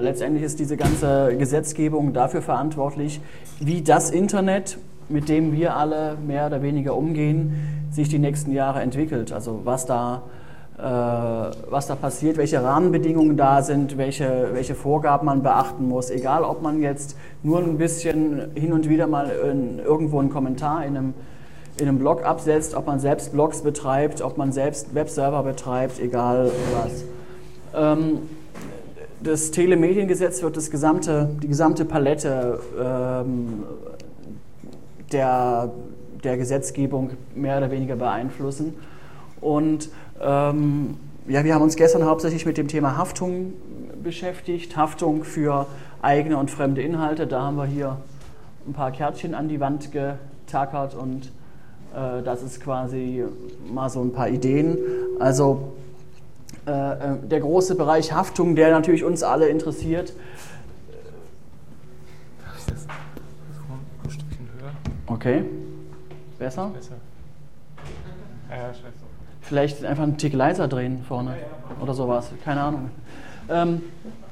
Letztendlich 0.00 0.44
ist 0.44 0.60
diese 0.60 0.76
ganze 0.76 1.34
Gesetzgebung 1.36 2.12
dafür 2.12 2.40
verantwortlich, 2.40 3.20
wie 3.58 3.82
das 3.82 4.10
Internet, 4.10 4.78
mit 5.08 5.28
dem 5.28 5.52
wir 5.52 5.76
alle 5.76 6.16
mehr 6.24 6.46
oder 6.46 6.62
weniger 6.62 6.96
umgehen, 6.96 7.88
sich 7.90 8.08
die 8.08 8.20
nächsten 8.20 8.52
Jahre 8.52 8.80
entwickelt. 8.80 9.32
Also 9.32 9.62
was 9.64 9.86
da, 9.86 10.22
äh, 10.78 10.82
was 10.82 11.88
da 11.88 11.96
passiert, 11.96 12.36
welche 12.36 12.62
Rahmenbedingungen 12.62 13.36
da 13.36 13.62
sind, 13.62 13.98
welche, 13.98 14.50
welche 14.52 14.76
Vorgaben 14.76 15.26
man 15.26 15.42
beachten 15.42 15.88
muss. 15.88 16.10
Egal, 16.10 16.44
ob 16.44 16.62
man 16.62 16.80
jetzt 16.80 17.16
nur 17.42 17.58
ein 17.58 17.76
bisschen 17.76 18.52
hin 18.54 18.72
und 18.72 18.88
wieder 18.88 19.08
mal 19.08 19.28
in, 19.50 19.80
irgendwo 19.80 20.20
einen 20.20 20.30
Kommentar 20.30 20.84
in 20.84 20.96
einem, 20.96 21.14
in 21.76 21.88
einem 21.88 21.98
Blog 21.98 22.24
absetzt, 22.24 22.76
ob 22.76 22.86
man 22.86 23.00
selbst 23.00 23.32
Blogs 23.32 23.62
betreibt, 23.62 24.22
ob 24.22 24.38
man 24.38 24.52
selbst 24.52 24.94
Webserver 24.94 25.42
betreibt, 25.42 25.98
egal 25.98 26.52
was. 26.72 27.04
Ähm, 27.74 28.20
das 29.22 29.50
Telemediengesetz 29.50 30.42
wird 30.42 30.56
das 30.56 30.70
gesamte, 30.70 31.28
die 31.42 31.48
gesamte 31.48 31.84
Palette 31.84 32.60
ähm, 32.80 33.64
der, 35.12 35.70
der 36.22 36.36
Gesetzgebung 36.36 37.10
mehr 37.34 37.58
oder 37.58 37.70
weniger 37.70 37.96
beeinflussen. 37.96 38.74
Und 39.40 39.90
ähm, 40.20 40.96
ja, 41.26 41.44
wir 41.44 41.54
haben 41.54 41.62
uns 41.62 41.76
gestern 41.76 42.04
hauptsächlich 42.04 42.46
mit 42.46 42.58
dem 42.58 42.68
Thema 42.68 42.96
Haftung 42.96 43.52
beschäftigt, 44.02 44.76
Haftung 44.76 45.24
für 45.24 45.66
eigene 46.00 46.36
und 46.36 46.50
fremde 46.50 46.82
Inhalte. 46.82 47.26
Da 47.26 47.42
haben 47.42 47.56
wir 47.56 47.66
hier 47.66 47.98
ein 48.66 48.72
paar 48.72 48.92
Kärtchen 48.92 49.34
an 49.34 49.48
die 49.48 49.60
Wand 49.60 49.90
getackert 49.92 50.94
und 50.94 51.26
äh, 51.94 52.22
das 52.22 52.42
ist 52.42 52.60
quasi 52.60 53.24
mal 53.72 53.88
so 53.88 54.00
ein 54.00 54.12
paar 54.12 54.28
Ideen. 54.28 54.78
Also 55.18 55.72
der 56.68 57.40
große 57.40 57.74
Bereich 57.76 58.12
Haftung, 58.12 58.54
der 58.54 58.70
natürlich 58.70 59.04
uns 59.04 59.22
alle 59.22 59.48
interessiert. 59.48 60.12
Okay. 65.06 65.44
Besser? 66.38 66.70
Vielleicht 69.40 69.84
einfach 69.84 70.02
einen 70.02 70.18
Tick 70.18 70.34
leiser 70.34 70.68
drehen 70.68 71.02
vorne 71.02 71.36
oder 71.80 71.94
sowas. 71.94 72.30
Keine 72.44 72.60
Ahnung. 72.60 72.90
Ähm, 73.48 73.82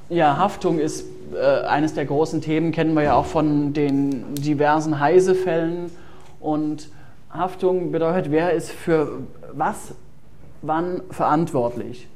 ja, 0.09 0.37
Haftung 0.37 0.79
ist 0.79 1.07
äh, 1.35 1.63
eines 1.67 1.95
der 1.95 2.05
großen 2.05 2.41
Themen, 2.41 2.71
kennen 2.71 2.95
wir 2.95 3.03
ja 3.03 3.15
auch 3.15 3.27
von 3.27 3.73
den 3.73 4.35
diversen 4.35 5.01
Heise-Fällen. 5.01 5.91
Und 6.39 6.91
Haftung 7.31 7.91
bedeutet, 7.93 8.31
wer 8.31 8.53
ist 8.53 8.71
für 8.71 9.23
was, 9.53 9.95
wann 10.63 11.01
verantwortlich? 11.11 12.09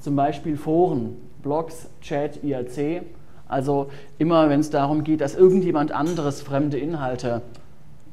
Zum 0.00 0.16
Beispiel 0.16 0.56
Foren, 0.56 1.16
Blogs, 1.42 1.88
Chat, 2.00 2.42
IRC. 2.42 3.02
Also 3.48 3.90
immer, 4.18 4.48
wenn 4.48 4.60
es 4.60 4.70
darum 4.70 5.04
geht, 5.04 5.20
dass 5.20 5.34
irgendjemand 5.34 5.92
anderes 5.92 6.42
fremde 6.42 6.78
Inhalte 6.78 7.42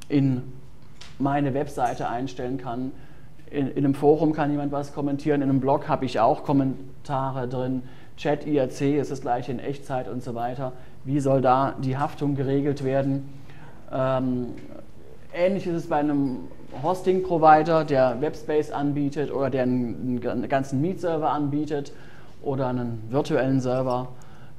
in 0.09 0.43
meine 1.19 1.53
Webseite 1.53 2.09
einstellen 2.09 2.58
kann. 2.58 2.91
In, 3.49 3.67
in 3.69 3.77
einem 3.77 3.93
Forum 3.93 4.33
kann 4.33 4.52
jemand 4.52 4.71
was 4.71 4.93
kommentieren, 4.93 5.41
in 5.41 5.49
einem 5.49 5.59
Blog 5.59 5.88
habe 5.88 6.05
ich 6.05 6.19
auch 6.19 6.43
Kommentare 6.43 7.47
drin. 7.47 7.83
Chat, 8.17 8.45
IRC 8.47 8.81
ist 8.99 9.11
das 9.11 9.21
gleiche 9.21 9.52
in 9.52 9.59
Echtzeit 9.59 10.09
und 10.09 10.23
so 10.23 10.33
weiter. 10.33 10.73
Wie 11.05 11.19
soll 11.19 11.41
da 11.41 11.75
die 11.81 11.97
Haftung 11.97 12.35
geregelt 12.35 12.83
werden? 12.83 13.30
Ähm, 13.91 14.47
ähnlich 15.38 15.67
ist 15.67 15.75
es 15.75 15.88
bei 15.88 15.97
einem 15.97 16.39
Hosting-Provider, 16.83 17.85
der 17.85 18.19
Webspace 18.19 18.71
anbietet 18.71 19.31
oder 19.31 19.49
der 19.49 19.63
einen, 19.63 20.21
einen 20.27 20.49
ganzen 20.49 20.81
Meet-Server 20.81 21.30
anbietet 21.30 21.93
oder 22.41 22.67
einen 22.67 23.03
virtuellen 23.09 23.61
Server, 23.61 24.09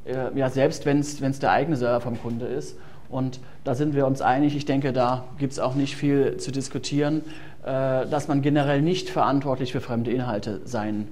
äh, 0.05 0.37
ja, 0.39 0.49
selbst 0.49 0.87
wenn 0.87 1.01
es 1.01 1.39
der 1.39 1.51
eigene 1.51 1.77
Server 1.77 2.01
vom 2.01 2.21
Kunde 2.21 2.47
ist. 2.47 2.77
Und 3.11 3.41
da 3.65 3.75
sind 3.75 3.95
wir 3.95 4.07
uns 4.07 4.21
einig, 4.21 4.55
ich 4.55 4.67
denke, 4.67 4.93
da 4.93 5.25
gibt 5.39 5.53
es 5.53 5.59
auch 5.59 5.75
nicht 5.75 5.97
viel 5.97 6.37
zu 6.37 6.51
diskutieren, 6.53 7.23
äh, 7.65 8.07
dass 8.07 8.29
man 8.29 8.43
generell 8.43 8.83
nicht 8.83 9.11
verantwortlich 9.11 9.73
für 9.73 9.81
fremde 9.81 10.11
Inhalte 10.11 10.61
sein 10.65 11.09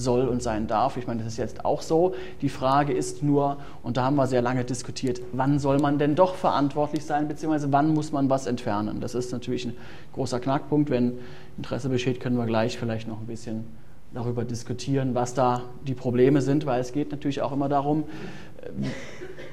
soll 0.00 0.26
und 0.26 0.42
sein 0.42 0.66
darf. 0.66 0.96
Ich 0.96 1.06
meine, 1.06 1.22
das 1.22 1.34
ist 1.34 1.38
jetzt 1.38 1.64
auch 1.64 1.82
so. 1.82 2.14
Die 2.42 2.48
Frage 2.48 2.92
ist 2.92 3.22
nur, 3.22 3.58
und 3.82 3.96
da 3.96 4.04
haben 4.04 4.16
wir 4.16 4.26
sehr 4.26 4.42
lange 4.42 4.64
diskutiert, 4.64 5.20
wann 5.32 5.58
soll 5.58 5.78
man 5.78 5.98
denn 5.98 6.14
doch 6.14 6.34
verantwortlich 6.34 7.04
sein, 7.04 7.28
beziehungsweise 7.28 7.70
wann 7.72 7.94
muss 7.94 8.10
man 8.12 8.28
was 8.28 8.46
entfernen? 8.46 9.00
Das 9.00 9.14
ist 9.14 9.32
natürlich 9.32 9.66
ein 9.66 9.76
großer 10.14 10.40
Knackpunkt. 10.40 10.90
Wenn 10.90 11.18
Interesse 11.56 11.88
besteht, 11.88 12.20
können 12.20 12.36
wir 12.36 12.46
gleich 12.46 12.78
vielleicht 12.78 13.06
noch 13.06 13.20
ein 13.20 13.26
bisschen 13.26 13.64
darüber 14.12 14.44
diskutieren, 14.44 15.14
was 15.14 15.34
da 15.34 15.62
die 15.86 15.94
Probleme 15.94 16.42
sind, 16.42 16.66
weil 16.66 16.80
es 16.80 16.92
geht 16.92 17.12
natürlich 17.12 17.42
auch 17.42 17.52
immer 17.52 17.68
darum, 17.68 18.04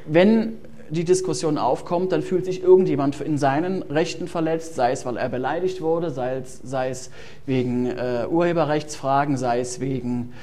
wenn 0.07 0.57
die 0.89 1.03
Diskussion 1.03 1.57
aufkommt, 1.57 2.11
dann 2.11 2.21
fühlt 2.21 2.45
sich 2.45 2.61
irgendjemand 2.61 3.19
in 3.21 3.37
seinen 3.37 3.83
Rechten 3.83 4.27
verletzt, 4.27 4.75
sei 4.75 4.91
es, 4.91 5.05
weil 5.05 5.17
er 5.17 5.29
beleidigt 5.29 5.81
wurde, 5.81 6.11
sei 6.11 6.37
es, 6.37 6.59
sei 6.63 6.89
es 6.89 7.11
wegen 7.45 7.87
äh, 7.87 8.25
Urheberrechtsfragen, 8.29 9.37
sei 9.37 9.59
es 9.59 9.79
wegen 9.79 10.33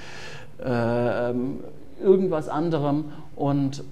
äh, 0.64 1.32
irgendwas 2.02 2.48
anderem. 2.48 3.06
Und 3.36 3.84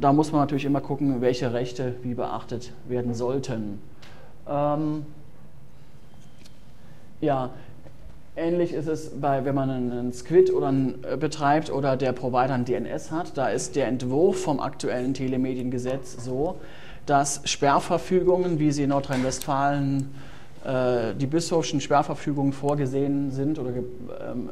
da 0.00 0.12
muss 0.12 0.32
man 0.32 0.40
natürlich 0.40 0.64
immer 0.64 0.80
gucken, 0.80 1.20
welche 1.20 1.52
Rechte 1.52 1.94
wie 2.02 2.14
beachtet 2.14 2.72
werden 2.88 3.14
sollten. 3.14 3.80
Ähm, 4.48 5.06
ja, 7.20 7.50
Ähnlich 8.36 8.72
ist 8.72 8.88
es, 8.88 9.10
bei, 9.20 9.44
wenn 9.44 9.54
man 9.54 9.70
einen 9.70 10.12
Squid 10.12 10.52
oder 10.52 10.66
einen, 10.66 11.04
äh, 11.04 11.16
betreibt 11.16 11.70
oder 11.70 11.96
der 11.96 12.12
Provider 12.12 12.54
ein 12.54 12.64
DNS 12.64 13.12
hat. 13.12 13.36
Da 13.38 13.48
ist 13.48 13.76
der 13.76 13.86
Entwurf 13.86 14.42
vom 14.42 14.58
aktuellen 14.58 15.14
Telemediengesetz 15.14 16.24
so, 16.24 16.56
dass 17.06 17.42
Sperrverfügungen, 17.44 18.58
wie 18.58 18.72
sie 18.72 18.84
in 18.84 18.88
Nordrhein-Westfalen 18.88 20.12
äh, 20.64 21.14
die 21.14 21.26
Bischofschen 21.26 21.80
Sperrverfügungen 21.80 22.52
vorgesehen 22.52 23.30
sind 23.30 23.60
oder 23.60 23.70
ähm, 23.70 23.84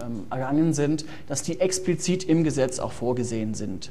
ähm, 0.00 0.26
ergangen 0.30 0.74
sind, 0.74 1.04
dass 1.26 1.42
die 1.42 1.58
explizit 1.58 2.22
im 2.22 2.44
Gesetz 2.44 2.78
auch 2.78 2.92
vorgesehen 2.92 3.54
sind. 3.54 3.90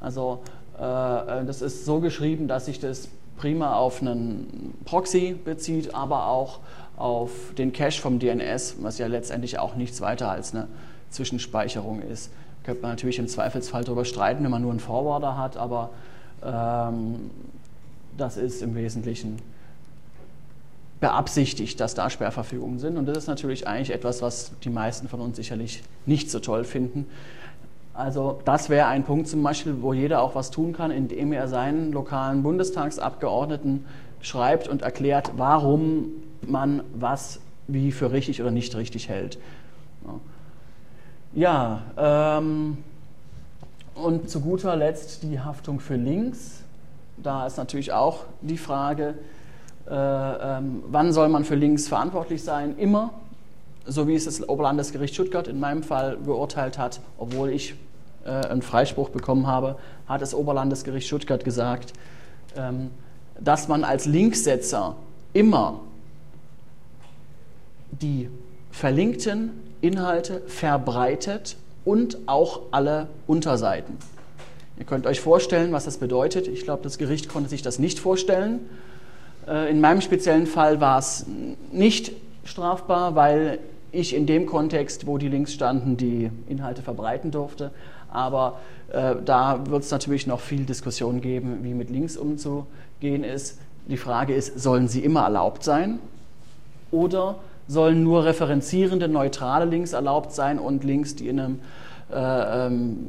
Also 0.00 0.40
äh, 0.78 0.82
äh, 0.82 1.44
das 1.44 1.60
ist 1.60 1.84
so 1.84 2.00
geschrieben, 2.00 2.48
dass 2.48 2.66
sich 2.66 2.80
das 2.80 3.08
prima 3.36 3.74
auf 3.74 4.00
einen 4.00 4.74
Proxy 4.86 5.36
bezieht, 5.44 5.94
aber 5.94 6.28
auch 6.28 6.60
auf 6.98 7.54
den 7.56 7.72
Cache 7.72 8.00
vom 8.00 8.18
DNS, 8.18 8.76
was 8.80 8.98
ja 8.98 9.06
letztendlich 9.06 9.58
auch 9.58 9.76
nichts 9.76 10.00
weiter 10.00 10.30
als 10.30 10.54
eine 10.54 10.66
Zwischenspeicherung 11.10 12.02
ist. 12.02 12.30
Könnte 12.64 12.82
man 12.82 12.90
natürlich 12.90 13.18
im 13.18 13.28
Zweifelsfall 13.28 13.84
darüber 13.84 14.04
streiten, 14.04 14.42
wenn 14.44 14.50
man 14.50 14.62
nur 14.62 14.72
einen 14.72 14.80
Forwarder 14.80 15.38
hat, 15.38 15.56
aber 15.56 15.90
ähm, 16.44 17.30
das 18.16 18.36
ist 18.36 18.62
im 18.62 18.74
Wesentlichen 18.74 19.38
beabsichtigt, 21.00 21.78
dass 21.78 21.94
da 21.94 22.10
Sperrverfügungen 22.10 22.80
sind. 22.80 22.96
Und 22.96 23.06
das 23.06 23.18
ist 23.18 23.26
natürlich 23.28 23.68
eigentlich 23.68 23.92
etwas, 23.92 24.20
was 24.20 24.50
die 24.64 24.70
meisten 24.70 25.08
von 25.08 25.20
uns 25.20 25.36
sicherlich 25.36 25.84
nicht 26.04 26.30
so 26.30 26.40
toll 26.40 26.64
finden. 26.64 27.06
Also 27.94 28.40
das 28.44 28.68
wäre 28.68 28.86
ein 28.88 29.04
Punkt 29.04 29.28
zum 29.28 29.42
Beispiel, 29.42 29.82
wo 29.82 29.92
jeder 29.92 30.20
auch 30.20 30.34
was 30.34 30.50
tun 30.50 30.72
kann, 30.72 30.90
indem 30.90 31.32
er 31.32 31.46
seinen 31.46 31.92
lokalen 31.92 32.42
Bundestagsabgeordneten 32.42 33.84
schreibt 34.20 34.66
und 34.66 34.82
erklärt, 34.82 35.32
warum 35.36 36.06
man 36.46 36.82
was 36.94 37.40
wie 37.66 37.92
für 37.92 38.12
richtig 38.12 38.40
oder 38.40 38.50
nicht 38.50 38.74
richtig 38.76 39.08
hält. 39.08 39.38
Ja, 41.34 41.82
ähm, 41.96 42.78
und 43.94 44.30
zu 44.30 44.40
guter 44.40 44.76
Letzt 44.76 45.22
die 45.22 45.40
Haftung 45.40 45.80
für 45.80 45.96
Links. 45.96 46.62
Da 47.16 47.46
ist 47.46 47.58
natürlich 47.58 47.92
auch 47.92 48.24
die 48.40 48.56
Frage, 48.56 49.14
äh, 49.88 49.92
ähm, 49.92 50.82
wann 50.88 51.12
soll 51.12 51.28
man 51.28 51.44
für 51.44 51.54
Links 51.54 51.88
verantwortlich 51.88 52.42
sein? 52.42 52.78
Immer, 52.78 53.10
so 53.86 54.06
wie 54.06 54.14
es 54.14 54.24
das 54.24 54.48
Oberlandesgericht 54.48 55.14
Stuttgart 55.14 55.48
in 55.48 55.60
meinem 55.60 55.82
Fall 55.82 56.16
geurteilt 56.24 56.78
hat, 56.78 57.00
obwohl 57.18 57.50
ich 57.50 57.74
äh, 58.24 58.30
einen 58.30 58.62
Freispruch 58.62 59.10
bekommen 59.10 59.46
habe, 59.46 59.76
hat 60.06 60.22
das 60.22 60.34
Oberlandesgericht 60.34 61.06
Stuttgart 61.06 61.44
gesagt, 61.44 61.92
ähm, 62.56 62.90
dass 63.40 63.68
man 63.68 63.84
als 63.84 64.06
Linksetzer 64.06 64.94
immer 65.32 65.80
die 67.90 68.28
verlinkten 68.70 69.50
Inhalte 69.80 70.42
verbreitet 70.46 71.56
und 71.84 72.18
auch 72.26 72.62
alle 72.70 73.08
Unterseiten. 73.26 73.96
Ihr 74.78 74.84
könnt 74.84 75.06
euch 75.06 75.20
vorstellen, 75.20 75.72
was 75.72 75.84
das 75.84 75.98
bedeutet. 75.98 76.46
Ich 76.46 76.64
glaube, 76.64 76.82
das 76.82 76.98
Gericht 76.98 77.28
konnte 77.28 77.48
sich 77.48 77.62
das 77.62 77.78
nicht 77.78 77.98
vorstellen. 77.98 78.60
Äh, 79.46 79.70
in 79.70 79.80
meinem 79.80 80.00
speziellen 80.00 80.46
Fall 80.46 80.80
war 80.80 80.98
es 80.98 81.26
nicht 81.72 82.12
strafbar, 82.44 83.14
weil 83.14 83.58
ich 83.90 84.14
in 84.14 84.26
dem 84.26 84.46
Kontext, 84.46 85.06
wo 85.06 85.18
die 85.18 85.28
Links 85.28 85.52
standen, 85.52 85.96
die 85.96 86.30
Inhalte 86.48 86.82
verbreiten 86.82 87.30
durfte. 87.30 87.70
Aber 88.10 88.60
äh, 88.92 89.16
da 89.24 89.66
wird 89.66 89.82
es 89.82 89.90
natürlich 89.90 90.26
noch 90.26 90.40
viel 90.40 90.64
Diskussion 90.64 91.20
geben, 91.20 91.60
wie 91.62 91.74
mit 91.74 91.90
Links 91.90 92.16
umzugehen 92.16 93.24
ist. 93.24 93.58
Die 93.88 93.96
Frage 93.96 94.34
ist, 94.34 94.60
sollen 94.60 94.88
sie 94.88 95.02
immer 95.02 95.22
erlaubt 95.22 95.64
sein? 95.64 95.98
Oder 96.90 97.36
sollen 97.68 98.02
nur 98.02 98.24
referenzierende, 98.24 99.08
neutrale 99.08 99.66
Links 99.66 99.92
erlaubt 99.92 100.32
sein 100.32 100.58
und 100.58 100.82
Links, 100.82 101.14
die 101.14 101.28
in 101.28 101.38
einem 101.38 101.60
äh, 102.12 102.66
ähm, 102.66 103.08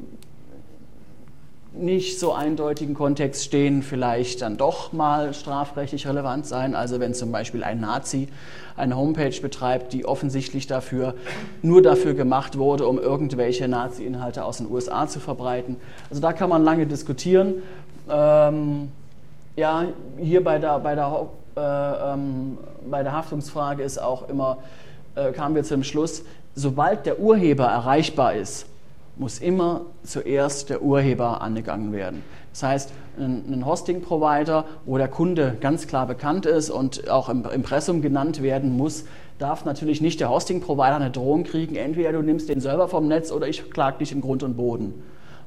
nicht 1.73 2.19
so 2.19 2.33
eindeutigen 2.33 2.95
Kontext 2.95 3.45
stehen, 3.45 3.83
vielleicht 3.83 4.41
dann 4.41 4.57
doch 4.57 4.91
mal 4.91 5.33
strafrechtlich 5.33 6.07
relevant 6.07 6.45
sein. 6.45 6.75
Also 6.75 6.99
wenn 6.99 7.13
zum 7.13 7.31
Beispiel 7.31 7.63
ein 7.63 7.79
Nazi 7.79 8.27
eine 8.75 8.97
Homepage 8.97 9.39
betreibt, 9.41 9.93
die 9.93 10.05
offensichtlich 10.05 10.67
dafür 10.67 11.13
nur 11.61 11.81
dafür 11.81 12.13
gemacht 12.13 12.57
wurde, 12.57 12.87
um 12.87 12.97
irgendwelche 12.97 13.67
Nazi-Inhalte 13.67 14.43
aus 14.43 14.57
den 14.57 14.69
USA 14.69 15.07
zu 15.07 15.19
verbreiten. 15.19 15.77
Also 16.09 16.21
da 16.21 16.33
kann 16.33 16.49
man 16.49 16.63
lange 16.63 16.85
diskutieren. 16.85 17.55
Ähm, 18.09 18.89
ja, 19.55 19.85
hier 20.17 20.43
bei 20.43 20.57
der, 20.57 20.79
bei 20.79 20.95
der, 20.95 21.27
ähm, 21.59 22.57
bei 22.89 23.03
der 23.03 23.13
Haftungsfrage 23.13 23.83
ist 23.83 24.01
auch 24.01 24.29
immer, 24.29 24.57
äh, 25.15 25.31
kamen 25.31 25.55
wir 25.55 25.63
zum 25.63 25.83
Schluss, 25.83 26.23
sobald 26.55 27.05
der 27.05 27.19
Urheber 27.19 27.65
erreichbar 27.65 28.33
ist, 28.33 28.65
muss 29.17 29.39
immer 29.39 29.81
zuerst 30.03 30.69
der 30.69 30.81
Urheber 30.81 31.41
angegangen 31.41 31.91
werden. 31.91 32.23
Das 32.51 32.63
heißt, 32.63 32.91
ein 33.17 33.65
Hosting-Provider, 33.65 34.65
wo 34.85 34.97
der 34.97 35.09
Kunde 35.09 35.57
ganz 35.59 35.87
klar 35.87 36.07
bekannt 36.07 36.45
ist 36.45 36.69
und 36.69 37.09
auch 37.09 37.27
im 37.27 37.45
Impressum 37.45 38.01
genannt 38.01 38.41
werden 38.41 38.75
muss, 38.77 39.05
darf 39.37 39.65
natürlich 39.65 40.01
nicht 40.01 40.19
der 40.19 40.29
Hosting-Provider 40.29 40.95
eine 40.95 41.11
Drohung 41.11 41.43
kriegen, 41.43 41.75
entweder 41.75 42.13
du 42.13 42.21
nimmst 42.21 42.49
den 42.49 42.61
Server 42.61 42.87
vom 42.87 43.07
Netz 43.07 43.31
oder 43.31 43.47
ich 43.47 43.69
klage 43.71 43.99
dich 43.99 44.11
in 44.11 44.21
Grund 44.21 44.43
und 44.43 44.55
Boden. 44.55 44.93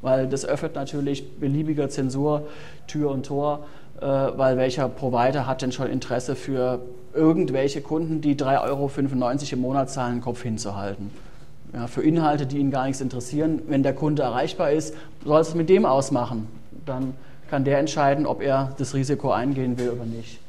Weil 0.03 0.29
das 0.29 0.45
öffnet 0.45 0.75
natürlich 0.75 1.39
beliebiger 1.39 1.89
Zensur 1.89 2.49
Tür 2.87 3.11
und 3.11 3.27
Tor, 3.27 3.61
äh, 3.61 3.82
weil 4.03 4.57
welcher 4.57 4.89
Provider 4.89 5.47
hat 5.47 5.63
denn 5.63 5.73
schon 5.73 5.89
Interesse 5.89 6.35
für 6.35 6.81
irgendwelche 7.15 7.81
Kunden, 7.81 8.21
die 8.21 8.35
3,95 8.35 8.63
Euro 8.63 8.91
im 9.53 9.61
Monat 9.61 9.91
zahlen, 9.91 10.17
den 10.17 10.21
Kopf 10.23 10.43
hinzuhalten 10.43 11.11
ja, 11.73 11.87
für 11.87 12.03
Inhalte, 12.03 12.47
die 12.47 12.59
ihn 12.59 12.71
gar 12.71 12.87
nichts 12.87 13.01
interessieren. 13.01 13.63
Wenn 13.67 13.83
der 13.83 13.95
Kunde 13.95 14.23
erreichbar 14.23 14.71
ist, 14.71 14.95
soll 15.25 15.41
es 15.41 15.55
mit 15.55 15.69
dem 15.69 15.87
ausmachen. 15.87 16.47
Dann 16.85 17.15
kann 17.51 17.65
der 17.65 17.79
entscheiden, 17.79 18.27
ob 18.27 18.43
er 18.43 18.73
das 18.79 18.95
Risiko 18.95 19.31
eingehen 19.31 19.79
will 19.79 19.91
oder 19.91 20.05
nicht. 20.05 20.41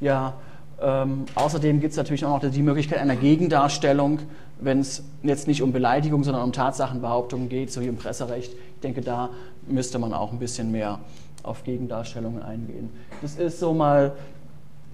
Ja, 0.00 0.34
ähm, 0.80 1.24
außerdem 1.34 1.80
gibt 1.80 1.92
es 1.92 1.96
natürlich 1.96 2.24
auch 2.24 2.42
noch 2.42 2.50
die 2.50 2.62
Möglichkeit 2.62 2.98
einer 2.98 3.16
Gegendarstellung, 3.16 4.20
wenn 4.60 4.80
es 4.80 5.02
jetzt 5.22 5.48
nicht 5.48 5.62
um 5.62 5.72
Beleidigung, 5.72 6.24
sondern 6.24 6.42
um 6.44 6.52
Tatsachenbehauptungen 6.52 7.48
geht, 7.48 7.72
so 7.72 7.80
wie 7.80 7.86
im 7.86 7.96
Presserecht. 7.96 8.52
Ich 8.52 8.80
denke, 8.82 9.00
da 9.00 9.30
müsste 9.66 9.98
man 9.98 10.12
auch 10.12 10.32
ein 10.32 10.38
bisschen 10.38 10.70
mehr 10.70 11.00
auf 11.42 11.64
Gegendarstellungen 11.64 12.42
eingehen. 12.42 12.90
Das 13.22 13.36
ist 13.36 13.60
so 13.60 13.72
mal 13.74 14.12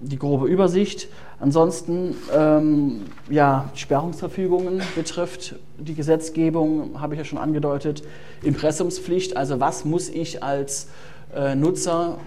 die 0.01 0.19
grobe 0.19 0.47
Übersicht. 0.47 1.07
Ansonsten, 1.39 2.15
ähm, 2.33 3.01
ja, 3.29 3.69
Sperrungsverfügungen 3.75 4.81
betrifft 4.95 5.55
die 5.77 5.95
Gesetzgebung, 5.95 6.99
habe 6.99 7.15
ich 7.15 7.19
ja 7.19 7.25
schon 7.25 7.39
angedeutet. 7.39 8.03
Impressumspflicht, 8.43 9.37
also 9.37 9.59
was 9.59 9.85
muss 9.85 10.09
ich 10.09 10.43
als 10.43 10.89
äh, 11.33 11.55
Nutzer 11.55 12.17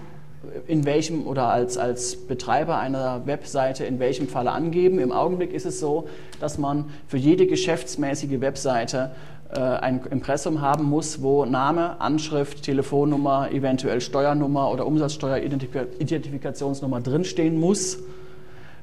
in 0.67 0.85
welchem 0.85 1.27
oder 1.27 1.49
als, 1.49 1.77
als 1.77 2.15
Betreiber 2.15 2.79
einer 2.79 3.25
Webseite 3.25 3.83
in 3.83 3.99
welchem 3.99 4.27
Falle 4.27 4.51
angeben. 4.51 4.99
Im 4.99 5.11
Augenblick 5.11 5.53
ist 5.53 5.65
es 5.65 5.79
so, 5.79 6.07
dass 6.39 6.57
man 6.57 6.85
für 7.07 7.17
jede 7.17 7.45
geschäftsmäßige 7.45 8.39
Webseite 8.39 9.11
ein 9.57 10.01
Impressum 10.11 10.61
haben 10.61 10.83
muss, 10.83 11.21
wo 11.21 11.45
Name, 11.45 11.99
Anschrift, 11.99 12.63
Telefonnummer, 12.63 13.51
eventuell 13.51 14.01
Steuernummer 14.01 14.71
oder 14.71 14.85
Umsatzsteueridentifikationsnummer 14.85 17.01
drinstehen 17.01 17.59
muss. 17.59 17.99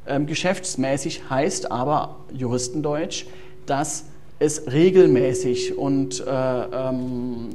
Ähm, 0.08 0.26
geschäftsmäßig 0.26 1.30
heißt 1.30 1.70
aber 1.70 2.16
Juristendeutsch, 2.32 3.26
dass 3.66 4.06
es 4.38 4.70
regelmäßig 4.70 5.78
und 5.78 6.20
äh, 6.20 6.30
ähm, 6.30 7.48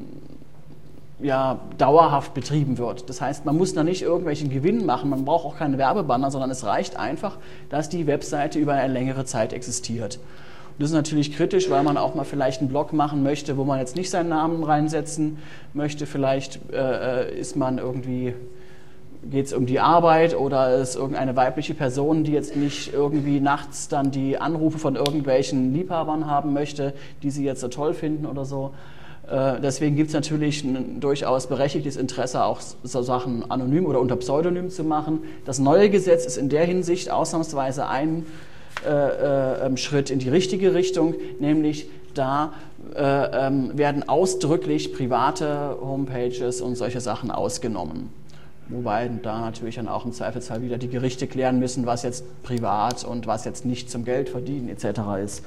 ja, 1.20 1.60
dauerhaft 1.78 2.34
betrieben 2.34 2.78
wird. 2.78 3.10
Das 3.10 3.22
heißt, 3.22 3.46
man 3.46 3.56
muss 3.56 3.74
da 3.74 3.84
nicht 3.84 4.02
irgendwelchen 4.02 4.50
Gewinn 4.50 4.86
machen, 4.86 5.10
man 5.10 5.24
braucht 5.24 5.46
auch 5.46 5.58
keine 5.58 5.78
Werbebanner, 5.78 6.32
sondern 6.32 6.50
es 6.50 6.66
reicht 6.66 6.96
einfach, 6.96 7.38
dass 7.70 7.90
die 7.90 8.08
Webseite 8.08 8.58
über 8.58 8.74
eine 8.74 8.92
längere 8.92 9.26
Zeit 9.26 9.54
existiert. 9.54 10.20
Das 10.80 10.90
ist 10.90 10.96
natürlich 10.96 11.34
kritisch, 11.34 11.70
weil 11.70 11.84
man 11.84 11.98
auch 11.98 12.16
mal 12.16 12.24
vielleicht 12.24 12.62
einen 12.62 12.70
Blog 12.70 12.94
machen 12.94 13.24
möchte, 13.24 13.58
wo 13.58 13.64
man 13.64 13.80
jetzt 13.80 13.96
nicht 13.96 14.10
seinen 14.10 14.30
Namen 14.30 14.64
reinsetzen 14.64 15.38
möchte. 15.74 16.06
Vielleicht 16.06 16.60
äh, 16.72 17.30
äh 17.30 17.40
ist 17.40 17.56
man 17.56 17.78
irgendwie, 17.78 18.34
geht 19.30 19.46
es 19.46 19.54
um 19.54 19.66
die 19.66 19.80
Arbeit 19.80 20.36
oder 20.36 20.76
ist 20.78 20.96
irgendeine 20.96 21.36
weibliche 21.36 21.74
Person, 21.74 22.24
die 22.24 22.32
jetzt 22.32 22.56
nicht 22.56 22.94
irgendwie 22.94 23.40
nachts 23.40 23.88
dann 23.88 24.12
die 24.12 24.40
Anrufe 24.40 24.80
von 24.80 24.96
irgendwelchen 24.96 25.74
Liebhabern 25.74 26.26
haben 26.26 26.54
möchte, 26.54 26.94
die 27.22 27.32
sie 27.32 27.44
jetzt 27.44 27.62
so 27.62 27.68
toll 27.68 27.94
finden 27.94 28.26
oder 28.26 28.46
so. 28.46 28.72
Äh, 29.30 29.62
deswegen 29.62 29.96
gibt 29.96 30.10
es 30.10 30.14
natürlich 30.14 30.64
ein 30.64 31.00
durchaus 31.00 31.48
berechtigtes 31.48 31.96
Interesse, 31.96 32.44
auch 32.44 32.60
so 32.60 33.02
Sachen 33.02 33.50
anonym 33.50 33.86
oder 33.86 34.00
unter 34.00 34.16
Pseudonym 34.18 34.70
zu 34.70 34.84
machen. 34.84 35.20
Das 35.46 35.60
neue 35.60 35.90
Gesetz 35.90 36.26
ist 36.26 36.38
in 36.38 36.50
der 36.50 36.66
Hinsicht 36.66 37.12
ausnahmsweise 37.12 37.88
ein 37.88 38.26
äh, 38.86 38.90
äh, 38.90 39.66
ähm, 39.66 39.78
Schritt 39.78 40.10
in 40.10 40.20
die 40.20 40.30
richtige 40.30 40.74
Richtung, 40.74 41.16
nämlich 41.40 41.88
da 42.14 42.54
äh, 42.96 43.48
ähm, 43.48 43.78
werden 43.78 44.08
ausdrücklich 44.08 44.94
private 44.94 45.78
Homepages 45.82 46.62
und 46.62 46.76
solche 46.76 47.00
Sachen 47.00 47.32
ausgenommen. 47.32 48.10
Wobei 48.70 49.10
da 49.22 49.42
natürlich 49.42 49.76
dann 49.76 49.88
auch 49.88 50.06
im 50.06 50.14
Zweifelsfall 50.14 50.62
wieder 50.62 50.78
die 50.78 50.88
Gerichte 50.88 51.28
klären 51.28 51.60
müssen, 51.60 51.86
was 51.86 52.04
jetzt 52.04 52.24
privat 52.44 53.04
und 53.04 53.28
was 53.28 53.46
jetzt 53.46 53.66
nicht 53.66 53.92
zum 53.92 54.06
Geld 54.06 54.30
verdienen 54.30 54.70
etc. 54.70 55.02
ist. 55.24 55.44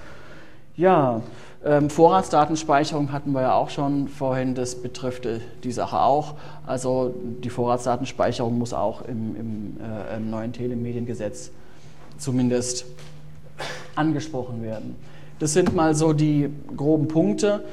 Ja, 0.76 1.22
ähm, 1.64 1.88
Vorratsdatenspeicherung 1.88 3.12
hatten 3.12 3.32
wir 3.32 3.42
ja 3.42 3.54
auch 3.54 3.70
schon 3.70 4.08
vorhin, 4.08 4.54
das 4.54 4.74
betrifft 4.76 5.26
die 5.62 5.72
Sache 5.72 6.00
auch. 6.00 6.34
Also 6.66 7.14
die 7.42 7.50
Vorratsdatenspeicherung 7.50 8.58
muss 8.58 8.74
auch 8.74 9.02
im, 9.02 9.36
im, 9.36 9.76
äh, 9.80 10.16
im 10.16 10.30
neuen 10.30 10.52
Telemediengesetz 10.52 11.50
zumindest 12.18 12.86
angesprochen 13.94 14.62
werden. 14.62 14.96
Das 15.38 15.52
sind 15.52 15.74
mal 15.74 15.94
so 15.94 16.12
die 16.12 16.50
groben 16.76 17.08
Punkte. 17.08 17.64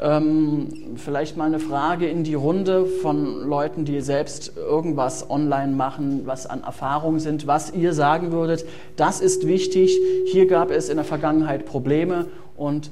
Ähm, 0.00 0.96
vielleicht 0.96 1.36
mal 1.36 1.44
eine 1.44 1.60
Frage 1.60 2.08
in 2.08 2.24
die 2.24 2.34
Runde 2.34 2.84
von 2.84 3.48
Leuten, 3.48 3.84
die 3.84 4.00
selbst 4.00 4.56
irgendwas 4.56 5.30
online 5.30 5.72
machen, 5.72 6.22
was 6.24 6.46
an 6.46 6.64
Erfahrungen 6.64 7.20
sind, 7.20 7.46
was 7.46 7.72
ihr 7.72 7.92
sagen 7.92 8.32
würdet, 8.32 8.64
das 8.96 9.20
ist 9.20 9.46
wichtig, 9.46 9.96
hier 10.32 10.48
gab 10.48 10.72
es 10.72 10.88
in 10.88 10.96
der 10.96 11.04
Vergangenheit 11.04 11.64
Probleme 11.64 12.26
und 12.56 12.90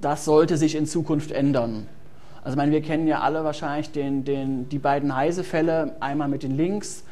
das 0.00 0.24
sollte 0.24 0.56
sich 0.56 0.76
in 0.76 0.86
Zukunft 0.86 1.32
ändern. 1.32 1.88
Also 2.44 2.54
ich 2.54 2.56
meine, 2.56 2.72
wir 2.72 2.82
kennen 2.82 3.08
ja 3.08 3.20
alle 3.20 3.42
wahrscheinlich 3.42 3.90
den, 3.90 4.24
den, 4.24 4.68
die 4.68 4.78
beiden 4.78 5.16
Heise-Fälle, 5.16 5.96
einmal 5.98 6.28
mit 6.28 6.44
den 6.44 6.56
Links 6.56 7.02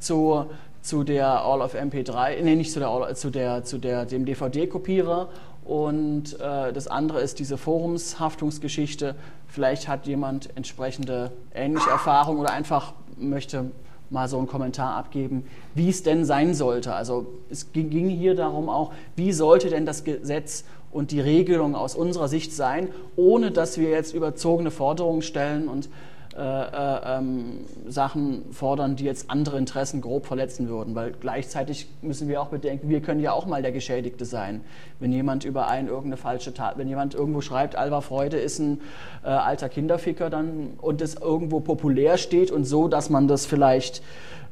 zu 0.00 0.46
zu 0.82 1.04
der 1.04 1.44
All 1.44 1.60
of 1.60 1.74
MP3, 1.74 2.42
nee, 2.42 2.54
nicht 2.54 2.72
zu, 2.72 2.80
der, 2.80 3.14
zu, 3.14 3.30
der, 3.30 3.64
zu 3.64 3.78
der, 3.78 4.06
dem 4.06 4.24
DVD-Kopierer. 4.24 5.28
Und 5.64 6.40
äh, 6.40 6.72
das 6.72 6.88
andere 6.88 7.20
ist 7.20 7.38
diese 7.38 7.58
Forumshaftungsgeschichte. 7.58 9.14
Vielleicht 9.46 9.86
hat 9.88 10.06
jemand 10.06 10.56
entsprechende 10.56 11.30
ähnliche 11.54 11.90
Erfahrungen 11.90 12.40
oder 12.40 12.52
einfach 12.52 12.94
möchte 13.18 13.70
mal 14.10 14.28
so 14.28 14.38
einen 14.38 14.46
Kommentar 14.46 14.96
abgeben, 14.96 15.44
wie 15.74 15.90
es 15.90 16.02
denn 16.02 16.24
sein 16.24 16.54
sollte. 16.54 16.94
Also 16.94 17.26
es 17.50 17.72
ging 17.72 18.08
hier 18.08 18.34
darum 18.34 18.68
auch, 18.70 18.92
wie 19.16 19.32
sollte 19.32 19.68
denn 19.68 19.84
das 19.84 20.04
Gesetz 20.04 20.64
und 20.90 21.10
die 21.10 21.20
Regelung 21.20 21.74
aus 21.74 21.94
unserer 21.94 22.28
Sicht 22.28 22.54
sein, 22.54 22.88
ohne 23.16 23.50
dass 23.50 23.78
wir 23.78 23.90
jetzt 23.90 24.14
überzogene 24.14 24.70
Forderungen 24.70 25.22
stellen 25.22 25.68
und 25.68 25.90
äh, 26.36 26.40
äh, 26.40 27.18
ähm, 27.18 27.64
Sachen 27.88 28.52
fordern, 28.52 28.96
die 28.96 29.04
jetzt 29.04 29.30
andere 29.30 29.56
Interessen 29.56 30.00
grob 30.02 30.26
verletzen 30.26 30.68
würden. 30.68 30.94
Weil 30.94 31.12
gleichzeitig 31.12 31.88
müssen 32.02 32.28
wir 32.28 32.42
auch 32.42 32.48
bedenken, 32.48 32.90
wir 32.90 33.00
können 33.00 33.20
ja 33.20 33.32
auch 33.32 33.46
mal 33.46 33.62
der 33.62 33.72
Geschädigte 33.72 34.24
sein. 34.24 34.60
Wenn 35.00 35.10
jemand 35.10 35.44
über 35.44 35.68
einen 35.68 35.88
irgendeine 35.88 36.18
falsche 36.18 36.52
Tat, 36.52 36.76
wenn 36.76 36.86
jemand 36.86 37.14
irgendwo 37.14 37.40
schreibt, 37.40 37.76
Alva 37.76 38.02
Freude 38.02 38.36
ist 38.36 38.58
ein 38.58 38.80
äh, 39.24 39.28
alter 39.28 39.68
Kinderficker 39.68 40.28
dann, 40.28 40.74
und 40.78 41.00
es 41.00 41.14
irgendwo 41.14 41.60
populär 41.60 42.18
steht 42.18 42.50
und 42.50 42.64
so, 42.64 42.88
dass 42.88 43.08
man 43.08 43.26
das 43.26 43.46
vielleicht, 43.46 44.02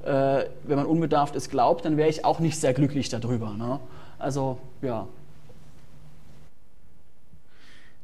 äh, 0.04 0.45
wenn 0.64 0.76
man 0.76 0.87
unbedarft 0.87 1.37
ist, 1.37 1.50
glaubt, 1.50 1.85
dann 1.85 1.99
wäre 1.99 2.09
ich 2.09 2.25
auch 2.25 2.40
nicht 2.40 2.59
sehr 2.59 2.73
glücklich 2.73 3.11
darüber. 3.11 3.50
Ne? 3.52 3.80
Also, 4.18 4.59
ja. 4.80 5.06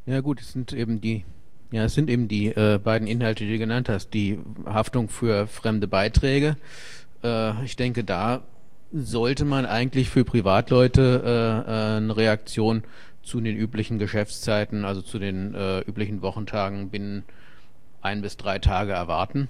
Ja 0.04 0.20
gut, 0.20 0.40
es 0.40 0.52
sind 0.52 0.72
eben 0.72 1.00
die 1.00 1.24
ja, 1.72 1.84
es 1.84 1.94
sind 1.94 2.10
eben 2.10 2.28
die 2.28 2.48
äh, 2.48 2.78
beiden 2.78 3.08
Inhalte, 3.08 3.44
die 3.44 3.52
du 3.52 3.58
genannt 3.58 3.88
hast. 3.88 4.10
Die 4.10 4.38
Haftung 4.66 5.08
für 5.08 5.46
fremde 5.46 5.88
Beiträge. 5.88 6.56
Äh, 7.24 7.64
ich 7.64 7.76
denke, 7.76 8.04
da 8.04 8.42
sollte 8.92 9.46
man 9.46 9.64
eigentlich 9.64 10.10
für 10.10 10.22
Privatleute 10.22 11.22
äh, 11.24 11.70
äh, 11.70 11.96
eine 11.96 12.14
Reaktion 12.14 12.84
zu 13.22 13.40
den 13.40 13.56
üblichen 13.56 13.98
Geschäftszeiten, 13.98 14.84
also 14.84 15.00
zu 15.00 15.18
den 15.18 15.54
äh, 15.54 15.80
üblichen 15.80 16.20
Wochentagen 16.20 16.90
binnen 16.90 17.24
ein 18.02 18.20
bis 18.20 18.36
drei 18.36 18.58
Tage 18.58 18.92
erwarten, 18.92 19.48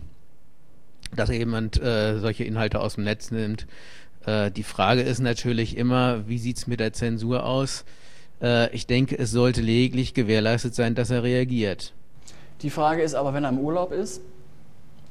dass 1.16 1.28
jemand 1.28 1.82
äh, 1.82 2.20
solche 2.20 2.44
Inhalte 2.44 2.80
aus 2.80 2.94
dem 2.94 3.04
Netz 3.04 3.30
nimmt. 3.30 3.66
Die 4.24 4.62
Frage 4.62 5.00
ist 5.00 5.18
natürlich 5.18 5.76
immer, 5.76 6.28
wie 6.28 6.38
sieht's 6.38 6.68
mit 6.68 6.78
der 6.78 6.92
Zensur 6.92 7.44
aus? 7.44 7.84
Ich 8.70 8.86
denke, 8.86 9.18
es 9.18 9.32
sollte 9.32 9.62
lediglich 9.62 10.14
gewährleistet 10.14 10.76
sein, 10.76 10.94
dass 10.94 11.10
er 11.10 11.24
reagiert. 11.24 11.92
Die 12.62 12.70
Frage 12.70 13.02
ist 13.02 13.14
aber, 13.14 13.34
wenn 13.34 13.44
er 13.44 13.50
im 13.50 13.58
Urlaub 13.58 13.92
ist 13.92 14.22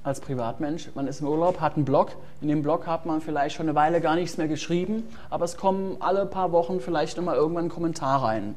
als 0.04 0.20
Privatmensch. 0.20 0.90
Man 0.96 1.08
ist 1.08 1.22
im 1.22 1.28
Urlaub, 1.28 1.60
hat 1.60 1.76
einen 1.76 1.86
Blog. 1.86 2.16
In 2.42 2.48
dem 2.48 2.64
Blog 2.64 2.88
hat 2.88 3.06
man 3.06 3.22
vielleicht 3.22 3.56
schon 3.56 3.68
eine 3.68 3.76
Weile 3.76 4.02
gar 4.02 4.16
nichts 4.16 4.38
mehr 4.38 4.48
geschrieben, 4.48 5.04
aber 5.30 5.46
es 5.46 5.58
kommen 5.58 5.98
alle 6.00 6.26
paar 6.26 6.52
Wochen 6.52 6.80
vielleicht 6.80 7.18
nochmal 7.18 7.36
irgendwann 7.36 7.66
ein 7.66 7.70
Kommentar 7.70 8.24
rein 8.24 8.56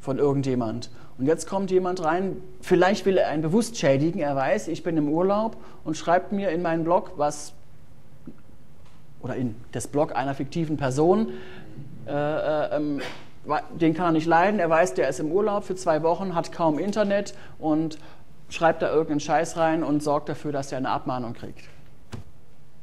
von 0.00 0.18
irgendjemand. 0.18 0.90
Und 1.18 1.26
jetzt 1.26 1.48
kommt 1.48 1.70
jemand 1.70 2.02
rein, 2.02 2.36
vielleicht 2.60 3.06
will 3.06 3.18
er 3.18 3.28
einen 3.28 3.42
bewusst 3.42 3.76
schädigen, 3.76 4.20
er 4.20 4.34
weiß, 4.34 4.68
ich 4.68 4.82
bin 4.82 4.96
im 4.96 5.08
Urlaub 5.08 5.56
und 5.84 5.96
schreibt 5.96 6.32
mir 6.32 6.50
in 6.50 6.60
meinen 6.62 6.82
Blog 6.82 7.12
was, 7.16 7.52
oder 9.20 9.36
in 9.36 9.54
das 9.72 9.86
Blog 9.86 10.16
einer 10.16 10.34
fiktiven 10.34 10.76
Person, 10.76 11.28
äh, 12.06 12.10
äh, 12.10 12.76
ähm, 12.76 13.00
den 13.80 13.94
kann 13.94 14.06
er 14.06 14.12
nicht 14.12 14.26
leiden, 14.26 14.60
er 14.60 14.70
weiß, 14.70 14.94
der 14.94 15.08
ist 15.08 15.20
im 15.20 15.30
Urlaub 15.30 15.64
für 15.64 15.74
zwei 15.74 16.02
Wochen, 16.02 16.34
hat 16.34 16.52
kaum 16.52 16.78
Internet 16.78 17.34
und 17.58 17.98
schreibt 18.48 18.82
da 18.82 18.90
irgendeinen 18.90 19.20
Scheiß 19.20 19.56
rein 19.56 19.82
und 19.82 20.02
sorgt 20.02 20.28
dafür, 20.28 20.52
dass 20.52 20.72
er 20.72 20.78
eine 20.78 20.90
Abmahnung 20.90 21.34
kriegt. 21.34 21.68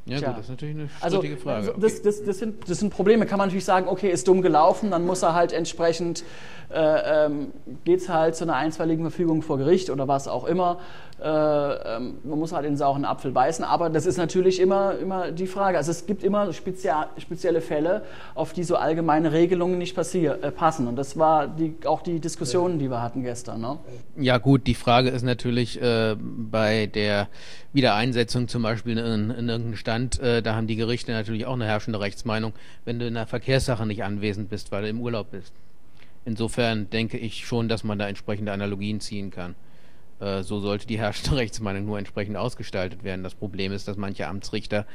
Ja, 0.05 0.17
Tja. 0.17 0.29
gut, 0.29 0.37
das 0.37 0.45
ist 0.45 0.49
natürlich 0.49 0.75
eine 0.75 0.89
strittige 0.89 1.33
also, 1.33 1.43
Frage. 1.43 1.67
Also 1.67 1.73
das, 1.79 2.01
das, 2.01 2.23
das, 2.23 2.39
sind, 2.39 2.69
das 2.69 2.79
sind 2.79 2.91
Probleme. 2.91 3.25
Kann 3.27 3.37
man 3.37 3.49
natürlich 3.49 3.65
sagen, 3.65 3.87
okay, 3.87 4.09
ist 4.09 4.27
dumm 4.27 4.41
gelaufen, 4.41 4.91
dann 4.91 5.05
muss 5.05 5.21
er 5.21 5.35
halt 5.35 5.53
entsprechend, 5.53 6.23
äh, 6.71 7.25
ähm, 7.25 7.51
geht 7.83 7.99
es 7.99 8.09
halt 8.09 8.35
zu 8.35 8.43
einer 8.43 8.55
einstweiligen 8.55 9.03
Verfügung 9.03 9.43
vor 9.43 9.59
Gericht 9.59 9.91
oder 9.91 10.07
was 10.07 10.27
auch 10.27 10.45
immer. 10.45 10.79
Äh, 11.21 11.27
ähm, 11.27 12.17
man 12.23 12.39
muss 12.39 12.51
halt 12.51 12.65
den 12.65 12.75
sauren 12.75 13.05
Apfel 13.05 13.31
beißen, 13.31 13.63
aber 13.63 13.91
das 13.91 14.07
ist 14.07 14.17
natürlich 14.17 14.59
immer, 14.59 14.97
immer 14.97 15.31
die 15.31 15.45
Frage. 15.45 15.77
Also 15.77 15.91
es 15.91 16.07
gibt 16.07 16.23
immer 16.23 16.51
spezial, 16.51 17.09
spezielle 17.17 17.61
Fälle, 17.61 18.03
auf 18.33 18.53
die 18.53 18.63
so 18.63 18.75
allgemeine 18.75 19.31
Regelungen 19.31 19.77
nicht 19.77 19.95
äh, 19.95 20.51
passen. 20.51 20.87
Und 20.87 20.95
das 20.95 21.19
war 21.19 21.47
die, 21.47 21.75
auch 21.85 22.01
die 22.01 22.19
Diskussion, 22.19 22.79
die 22.79 22.89
wir 22.89 23.03
hatten 23.03 23.21
gestern. 23.21 23.61
Ne? 23.61 23.77
Ja 24.17 24.39
gut, 24.39 24.65
die 24.65 24.73
Frage 24.73 25.09
ist 25.09 25.21
natürlich 25.21 25.79
äh, 25.79 26.15
bei 26.19 26.87
der 26.87 27.27
Wiedereinsetzung 27.71 28.47
zum 28.47 28.63
Beispiel 28.63 28.97
in, 28.97 29.29
in 29.29 29.47
irgendeinem 29.47 29.75
Stand, 29.75 30.19
äh, 30.19 30.41
da 30.41 30.55
haben 30.55 30.65
die 30.65 30.75
Gerichte 30.75 31.11
natürlich 31.11 31.45
auch 31.45 31.53
eine 31.53 31.65
herrschende 31.65 31.99
Rechtsmeinung, 31.99 32.53
wenn 32.83 32.97
du 32.97 33.05
in 33.05 33.15
einer 33.15 33.27
Verkehrssache 33.27 33.85
nicht 33.85 34.03
anwesend 34.03 34.49
bist, 34.49 34.71
weil 34.71 34.81
du 34.81 34.89
im 34.89 34.99
Urlaub 34.99 35.29
bist. 35.29 35.53
Insofern 36.25 36.89
denke 36.89 37.19
ich 37.19 37.45
schon, 37.45 37.69
dass 37.69 37.83
man 37.83 37.99
da 37.99 38.07
entsprechende 38.07 38.51
Analogien 38.51 38.99
ziehen 38.99 39.29
kann. 39.29 39.53
Äh, 40.21 40.43
so 40.43 40.59
sollte 40.59 40.87
die 40.87 40.99
herrschende 40.99 41.37
Rechtsmeinung 41.37 41.85
nur 41.85 41.97
entsprechend 41.97 42.37
ausgestaltet 42.37 43.03
werden. 43.03 43.23
Das 43.23 43.35
Problem 43.35 43.71
ist, 43.71 43.87
dass 43.87 43.97
manche 43.97 44.27
Amtsrichter 44.27 44.85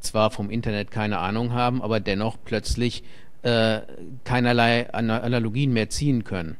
zwar 0.00 0.30
vom 0.30 0.50
Internet 0.50 0.90
keine 0.90 1.18
Ahnung 1.18 1.52
haben, 1.52 1.82
aber 1.82 2.00
dennoch 2.00 2.38
plötzlich 2.44 3.04
äh, 3.42 3.80
keinerlei 4.24 4.92
Analogien 4.92 5.72
mehr 5.72 5.90
ziehen 5.90 6.24
können. 6.24 6.56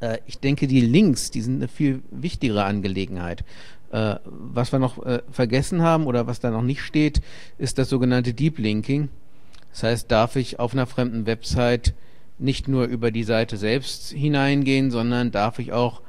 Äh, 0.00 0.18
ich 0.26 0.38
denke, 0.40 0.66
die 0.66 0.80
Links, 0.80 1.30
die 1.30 1.40
sind 1.40 1.56
eine 1.56 1.68
viel 1.68 2.02
wichtigere 2.10 2.64
Angelegenheit. 2.64 3.44
Äh, 3.90 4.16
was 4.24 4.72
wir 4.72 4.78
noch 4.78 5.04
äh, 5.06 5.22
vergessen 5.30 5.82
haben 5.82 6.06
oder 6.06 6.26
was 6.26 6.40
da 6.40 6.50
noch 6.50 6.62
nicht 6.62 6.82
steht, 6.82 7.20
ist 7.56 7.78
das 7.78 7.88
sogenannte 7.88 8.34
Deep 8.34 8.58
Linking. 8.58 9.08
Das 9.70 9.82
heißt, 9.82 10.10
darf 10.10 10.36
ich 10.36 10.58
auf 10.58 10.72
einer 10.72 10.86
fremden 10.86 11.26
Website 11.26 11.94
nicht 12.38 12.68
nur 12.68 12.84
über 12.84 13.10
die 13.10 13.24
Seite 13.24 13.56
selbst 13.56 14.10
hineingehen, 14.10 14.90
sondern 14.90 15.30
darf 15.30 15.58
ich 15.58 15.72
auch 15.72 16.02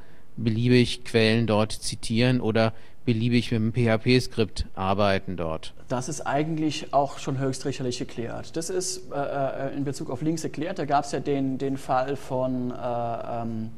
beliebig 0.44 1.04
Quellen 1.04 1.48
dort 1.48 1.72
zitieren 1.72 2.42
oder 2.42 2.74
beliebig 3.06 3.52
mit 3.52 3.60
dem 3.60 3.74
PHP-Skript 3.74 4.66
arbeiten 4.76 5.36
dort. 5.36 5.74
Das 5.88 6.10
ist 6.10 6.22
eigentlich 6.22 6.94
auch 6.94 7.18
schon 7.18 7.40
höchstrichterlich 7.40 7.98
geklärt. 7.98 8.56
Das 8.56 8.70
ist 8.70 9.12
äh, 9.12 9.70
äh, 9.70 9.76
in 9.76 9.84
Bezug 9.84 10.10
auf 10.10 10.22
Links 10.22 10.44
geklärt. 10.44 10.78
Da 10.78 10.86
gab 10.86 11.06
es 11.06 11.12
ja 11.12 11.20
den, 11.20 11.58
den 11.58 11.78
Fall 11.78 12.16
von, 12.16 12.72
äh, 12.72 12.74
ähm, 12.76 13.72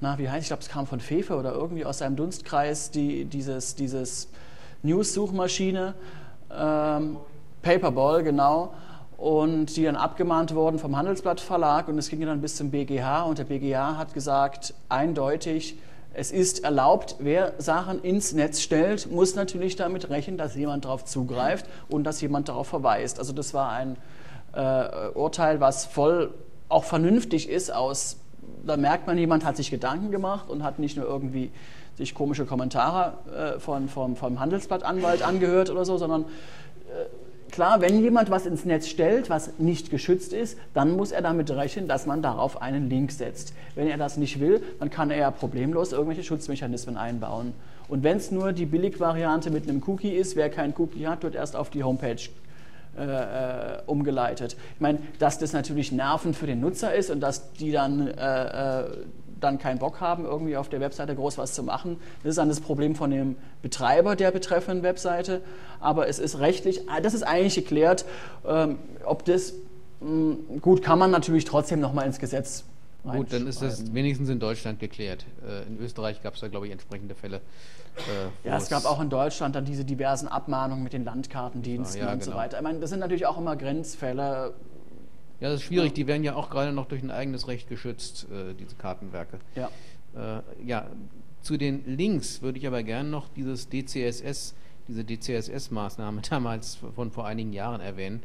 na, 0.00 0.18
wie 0.18 0.28
heißt 0.30 0.42
ich 0.42 0.48
glaube, 0.48 0.62
es 0.62 0.68
kam 0.68 0.86
von 0.86 1.00
Fefe 1.00 1.36
oder 1.36 1.52
irgendwie 1.52 1.84
aus 1.84 1.98
seinem 1.98 2.16
Dunstkreis, 2.16 2.90
die, 2.90 3.26
dieses, 3.26 3.74
dieses 3.74 4.28
News-Suchmaschine, 4.82 5.94
ähm, 6.50 7.18
Paperball, 7.60 8.22
genau 8.22 8.72
und 9.20 9.76
die 9.76 9.84
dann 9.84 9.96
abgemahnt 9.96 10.54
wurden 10.54 10.78
vom 10.78 10.96
Handelsblatt 10.96 11.42
Verlag 11.42 11.88
und 11.88 11.98
es 11.98 12.08
ging 12.08 12.22
dann 12.22 12.40
bis 12.40 12.56
zum 12.56 12.70
BGH 12.70 13.24
und 13.24 13.38
der 13.38 13.44
BGH 13.44 13.98
hat 13.98 14.14
gesagt 14.14 14.72
eindeutig, 14.88 15.76
es 16.14 16.32
ist 16.32 16.64
erlaubt, 16.64 17.16
wer 17.18 17.52
Sachen 17.58 18.02
ins 18.02 18.32
Netz 18.32 18.62
stellt, 18.62 19.10
muss 19.12 19.34
natürlich 19.34 19.76
damit 19.76 20.08
rechnen, 20.08 20.38
dass 20.38 20.56
jemand 20.56 20.86
darauf 20.86 21.04
zugreift 21.04 21.66
und 21.90 22.04
dass 22.04 22.22
jemand 22.22 22.48
darauf 22.48 22.66
verweist. 22.68 23.18
Also 23.18 23.34
das 23.34 23.52
war 23.52 23.70
ein 23.70 23.96
äh, 24.54 25.10
Urteil, 25.14 25.60
was 25.60 25.84
voll 25.84 26.32
auch 26.70 26.84
vernünftig 26.84 27.50
ist 27.50 27.70
aus, 27.70 28.16
da 28.64 28.78
merkt 28.78 29.06
man, 29.06 29.18
jemand 29.18 29.44
hat 29.44 29.56
sich 29.56 29.70
Gedanken 29.70 30.10
gemacht 30.10 30.48
und 30.48 30.62
hat 30.62 30.78
nicht 30.78 30.96
nur 30.96 31.06
irgendwie 31.06 31.50
sich 31.98 32.14
komische 32.14 32.46
Kommentare 32.46 33.56
äh, 33.56 33.60
von, 33.60 33.90
vom, 33.90 34.16
vom 34.16 34.40
Handelsblattanwalt 34.40 35.22
angehört 35.22 35.68
oder 35.68 35.84
so, 35.84 35.98
sondern 35.98 36.22
äh, 36.22 37.04
Klar, 37.50 37.80
wenn 37.80 38.00
jemand 38.00 38.30
was 38.30 38.46
ins 38.46 38.64
Netz 38.64 38.88
stellt, 38.88 39.28
was 39.30 39.58
nicht 39.58 39.90
geschützt 39.90 40.32
ist, 40.32 40.58
dann 40.74 40.96
muss 40.96 41.12
er 41.12 41.22
damit 41.22 41.50
rechnen, 41.50 41.88
dass 41.88 42.06
man 42.06 42.22
darauf 42.22 42.62
einen 42.62 42.88
Link 42.88 43.12
setzt. 43.12 43.52
Wenn 43.74 43.88
er 43.88 43.96
das 43.96 44.16
nicht 44.16 44.40
will, 44.40 44.62
dann 44.78 44.90
kann 44.90 45.10
er 45.10 45.18
ja 45.18 45.30
problemlos 45.30 45.92
irgendwelche 45.92 46.22
Schutzmechanismen 46.22 46.96
einbauen. 46.96 47.52
Und 47.88 48.04
wenn 48.04 48.18
es 48.18 48.30
nur 48.30 48.52
die 48.52 48.66
Billigvariante 48.66 49.50
mit 49.50 49.68
einem 49.68 49.82
Cookie 49.86 50.10
ist, 50.10 50.36
wer 50.36 50.48
keinen 50.48 50.74
Cookie 50.78 51.06
hat, 51.06 51.22
wird 51.22 51.34
erst 51.34 51.56
auf 51.56 51.70
die 51.70 51.82
Homepage 51.82 52.20
äh, 52.96 53.04
äh, 53.04 53.82
umgeleitet. 53.86 54.56
Ich 54.74 54.80
meine, 54.80 54.98
dass 55.18 55.38
das 55.38 55.52
natürlich 55.52 55.90
nervend 55.90 56.36
für 56.36 56.46
den 56.46 56.60
Nutzer 56.60 56.94
ist 56.94 57.10
und 57.10 57.20
dass 57.20 57.52
die 57.52 57.72
dann 57.72 58.08
äh, 58.08 58.80
äh 58.82 58.84
dann 59.40 59.58
keinen 59.58 59.78
Bock 59.78 60.00
haben, 60.00 60.24
irgendwie 60.24 60.56
auf 60.56 60.68
der 60.68 60.80
Webseite 60.80 61.14
groß 61.14 61.38
was 61.38 61.54
zu 61.54 61.62
machen. 61.62 61.98
Das 62.22 62.30
ist 62.30 62.38
dann 62.38 62.48
das 62.48 62.60
Problem 62.60 62.94
von 62.94 63.10
dem 63.10 63.36
Betreiber 63.62 64.16
der 64.16 64.30
betreffenden 64.30 64.82
Webseite. 64.82 65.42
Aber 65.80 66.08
es 66.08 66.18
ist 66.18 66.38
rechtlich, 66.38 66.82
das 67.02 67.14
ist 67.14 67.22
eigentlich 67.22 67.54
geklärt, 67.54 68.04
ähm, 68.46 68.78
ob 69.04 69.24
das, 69.24 69.54
mh, 70.00 70.60
gut, 70.60 70.82
kann 70.82 70.98
man 70.98 71.10
natürlich 71.10 71.44
trotzdem 71.44 71.80
nochmal 71.80 72.06
ins 72.06 72.18
Gesetz 72.18 72.64
Gut, 73.02 73.32
dann 73.32 73.46
ist 73.46 73.62
das 73.62 73.94
wenigstens 73.94 74.28
in 74.28 74.38
Deutschland 74.40 74.78
geklärt. 74.78 75.24
Äh, 75.46 75.66
in 75.66 75.78
Österreich 75.80 76.22
gab 76.22 76.34
es 76.34 76.40
da, 76.40 76.48
glaube 76.48 76.66
ich, 76.66 76.72
entsprechende 76.72 77.14
Fälle. 77.14 77.36
Äh, 77.96 78.48
ja, 78.48 78.56
es 78.58 78.68
gab 78.68 78.84
auch 78.84 79.00
in 79.00 79.08
Deutschland 79.08 79.56
dann 79.56 79.64
diese 79.64 79.84
diversen 79.84 80.28
Abmahnungen 80.28 80.84
mit 80.84 80.92
den 80.92 81.04
Landkartendiensten 81.04 82.02
ja, 82.02 82.12
und 82.12 82.20
genau. 82.20 82.32
so 82.32 82.36
weiter. 82.36 82.58
Ich 82.58 82.62
meine, 82.62 82.78
das 82.78 82.90
sind 82.90 83.00
natürlich 83.00 83.26
auch 83.26 83.38
immer 83.38 83.56
Grenzfälle. 83.56 84.52
Ja, 85.40 85.48
das 85.48 85.60
ist 85.60 85.66
schwierig. 85.66 85.94
Die 85.94 86.06
werden 86.06 86.22
ja 86.22 86.34
auch 86.34 86.50
gerade 86.50 86.72
noch 86.72 86.86
durch 86.86 87.02
ein 87.02 87.10
eigenes 87.10 87.48
Recht 87.48 87.68
geschützt, 87.68 88.26
äh, 88.30 88.54
diese 88.54 88.76
Kartenwerke. 88.76 89.38
Ja. 89.54 89.70
Äh, 90.14 90.42
ja, 90.66 90.86
zu 91.42 91.56
den 91.56 91.84
Links 91.86 92.42
würde 92.42 92.58
ich 92.58 92.66
aber 92.66 92.82
gerne 92.82 93.08
noch 93.08 93.28
dieses 93.28 93.68
DCSS, 93.68 94.54
diese 94.88 95.02
DCSS-Maßnahme 95.02 96.20
damals 96.28 96.78
von 96.94 97.10
vor 97.10 97.26
einigen 97.26 97.52
Jahren 97.52 97.80
erwähnen, 97.80 98.22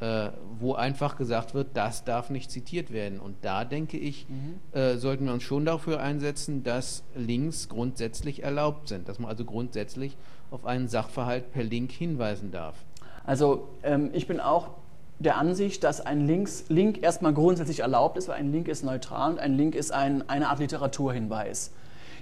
äh, 0.00 0.30
wo 0.58 0.74
einfach 0.74 1.16
gesagt 1.16 1.54
wird, 1.54 1.68
das 1.74 2.04
darf 2.04 2.30
nicht 2.30 2.50
zitiert 2.50 2.92
werden. 2.92 3.20
Und 3.20 3.36
da 3.42 3.64
denke 3.64 3.96
ich, 3.96 4.26
mhm. 4.28 4.78
äh, 4.78 4.96
sollten 4.96 5.26
wir 5.26 5.32
uns 5.32 5.42
schon 5.42 5.64
dafür 5.64 6.00
einsetzen, 6.00 6.64
dass 6.64 7.04
Links 7.14 7.68
grundsätzlich 7.68 8.42
erlaubt 8.42 8.88
sind, 8.88 9.08
dass 9.08 9.18
man 9.18 9.30
also 9.30 9.44
grundsätzlich 9.44 10.16
auf 10.50 10.64
einen 10.64 10.88
Sachverhalt 10.88 11.52
per 11.52 11.62
Link 11.62 11.92
hinweisen 11.92 12.50
darf. 12.50 12.84
Also 13.24 13.68
ähm, 13.82 14.10
ich 14.12 14.26
bin 14.26 14.40
auch 14.40 14.70
der 15.18 15.36
Ansicht, 15.36 15.82
dass 15.84 16.00
ein 16.00 16.26
Links, 16.26 16.64
Link 16.68 17.02
erstmal 17.02 17.34
grundsätzlich 17.34 17.80
erlaubt 17.80 18.16
ist, 18.16 18.28
weil 18.28 18.36
ein 18.36 18.52
Link 18.52 18.68
ist 18.68 18.84
neutral 18.84 19.32
und 19.32 19.38
ein 19.38 19.56
Link 19.56 19.74
ist 19.74 19.92
ein, 19.92 20.28
eine 20.28 20.48
Art 20.48 20.60
Literaturhinweis. 20.60 21.72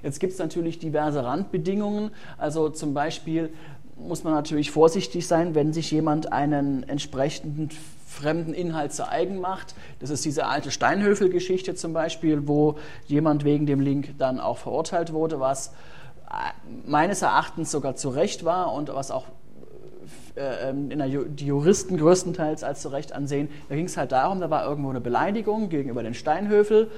Jetzt 0.02 0.20
gibt 0.20 0.32
es 0.32 0.38
natürlich 0.38 0.78
diverse 0.78 1.24
Randbedingungen. 1.24 2.10
Also 2.38 2.68
zum 2.68 2.94
Beispiel 2.94 3.50
muss 3.96 4.24
man 4.24 4.34
natürlich 4.34 4.70
vorsichtig 4.70 5.26
sein, 5.26 5.54
wenn 5.54 5.72
sich 5.72 5.90
jemand 5.90 6.32
einen 6.32 6.88
entsprechenden 6.88 7.70
fremden 8.06 8.54
Inhalt 8.54 8.92
zu 8.92 9.08
eigen 9.08 9.40
macht. 9.40 9.74
Das 10.00 10.10
ist 10.10 10.24
diese 10.24 10.46
alte 10.46 10.70
Steinhöfel-Geschichte 10.70 11.74
zum 11.74 11.92
Beispiel, 11.92 12.46
wo 12.46 12.76
jemand 13.06 13.44
wegen 13.44 13.66
dem 13.66 13.80
Link 13.80 14.14
dann 14.18 14.40
auch 14.40 14.58
verurteilt 14.58 15.12
wurde, 15.12 15.40
was 15.40 15.68
äh, 16.30 16.88
meines 16.88 17.22
Erachtens 17.22 17.70
sogar 17.70 17.96
zu 17.96 18.10
Recht 18.10 18.44
war 18.44 18.72
und 18.72 18.94
was 18.94 19.10
auch 19.10 19.24
äh, 20.36 20.70
ähm, 20.70 20.90
in 20.90 20.98
der, 20.98 21.08
die 21.08 21.46
Juristen 21.46 21.96
größtenteils 21.96 22.62
als 22.62 22.82
zu 22.82 22.88
Recht 22.88 23.12
ansehen. 23.12 23.48
Da 23.68 23.74
ging 23.74 23.86
es 23.86 23.96
halt 23.96 24.12
darum, 24.12 24.40
da 24.40 24.50
war 24.50 24.66
irgendwo 24.66 24.90
eine 24.90 25.00
Beleidigung 25.00 25.68
gegenüber 25.68 26.02
den 26.02 26.14
Steinhöfel 26.14 26.90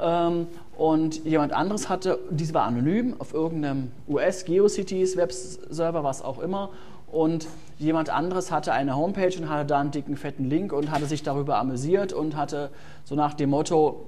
ähm, 0.00 0.46
und 0.76 1.24
jemand 1.24 1.52
anderes 1.52 1.88
hatte, 1.88 2.18
diese 2.30 2.54
war 2.54 2.64
anonym, 2.64 3.16
auf 3.18 3.34
irgendeinem 3.34 3.92
US-GeoCities 4.08 5.16
Webserver, 5.16 6.02
was 6.02 6.22
auch 6.22 6.38
immer 6.38 6.70
und 7.12 7.46
jemand 7.78 8.08
anderes 8.08 8.50
hatte 8.50 8.72
eine 8.72 8.96
Homepage 8.96 9.36
und 9.38 9.50
hatte 9.50 9.66
da 9.66 9.80
einen 9.80 9.90
dicken, 9.90 10.16
fetten 10.16 10.48
Link 10.48 10.72
und 10.72 10.90
hatte 10.90 11.04
sich 11.04 11.22
darüber 11.22 11.58
amüsiert 11.58 12.14
und 12.14 12.36
hatte 12.36 12.70
so 13.04 13.14
nach 13.14 13.34
dem 13.34 13.50
Motto, 13.50 14.06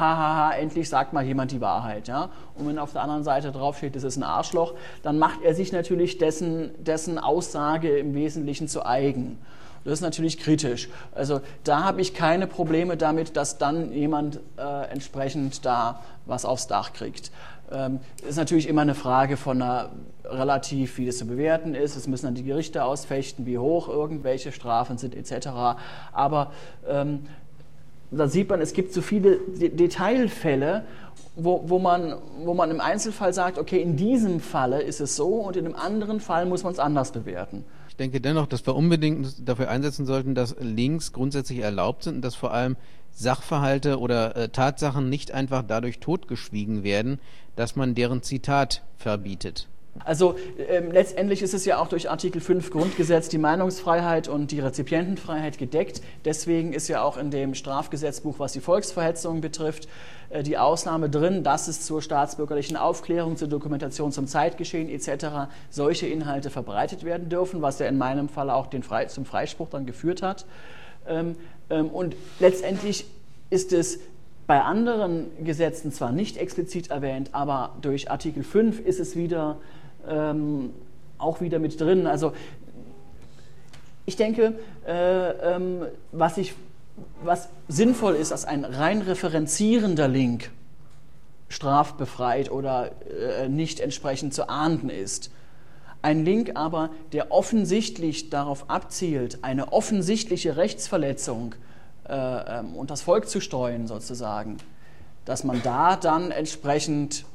hahaha, 0.00 0.52
endlich 0.54 0.88
sagt 0.88 1.12
mal 1.12 1.24
jemand 1.24 1.52
die 1.52 1.60
Wahrheit. 1.60 2.08
Ja? 2.08 2.30
Und 2.56 2.66
wenn 2.66 2.78
auf 2.78 2.92
der 2.92 3.02
anderen 3.02 3.22
Seite 3.22 3.52
draufsteht, 3.52 3.94
das 3.94 4.02
ist 4.02 4.16
ein 4.16 4.22
Arschloch, 4.22 4.74
dann 5.02 5.18
macht 5.18 5.42
er 5.42 5.54
sich 5.54 5.72
natürlich 5.72 6.18
dessen, 6.18 6.70
dessen 6.82 7.18
Aussage 7.18 7.98
im 7.98 8.14
Wesentlichen 8.14 8.66
zu 8.66 8.84
eigen. 8.84 9.38
Das 9.84 9.94
ist 9.94 10.00
natürlich 10.02 10.38
kritisch. 10.38 10.88
Also 11.14 11.40
da 11.64 11.84
habe 11.84 12.00
ich 12.00 12.12
keine 12.12 12.46
Probleme 12.46 12.96
damit, 12.96 13.36
dass 13.36 13.58
dann 13.58 13.92
jemand 13.92 14.40
äh, 14.58 14.90
entsprechend 14.90 15.64
da 15.64 16.00
was 16.26 16.44
aufs 16.44 16.66
Dach 16.66 16.92
kriegt. 16.92 17.30
Ähm, 17.72 18.00
ist 18.28 18.36
natürlich 18.36 18.68
immer 18.68 18.82
eine 18.82 18.94
Frage 18.94 19.36
von 19.36 19.62
einer 19.62 19.90
relativ, 20.24 20.98
wie 20.98 21.06
das 21.06 21.18
zu 21.18 21.26
bewerten 21.26 21.74
ist. 21.74 21.96
Es 21.96 22.06
müssen 22.08 22.26
dann 22.26 22.34
die 22.34 22.42
Gerichte 22.42 22.84
ausfechten, 22.84 23.46
wie 23.46 23.58
hoch 23.58 23.88
irgendwelche 23.88 24.52
Strafen 24.52 24.98
sind 24.98 25.14
etc. 25.14 25.48
Aber 26.12 26.52
ähm, 26.86 27.26
da 28.10 28.28
sieht 28.28 28.48
man, 28.48 28.60
es 28.60 28.72
gibt 28.72 28.92
so 28.92 29.02
viele 29.02 29.38
Detailfälle, 29.56 30.84
wo, 31.36 31.62
wo, 31.68 31.78
man, 31.78 32.14
wo 32.44 32.54
man 32.54 32.70
im 32.70 32.80
Einzelfall 32.80 33.32
sagt, 33.32 33.58
okay, 33.58 33.80
in 33.80 33.96
diesem 33.96 34.40
Falle 34.40 34.82
ist 34.82 35.00
es 35.00 35.16
so 35.16 35.36
und 35.36 35.56
in 35.56 35.64
einem 35.64 35.76
anderen 35.76 36.20
Fall 36.20 36.46
muss 36.46 36.64
man 36.64 36.72
es 36.72 36.78
anders 36.78 37.12
bewerten. 37.12 37.64
Ich 37.88 37.96
denke 37.96 38.20
dennoch, 38.20 38.46
dass 38.46 38.66
wir 38.66 38.74
unbedingt 38.74 39.48
dafür 39.48 39.68
einsetzen 39.68 40.06
sollten, 40.06 40.34
dass 40.34 40.56
Links 40.58 41.12
grundsätzlich 41.12 41.60
erlaubt 41.60 42.04
sind 42.04 42.16
und 42.16 42.22
dass 42.22 42.34
vor 42.34 42.52
allem 42.52 42.76
Sachverhalte 43.12 43.98
oder 43.98 44.36
äh, 44.36 44.48
Tatsachen 44.48 45.08
nicht 45.08 45.32
einfach 45.32 45.62
dadurch 45.66 45.98
totgeschwiegen 45.98 46.82
werden, 46.82 47.20
dass 47.56 47.76
man 47.76 47.94
deren 47.94 48.22
Zitat 48.22 48.82
verbietet. 48.96 49.68
Also 49.98 50.36
ähm, 50.68 50.92
letztendlich 50.92 51.42
ist 51.42 51.52
es 51.52 51.64
ja 51.64 51.78
auch 51.78 51.88
durch 51.88 52.08
Artikel 52.08 52.40
5 52.40 52.70
Grundgesetz 52.70 53.28
die 53.28 53.38
Meinungsfreiheit 53.38 54.28
und 54.28 54.50
die 54.50 54.60
Rezipientenfreiheit 54.60 55.58
gedeckt. 55.58 56.00
Deswegen 56.24 56.72
ist 56.72 56.88
ja 56.88 57.02
auch 57.02 57.16
in 57.16 57.30
dem 57.30 57.54
Strafgesetzbuch, 57.54 58.38
was 58.38 58.52
die 58.52 58.60
Volksverhetzung 58.60 59.40
betrifft, 59.40 59.88
äh, 60.30 60.42
die 60.42 60.56
Ausnahme 60.58 61.10
drin, 61.10 61.42
dass 61.42 61.68
es 61.68 61.84
zur 61.84 62.02
staatsbürgerlichen 62.02 62.76
Aufklärung, 62.76 63.36
zur 63.36 63.48
Dokumentation 63.48 64.12
zum 64.12 64.26
Zeitgeschehen 64.26 64.88
etc. 64.88 65.50
solche 65.70 66.06
Inhalte 66.06 66.50
verbreitet 66.50 67.04
werden 67.04 67.28
dürfen, 67.28 67.60
was 67.60 67.78
ja 67.78 67.86
in 67.86 67.98
meinem 67.98 68.28
Fall 68.28 68.48
auch 68.48 68.68
den 68.68 68.82
Fre 68.82 69.06
zum 69.08 69.24
Freispruch 69.24 69.68
dann 69.68 69.86
geführt 69.86 70.22
hat. 70.22 70.46
Ähm, 71.06 71.36
ähm, 71.68 71.88
und 71.88 72.16
letztendlich 72.38 73.06
ist 73.50 73.72
es 73.72 73.98
bei 74.46 74.62
anderen 74.62 75.26
Gesetzen 75.44 75.92
zwar 75.92 76.10
nicht 76.10 76.36
explizit 76.36 76.90
erwähnt, 76.90 77.30
aber 77.32 77.76
durch 77.82 78.10
Artikel 78.10 78.42
5 78.42 78.80
ist 78.80 78.98
es 78.98 79.14
wieder 79.14 79.58
ähm, 80.08 80.72
auch 81.18 81.40
wieder 81.40 81.58
mit 81.58 81.80
drin. 81.80 82.06
Also 82.06 82.32
ich 84.06 84.16
denke, 84.16 84.54
äh, 84.86 85.30
ähm, 85.30 85.86
was, 86.12 86.36
ich, 86.36 86.54
was 87.22 87.48
sinnvoll 87.68 88.14
ist, 88.14 88.32
dass 88.32 88.44
ein 88.44 88.64
rein 88.64 89.02
referenzierender 89.02 90.08
Link 90.08 90.50
strafbefreit 91.48 92.50
oder 92.50 92.92
äh, 93.10 93.48
nicht 93.48 93.80
entsprechend 93.80 94.34
zu 94.34 94.48
ahnden 94.48 94.88
ist. 94.88 95.30
Ein 96.02 96.24
Link 96.24 96.52
aber, 96.54 96.90
der 97.12 97.30
offensichtlich 97.30 98.30
darauf 98.30 98.70
abzielt, 98.70 99.44
eine 99.44 99.72
offensichtliche 99.72 100.56
Rechtsverletzung 100.56 101.54
äh, 102.08 102.14
ähm, 102.58 102.74
und 102.74 102.90
das 102.90 103.02
Volk 103.02 103.28
zu 103.28 103.40
streuen 103.40 103.86
sozusagen, 103.86 104.56
dass 105.24 105.44
man 105.44 105.62
da 105.62 105.96
dann 105.96 106.30
entsprechend 106.30 107.26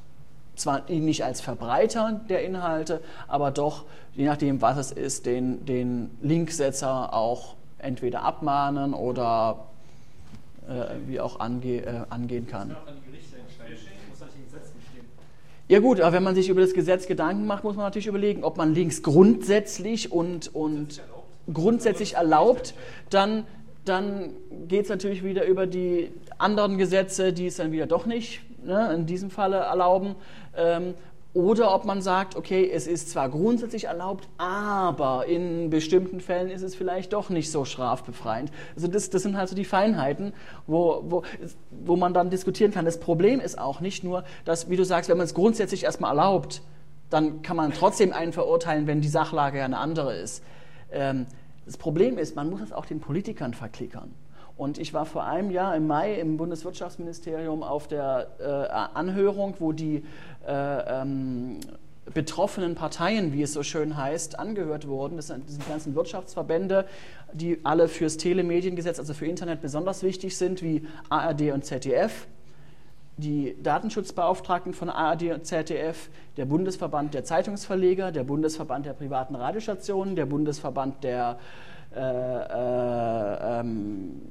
zwar 0.55 0.89
ihn 0.89 1.05
nicht 1.05 1.23
als 1.23 1.41
Verbreiter 1.41 2.21
der 2.29 2.43
Inhalte, 2.43 3.01
aber 3.27 3.51
doch, 3.51 3.85
je 4.13 4.25
nachdem, 4.25 4.61
was 4.61 4.77
es 4.77 4.91
ist, 4.91 5.25
den, 5.25 5.65
den 5.65 6.11
Linksetzer 6.21 7.13
auch 7.13 7.55
entweder 7.77 8.23
abmahnen 8.23 8.93
oder 8.93 9.65
äh, 10.67 10.95
wie 11.07 11.19
auch 11.19 11.39
ange, 11.39 11.85
äh, 11.85 12.01
angehen 12.09 12.47
kann. 12.47 12.75
Ja 15.67 15.79
gut, 15.79 15.99
aber 15.99 16.15
wenn 16.15 16.23
man 16.23 16.35
sich 16.35 16.49
über 16.49 16.61
das 16.61 16.73
Gesetz 16.73 17.07
Gedanken 17.07 17.47
macht, 17.47 17.63
muss 17.63 17.75
man 17.75 17.85
natürlich 17.85 18.05
überlegen, 18.05 18.43
ob 18.43 18.55
man 18.57 18.75
Links 18.75 19.01
grundsätzlich 19.01 20.11
und, 20.11 20.53
und 20.53 21.01
grundsätzlich 21.51 22.15
erlaubt, 22.15 22.75
dann, 23.09 23.45
dann 23.83 24.29
geht 24.67 24.83
es 24.83 24.89
natürlich 24.89 25.23
wieder 25.23 25.45
über 25.45 25.65
die 25.65 26.11
anderen 26.37 26.77
Gesetze, 26.77 27.33
die 27.33 27.47
es 27.47 27.55
dann 27.55 27.71
wieder 27.71 27.87
doch 27.87 28.05
nicht 28.05 28.41
ne, 28.63 28.93
in 28.93 29.05
diesem 29.05 29.31
Falle 29.31 29.57
erlauben. 29.57 30.15
Ähm, 30.57 30.93
oder 31.35 31.75
ob 31.75 31.83
man 31.83 32.01
sagt, 32.01 32.37
okay, 32.37 32.71
es 32.71 32.87
ist 32.87 33.09
zwar 33.09 33.27
grundsätzlich 33.27 33.85
erlaubt, 33.85 34.29
aber 34.37 35.25
in 35.25 35.69
bestimmten 35.69 36.21
Fällen 36.21 36.49
ist 36.49 36.61
es 36.61 36.75
vielleicht 36.75 37.11
doch 37.11 37.29
nicht 37.29 37.51
so 37.51 37.65
strafbefreiend. 37.65 38.53
Also 38.73 38.87
das, 38.87 39.09
das 39.09 39.23
sind 39.23 39.35
halt 39.35 39.49
so 39.49 39.55
die 39.55 39.65
Feinheiten, 39.65 40.31
wo, 40.65 41.03
wo, 41.09 41.23
wo 41.71 41.97
man 41.97 42.13
dann 42.13 42.29
diskutieren 42.29 42.71
kann. 42.71 42.85
Das 42.85 43.01
Problem 43.01 43.41
ist 43.41 43.59
auch 43.59 43.81
nicht 43.81 44.01
nur, 44.01 44.23
dass, 44.45 44.69
wie 44.69 44.77
du 44.77 44.85
sagst, 44.85 45.09
wenn 45.09 45.17
man 45.17 45.25
es 45.25 45.33
grundsätzlich 45.33 45.83
erstmal 45.83 46.11
erlaubt, 46.11 46.61
dann 47.09 47.41
kann 47.41 47.57
man 47.57 47.73
trotzdem 47.73 48.13
einen 48.13 48.31
verurteilen, 48.31 48.87
wenn 48.87 49.01
die 49.01 49.09
Sachlage 49.09 49.57
ja 49.57 49.65
eine 49.65 49.77
andere 49.77 50.15
ist. 50.15 50.41
Ähm, 50.89 51.25
das 51.65 51.75
Problem 51.75 52.17
ist, 52.17 52.37
man 52.37 52.49
muss 52.49 52.61
es 52.61 52.71
auch 52.71 52.85
den 52.85 53.01
Politikern 53.01 53.53
verklickern. 53.53 54.13
Und 54.57 54.77
ich 54.77 54.93
war 54.93 55.05
vor 55.05 55.25
einem 55.25 55.51
Jahr 55.51 55.75
im 55.75 55.87
Mai 55.87 56.15
im 56.15 56.37
Bundeswirtschaftsministerium 56.37 57.61
auf 57.61 57.87
der 57.87 58.27
äh, 58.39 58.97
Anhörung, 58.97 59.55
wo 59.59 59.73
die 59.73 60.03
äh, 60.47 61.01
ähm, 61.01 61.59
betroffenen 62.13 62.75
Parteien, 62.75 63.33
wie 63.33 63.41
es 63.41 63.53
so 63.53 63.63
schön 63.63 63.97
heißt, 63.97 64.39
angehört 64.39 64.87
wurden. 64.87 65.17
Das 65.17 65.27
sind 65.27 65.49
diese 65.49 65.59
ganzen 65.67 65.95
Wirtschaftsverbände, 65.95 66.85
die 67.33 67.59
alle 67.63 67.87
fürs 67.87 68.17
Telemediengesetz, 68.17 68.99
also 68.99 69.13
für 69.13 69.25
Internet 69.25 69.61
besonders 69.61 70.03
wichtig 70.03 70.37
sind, 70.37 70.61
wie 70.61 70.87
ARD 71.09 71.51
und 71.51 71.65
ZDF, 71.65 72.27
die 73.17 73.55
Datenschutzbeauftragten 73.61 74.73
von 74.73 74.89
ARD 74.89 75.31
und 75.33 75.45
ZDF, 75.45 76.09
der 76.37 76.45
Bundesverband 76.45 77.13
der 77.13 77.23
Zeitungsverleger, 77.23 78.11
der 78.11 78.23
Bundesverband 78.23 78.85
der 78.85 78.93
privaten 78.93 79.35
Radiostationen, 79.35 80.15
der 80.15 80.25
Bundesverband 80.25 81.03
der 81.03 81.39
äh, 81.93 81.99
äh, 81.99 83.59
ähm, 83.59 84.21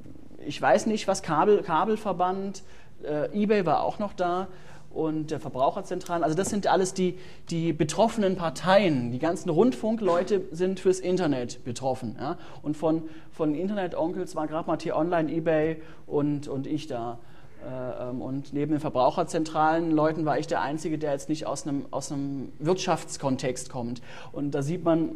ich 0.45 0.61
weiß 0.61 0.85
nicht 0.87 1.07
was, 1.07 1.21
Kabel, 1.21 1.61
Kabelverband, 1.61 2.63
äh, 3.03 3.29
eBay 3.33 3.65
war 3.65 3.83
auch 3.83 3.99
noch 3.99 4.13
da 4.13 4.47
und 4.95 5.29
der 5.29 5.39
Verbraucherzentralen. 5.39 6.23
Also 6.23 6.35
das 6.35 6.49
sind 6.49 6.67
alles 6.67 6.93
die, 6.93 7.19
die 7.49 7.73
betroffenen 7.73 8.37
Parteien. 8.37 9.11
Die 9.11 9.19
ganzen 9.19 9.49
Rundfunkleute 9.49 10.43
sind 10.51 10.79
fürs 10.79 10.99
Internet 10.99 11.63
betroffen. 11.65 12.15
Ja? 12.19 12.37
Und 12.61 12.77
von, 12.77 13.03
von 13.31 13.55
Internet-Onkels 13.55 14.35
war 14.35 14.47
gerade 14.47 14.67
mal 14.67 14.77
T-Online, 14.77 15.31
eBay 15.31 15.81
und, 16.07 16.47
und 16.47 16.65
ich 16.65 16.87
da. 16.87 17.19
Äh, 17.65 18.09
ähm, 18.09 18.21
und 18.21 18.53
neben 18.53 18.71
den 18.71 18.79
Verbraucherzentralen 18.79 19.91
Leuten 19.91 20.25
war 20.25 20.37
ich 20.37 20.47
der 20.47 20.61
Einzige, 20.61 20.97
der 20.97 21.11
jetzt 21.13 21.29
nicht 21.29 21.47
aus 21.47 21.65
einem, 21.65 21.85
aus 21.91 22.11
einem 22.11 22.51
Wirtschaftskontext 22.59 23.69
kommt. 23.69 24.01
Und 24.31 24.51
da 24.51 24.61
sieht 24.61 24.83
man, 24.83 25.13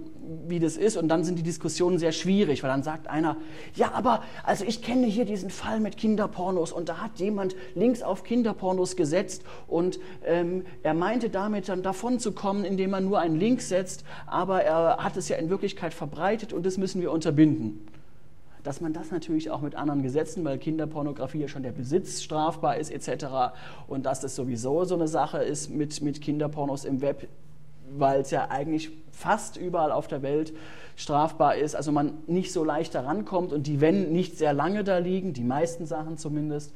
wie 0.48 0.60
das 0.60 0.76
ist. 0.78 0.98
Und 0.98 1.10
dann 1.10 1.24
sind 1.24 1.38
die 1.38 1.44
Diskussionen 1.44 2.00
sehr 2.00 2.12
schwierig, 2.12 2.64
weil 2.64 2.70
dann 2.70 2.84
sagt 2.84 3.08
einer, 3.08 3.38
ja, 3.76 3.92
aber 3.94 4.24
also 4.44 4.66
ich 4.66 4.82
kenne 4.82 5.06
hier 5.06 5.26
diesen 5.26 5.50
Fall 5.50 5.80
mit 5.80 5.98
Kinderpornos. 5.98 6.72
Und 6.72 6.90
da 6.90 6.98
hat 6.98 7.20
jemand 7.20 7.56
links 7.76 8.02
auf 8.02 8.24
Kinderpornos 8.24 8.96
gesetzt. 8.96 9.44
Und 9.68 10.00
ähm, 10.26 10.66
er 10.82 10.94
meinte 10.94 11.30
damit 11.30 11.70
dann 11.70 11.84
davon 11.84 12.20
zu 12.20 12.32
kommen, 12.32 12.66
indem 12.66 12.94
er 12.94 13.02
nur 13.02 13.20
einen 13.20 13.40
Link 13.40 13.62
setzt, 13.62 14.04
aber 14.26 14.64
er 14.64 14.98
hat 14.98 15.18
es 15.18 15.30
ja 15.30 15.38
in 15.38 15.50
Wirklichkeit 15.50 15.94
verbreitet. 15.94 16.54
Und 16.54 16.66
das 16.66 16.78
müssen 16.78 17.02
wir 17.02 17.12
unterbinden 17.12 17.86
dass 18.70 18.82
man 18.82 18.94
das 18.94 19.10
natürlich 19.10 19.50
auch 19.50 19.62
mit 19.62 19.74
anderen 19.74 20.04
Gesetzen, 20.04 20.46
weil 20.46 20.60
Kinderpornografie 20.60 21.40
ja 21.40 21.48
schon 21.48 21.64
der 21.64 21.72
Besitz 21.72 22.22
strafbar 22.22 22.78
ist 22.78 22.92
etc. 22.92 23.26
und 23.88 24.06
dass 24.06 24.20
das 24.20 24.36
sowieso 24.36 24.86
so 24.86 24.94
eine 24.94 25.08
Sache 25.08 25.40
ist 25.40 25.72
mit, 25.72 26.04
mit 26.04 26.22
Kinderpornos 26.22 26.86
im 26.86 27.02
Web, 27.02 27.28
weil 27.98 28.22
es 28.22 28.30
ja 28.30 28.52
eigentlich 28.52 28.92
fast 29.12 29.58
überall 29.58 29.92
auf 29.92 30.08
der 30.08 30.22
Welt 30.22 30.54
strafbar 30.96 31.56
ist, 31.56 31.76
also 31.76 31.92
man 31.92 32.20
nicht 32.28 32.54
so 32.54 32.64
leicht 32.64 32.94
daran 32.94 33.26
kommt 33.26 33.54
und 33.54 33.66
die, 33.66 33.82
wenn 33.82 34.12
nicht 34.12 34.38
sehr 34.38 34.54
lange 34.54 34.84
da 34.84 35.00
liegen, 35.00 35.34
die 35.34 35.44
meisten 35.44 35.88
Sachen 35.88 36.20
zumindest, 36.20 36.72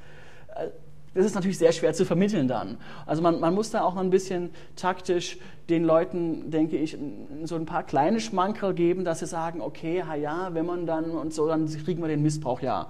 äh, 0.56 0.70
das 1.14 1.26
ist 1.26 1.36
natürlich 1.36 1.58
sehr 1.58 1.72
schwer 1.72 1.94
zu 1.94 2.06
vermitteln 2.06 2.48
dann. 2.48 2.78
Also 3.06 3.22
man, 3.22 3.40
man 3.40 3.54
muss 3.54 3.70
da 3.70 3.84
auch 3.84 3.96
ein 3.98 4.10
bisschen 4.10 4.50
taktisch 4.76 5.38
den 5.70 5.84
Leuten, 5.84 6.50
denke 6.50 6.78
ich, 6.78 6.98
so 7.44 7.56
ein 7.56 7.66
paar 7.66 7.84
kleine 7.84 8.20
Schmankerl 8.20 8.74
geben, 8.74 9.06
dass 9.06 9.20
sie 9.20 9.28
sagen, 9.28 9.62
okay, 9.62 10.04
ja, 10.20 10.54
wenn 10.54 10.66
man 10.66 10.86
dann 10.86 11.12
und 11.12 11.34
so, 11.34 11.48
dann 11.48 11.68
kriegen 11.68 12.02
wir 12.02 12.08
den 12.08 12.24
Missbrauch 12.24 12.62
ja 12.62 12.88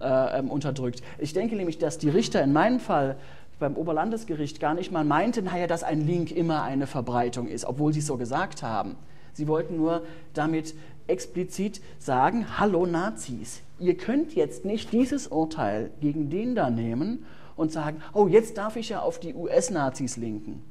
äh, 0.00 0.38
ähm, 0.38 0.50
unterdrückt. 0.50 1.02
Ich 1.18 1.32
denke 1.32 1.56
nämlich, 1.56 1.78
dass 1.78 1.98
die 1.98 2.08
Richter 2.08 2.42
in 2.42 2.52
meinem 2.52 2.80
Fall 2.80 3.16
beim 3.58 3.76
Oberlandesgericht 3.76 4.60
gar 4.60 4.74
nicht 4.74 4.92
mal 4.92 5.04
meinten, 5.04 5.46
naja, 5.46 5.66
dass 5.66 5.82
ein 5.82 6.06
Link 6.06 6.30
immer 6.30 6.62
eine 6.62 6.86
Verbreitung 6.86 7.48
ist, 7.48 7.64
obwohl 7.64 7.92
sie 7.92 8.00
es 8.00 8.06
so 8.06 8.16
gesagt 8.16 8.62
haben. 8.62 8.96
Sie 9.32 9.48
wollten 9.48 9.76
nur 9.76 10.02
damit 10.34 10.74
explizit 11.06 11.80
sagen, 11.98 12.46
hallo 12.58 12.86
Nazis, 12.86 13.62
ihr 13.78 13.96
könnt 13.96 14.34
jetzt 14.34 14.64
nicht 14.64 14.92
dieses 14.92 15.28
Urteil 15.28 15.90
gegen 16.00 16.30
den 16.30 16.54
da 16.54 16.70
nehmen 16.70 17.24
und 17.56 17.72
sagen, 17.72 18.02
oh, 18.12 18.26
jetzt 18.26 18.58
darf 18.58 18.76
ich 18.76 18.90
ja 18.90 19.00
auf 19.00 19.18
die 19.18 19.34
US-Nazis 19.34 20.16
linken. 20.16 20.62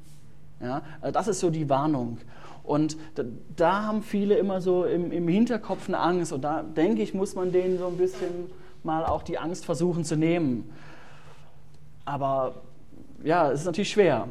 Ja, 0.60 0.82
also 1.00 1.12
das 1.12 1.28
ist 1.28 1.40
so 1.40 1.50
die 1.50 1.68
Warnung. 1.68 2.18
Und 2.62 2.96
da, 3.14 3.24
da 3.54 3.82
haben 3.84 4.02
viele 4.02 4.36
immer 4.36 4.60
so 4.60 4.84
im, 4.84 5.12
im, 5.12 5.28
Hinterkopf 5.28 5.88
eine 5.88 5.98
Angst. 5.98 6.32
Und 6.32 6.42
da 6.42 6.62
denke 6.62 7.02
ich, 7.02 7.14
muss 7.14 7.34
man 7.34 7.52
denen 7.52 7.78
so 7.78 7.86
ein 7.86 7.96
bisschen 7.96 8.50
mal 8.82 9.04
auch 9.04 9.22
die 9.22 9.38
Angst 9.38 9.64
versuchen 9.64 10.04
zu 10.04 10.16
nehmen. 10.16 10.70
Aber 12.04 12.62
ja, 13.22 13.50
es 13.50 13.60
ist 13.60 13.66
natürlich 13.66 13.90
schwer. 13.90 14.28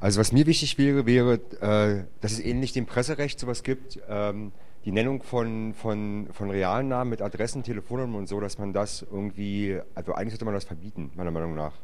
Also 0.00 0.20
was 0.20 0.30
mir 0.30 0.46
wichtig 0.46 0.78
wäre, 0.78 1.06
wäre, 1.06 1.34
äh, 1.60 2.04
dass 2.20 2.32
es 2.32 2.40
ähnlich 2.40 2.72
dem 2.72 2.86
Presserecht 2.86 3.40
sowas 3.40 3.64
gibt, 3.64 3.98
ähm, 4.08 4.52
die 4.88 4.92
Nennung 4.92 5.22
von, 5.22 5.74
von, 5.74 6.28
von 6.32 6.48
realen 6.48 6.88
Namen 6.88 7.10
mit 7.10 7.20
Adressen, 7.20 7.62
Telefonnummern 7.62 8.20
und 8.20 8.26
so, 8.26 8.40
dass 8.40 8.56
man 8.56 8.72
das 8.72 9.02
irgendwie, 9.02 9.78
also 9.94 10.14
eigentlich 10.14 10.32
sollte 10.32 10.46
man 10.46 10.54
das 10.54 10.64
verbieten, 10.64 11.10
meiner 11.14 11.30
Meinung 11.30 11.54
nach. 11.54 11.74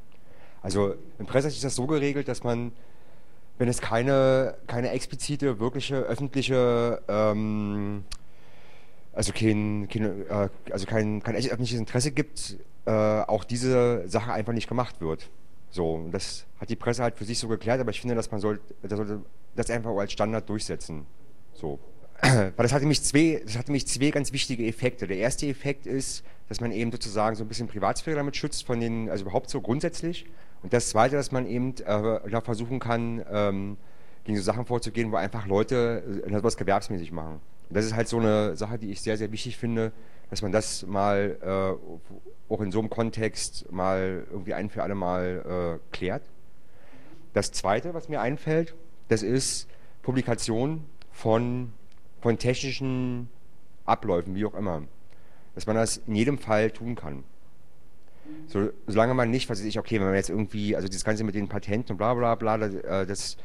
Also 0.63 0.95
im 1.19 1.27
Presserecht 1.27 1.57
ist 1.57 1.65
das 1.65 1.75
so 1.75 1.87
geregelt, 1.87 2.29
dass 2.29 2.45
man, 2.45 2.73
wenn 3.59 3.69
es 3.69 3.83
keine, 3.83 4.57
keine 4.67 4.89
explizite, 4.89 5.61
wirkliche 5.61 5.97
öffentliche, 5.97 7.03
ähm, 7.07 8.05
also 9.13 9.35
kein, 9.35 9.87
kein, 9.91 10.27
äh, 10.27 10.49
also 10.71 10.87
kein, 10.87 11.23
kein 11.23 11.37
öffentliches 11.37 11.79
Interesse 11.79 12.11
gibt, 12.11 12.57
äh, 12.87 12.91
auch 12.91 13.45
diese 13.45 14.09
Sache 14.09 14.33
einfach 14.33 14.55
nicht 14.55 14.67
gemacht 14.67 15.03
wird. 15.03 15.29
So, 15.69 15.93
und 15.93 16.11
das 16.11 16.47
hat 16.59 16.71
die 16.71 16.77
Presse 16.77 17.03
halt 17.03 17.17
für 17.17 17.27
sich 17.27 17.39
so 17.39 17.49
geklärt, 17.49 17.81
aber 17.81 17.91
ich 17.91 18.01
finde, 18.01 18.15
dass 18.15 18.31
man 18.31 18.41
soll, 18.41 18.63
das 18.81 18.97
sollte 18.97 19.21
das 19.57 19.69
einfach 19.69 19.95
als 19.95 20.11
Standard 20.11 20.49
durchsetzen. 20.49 21.05
So. 21.53 21.79
Weil 22.21 22.53
das 22.57 22.73
hatte 22.73 22.85
nämlich 22.85 23.03
zwei, 23.03 23.43
das 23.45 23.57
hatte 23.57 23.71
nämlich 23.71 23.87
zwei 23.87 24.11
ganz 24.11 24.33
wichtige 24.33 24.67
Effekte. 24.67 25.07
Der 25.07 25.19
erste 25.19 25.47
Effekt 25.47 25.87
ist, 25.87 26.25
dass 26.49 26.61
man 26.61 26.73
eben 26.73 26.91
sozusagen 26.93 27.37
so 27.37 27.45
ein 27.45 27.49
bisschen 27.49 27.69
Privatsphäre 27.69 28.17
damit 28.17 28.37
schützt, 28.37 28.67
von 28.67 28.81
den, 28.81 29.11
also 29.11 29.25
überhaupt 29.25 29.51
so 29.51 29.61
grundsätzlich. 29.61 30.27
Und 30.63 30.73
das 30.73 30.91
zweite, 30.91 31.17
dass 31.17 31.33
man 31.33 31.47
eben 31.47 31.75
äh, 31.79 32.41
versuchen 32.41 32.79
kann, 32.79 33.25
ähm, 33.31 33.77
gegen 34.25 34.39
so 34.39 34.43
Sachen 34.43 34.65
vorzugehen, 34.65 35.13
wo 35.13 35.17
einfach 35.17 35.47
Leute 35.47 36.23
äh, 36.27 36.35
etwas 36.35 36.57
gewerbsmäßig 36.57 37.13
machen. 37.13 37.41
Und 37.69 37.77
das 37.77 37.85
ist 37.85 37.95
halt 37.95 38.09
so 38.09 38.19
eine 38.19 38.57
Sache, 38.57 38.79
die 38.79 38.91
ich 38.91 39.01
sehr, 39.01 39.17
sehr 39.17 39.31
wichtig 39.33 39.57
finde, 39.57 39.93
dass 40.31 40.43
man 40.43 40.53
das 40.53 40.87
mal 40.87 41.39
äh, 41.43 42.53
auch 42.53 42.61
in 42.61 42.73
so 42.73 42.79
einem 42.79 42.91
Kontext 42.91 43.71
mal 43.71 44.27
irgendwie 44.31 44.55
ein 44.55 44.71
für 44.71 44.83
alle 44.83 44.95
Mal 44.95 45.79
äh, 45.83 45.95
klärt. 45.95 46.23
Das 47.33 47.53
zweite, 47.53 47.95
was 47.95 48.09
mir 48.09 48.21
einfällt, 48.21 48.75
das 49.09 49.23
ist 49.23 49.69
Publikation 50.03 50.85
von, 51.13 51.73
von 52.25 52.39
technischen 52.39 53.29
Abläufen, 53.85 54.35
wie 54.35 54.47
auch 54.47 54.55
immer. 54.55 54.85
Dass 55.55 55.67
man 55.67 55.77
das 55.77 55.99
in 56.07 56.15
jedem 56.15 56.39
Fall 56.39 56.71
tun 56.71 56.95
kann. 56.95 57.23
So, 58.47 58.71
solange 58.87 59.13
man 59.13 59.31
nicht, 59.31 59.51
was 59.51 59.59
weiß 59.59 59.67
ich, 59.67 59.79
okay, 59.79 59.99
wenn 60.01 60.07
man 60.07 60.15
jetzt 60.15 60.31
irgendwie, 60.31 60.75
also 60.75 60.89
das 60.89 61.05
Ganze 61.05 61.23
mit 61.23 61.35
den 61.35 61.49
Patenten 61.49 61.93
und 61.93 61.99
bla 61.99 62.15
bla 62.15 62.35
bla, 62.35 62.57
das, 62.57 62.75
äh, 62.77 63.07
das 63.07 63.37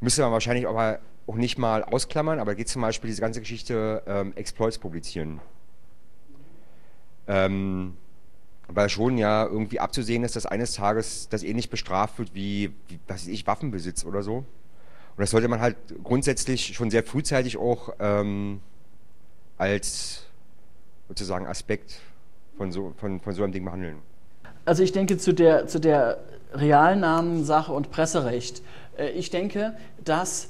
müsste 0.00 0.22
man 0.22 0.32
wahrscheinlich 0.32 0.66
aber 0.66 0.98
auch 1.28 1.36
nicht 1.36 1.56
mal 1.56 1.84
ausklammern, 1.84 2.40
aber 2.40 2.56
geht 2.56 2.68
zum 2.68 2.82
Beispiel 2.82 3.06
diese 3.06 3.20
ganze 3.20 3.38
Geschichte 3.38 4.02
ähm, 4.08 4.32
Exploits 4.34 4.78
publizieren. 4.78 5.40
Ähm, 7.28 7.96
weil 8.66 8.88
schon 8.88 9.18
ja 9.18 9.46
irgendwie 9.46 9.78
abzusehen 9.78 10.24
ist, 10.24 10.34
dass 10.34 10.46
eines 10.46 10.72
Tages 10.72 11.28
das 11.28 11.44
ähnlich 11.44 11.70
bestraft 11.70 12.18
wird 12.18 12.34
wie, 12.34 12.72
wie 12.88 12.98
was 13.06 13.22
weiß 13.22 13.28
ich, 13.28 13.46
Waffenbesitz 13.46 14.04
oder 14.04 14.24
so. 14.24 14.44
Das 15.20 15.30
sollte 15.30 15.48
man 15.48 15.60
halt 15.60 15.76
grundsätzlich 16.02 16.74
schon 16.74 16.90
sehr 16.90 17.04
frühzeitig 17.04 17.56
auch 17.56 17.94
ähm, 18.00 18.60
als 19.58 20.24
sozusagen 21.08 21.46
Aspekt 21.46 22.00
von 22.56 22.72
so, 22.72 22.92
von, 22.96 23.20
von 23.20 23.34
so 23.34 23.42
einem 23.42 23.52
Ding 23.52 23.64
behandeln. 23.64 23.96
Also 24.64 24.82
ich 24.82 24.92
denke 24.92 25.18
zu 25.18 25.32
der, 25.32 25.66
zu 25.66 25.80
der 25.80 26.18
Realnamensache 26.52 27.72
und 27.72 27.90
Presserecht. 27.90 28.62
Äh, 28.96 29.10
ich 29.10 29.30
denke, 29.30 29.74
dass 30.04 30.48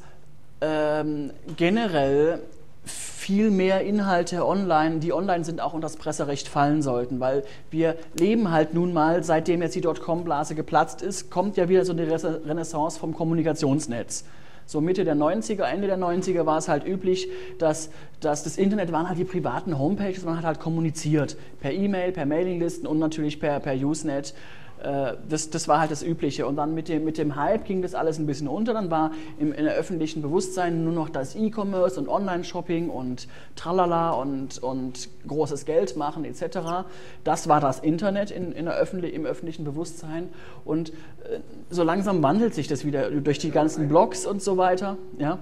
ähm, 0.61 1.33
generell 1.57 2.43
viel 2.85 3.51
mehr 3.51 3.83
Inhalte 3.83 4.47
online, 4.47 4.99
die 4.99 5.13
online 5.13 5.45
sind, 5.45 5.61
auch 5.61 5.73
unter 5.73 5.87
das 5.87 5.97
Presserecht 5.97 6.49
fallen 6.49 6.83
sollten, 6.83 7.21
weil 7.21 7.45
wir 7.71 7.97
leben 8.19 8.51
halt 8.51 8.75
nun 8.75 8.93
mal, 8.93 9.23
seitdem 9.23 9.63
jetzt 9.63 9.75
die 9.75 9.81
Dotcom-Blase 9.81 10.55
geplatzt 10.55 11.03
ist, 11.03 11.31
kommt 11.31 11.57
ja 11.57 11.69
wieder 11.69 11.85
so 11.85 11.93
eine 11.93 12.07
Renaissance 12.11 12.99
vom 12.99 13.15
Kommunikationsnetz. 13.15 14.25
So 14.71 14.81
Mitte 14.81 15.03
der 15.03 15.17
90er, 15.17 15.65
Ende 15.65 15.89
der 15.89 15.99
90er 15.99 16.47
war 16.47 16.57
es 16.59 16.69
halt 16.69 16.87
üblich, 16.87 17.29
dass, 17.59 17.91
dass 18.21 18.45
das 18.45 18.57
Internet 18.57 18.93
waren 18.93 19.09
halt 19.09 19.19
die 19.19 19.25
privaten 19.25 19.77
Homepages, 19.77 20.25
man 20.25 20.37
hat 20.37 20.45
halt 20.45 20.61
kommuniziert. 20.61 21.37
Per 21.59 21.73
E-Mail, 21.73 22.13
per 22.13 22.25
Mailinglisten 22.25 22.87
und 22.87 23.01
natürlich 23.01 23.41
per, 23.41 23.59
per 23.59 23.75
Usenet 23.75 24.33
das, 24.83 25.51
das 25.51 25.69
war 25.69 25.81
halt 25.81 25.91
das 25.91 26.03
Übliche. 26.03 26.47
Und 26.47 26.57
dann 26.57 26.75
mit 26.75 26.89
dem, 26.89 27.05
mit 27.05 27.19
dem 27.19 27.37
Hype 27.37 27.65
ging 27.65 27.83
das 27.83 27.95
alles 27.95 28.19
ein 28.19 28.27
bisschen 28.27 28.49
unter. 28.49 28.73
Dann 28.73 28.91
war 28.91 29.13
im, 29.39 29.53
in 29.53 29.65
der 29.65 29.75
öffentlichen 29.75 30.23
Bewusstsein 30.23 30.85
nur 30.85 30.93
noch 30.93 31.09
das 31.09 31.35
E-Commerce 31.35 31.99
und 32.01 32.09
Online-Shopping 32.09 32.89
und 32.89 33.29
Tralala 33.57 34.11
und, 34.11 34.59
und 34.59 35.09
großes 35.27 35.65
Geld 35.65 35.97
machen 35.97 36.25
etc. 36.25 36.87
Das 37.25 37.49
war 37.49 37.61
das 37.61 37.81
Internet 37.81 38.31
in, 38.31 38.53
in 38.53 38.65
der 38.65 38.75
Öffentlich 38.75 39.15
im 39.15 39.27
öffentlichen 39.27 39.65
Bewusstsein. 39.65 40.29
Und 40.65 40.91
äh, 40.91 41.41
so 41.71 41.83
langsam 41.83 42.23
wandelt 42.23 42.55
sich 42.55 42.69
das 42.69 42.85
wieder 42.85 43.11
durch 43.11 43.39
die 43.39 43.51
ganzen 43.51 43.89
Blogs 43.89 44.27
und 44.27 44.43
so 44.43 44.57
weiter. 44.57 44.97
Ja? 45.19 45.39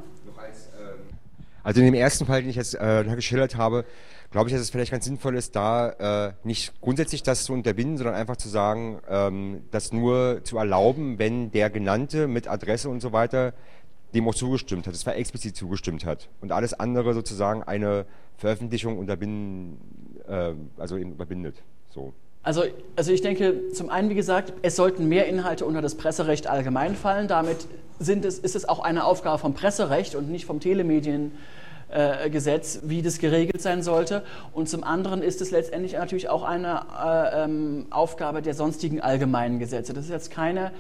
Also 1.63 1.81
in 1.81 1.87
dem 1.87 1.95
ersten 1.95 2.25
Fall, 2.25 2.41
den 2.41 2.49
ich 2.49 2.57
jetzt 2.57 2.75
äh, 2.75 3.05
geschildert 3.15 3.57
habe, 3.57 3.85
glaube 4.31 4.49
ich, 4.49 4.55
dass 4.55 4.63
es 4.63 4.71
vielleicht 4.71 4.93
ganz 4.93 5.05
sinnvoll 5.05 5.37
ist, 5.37 5.57
da 5.57 6.29
äh, 6.29 6.33
nicht 6.45 6.79
grundsätzlich 6.81 7.23
das 7.23 7.45
zu 7.45 7.53
unterbinden, 7.53 7.97
sondern 7.97 8.15
einfach 8.15 8.37
zu 8.37 8.49
sagen, 8.49 9.01
ähm, 9.09 9.63
das 9.71 9.93
nur 9.93 10.41
zu 10.45 10.59
erlauben, 10.59 11.19
wenn 11.19 11.51
der 11.51 11.71
Genannte 11.71 12.29
mit 12.29 12.49
Adresse 12.49 12.89
und 12.89 13.01
so 13.01 13.13
weiter 13.13 13.55
dem 14.15 14.27
auch 14.27 14.35
zugestimmt 14.35 14.87
hat, 14.87 14.95
das 14.95 15.05
war 15.05 15.17
explizit 15.17 15.55
zugestimmt 15.55 16.07
hat 16.07 16.29
und 16.41 16.51
alles 16.51 16.73
andere 16.73 17.13
sozusagen 17.13 17.63
eine 17.63 18.07
Veröffentlichung 18.39 18.99
unterbinden, 18.99 19.79
äh, 20.27 20.53
also 20.79 20.97
eben 20.97 21.13
überbindet. 21.13 21.57
So. 21.91 22.15
Also, 22.43 22.63
also 22.97 23.13
ich 23.13 23.21
denke, 23.21 23.73
zum 23.73 23.91
einen, 23.91 24.09
wie 24.09 24.15
gesagt, 24.15 24.55
es 24.63 24.77
sollten 24.77 25.09
mehr 25.09 25.27
Inhalte 25.27 25.67
unter 25.67 25.83
das 25.83 25.97
Presserecht 25.97 26.47
allgemein 26.47 26.95
fallen. 26.95 27.29
Damit 27.29 27.67
sind 27.99 28.25
es, 28.25 28.39
ist 28.39 28.57
es 28.57 28.67
auch 28.67 28.79
eine 28.79 29.05
Aufgabe 29.05 29.39
vom 29.39 29.55
Presserecht 29.55 30.15
und 30.15 30.31
nicht 30.31 30.47
vom 30.47 30.61
Telemedien 30.61 31.33
äh, 31.89 32.31
Gesetz, 32.31 32.81
wie 32.85 33.03
das 33.03 33.19
geregelt 33.19 33.61
sein 33.63 33.83
sollte. 33.83 34.23
Und 34.53 34.69
zum 34.69 34.85
anderen 34.85 35.23
ist 35.23 35.41
es 35.41 35.51
letztendlich 35.51 35.93
natürlich 35.95 36.29
auch 36.29 36.43
eine 36.43 36.83
äh, 37.03 37.45
ähm, 37.45 37.87
Aufgabe 37.91 38.43
der 38.43 38.55
sonstigen 38.55 39.01
allgemeinen 39.01 39.59
Gesetze. 39.59 39.93
Das 39.93 40.05
ist 40.05 40.11
jetzt 40.11 40.31
keine 40.31 40.73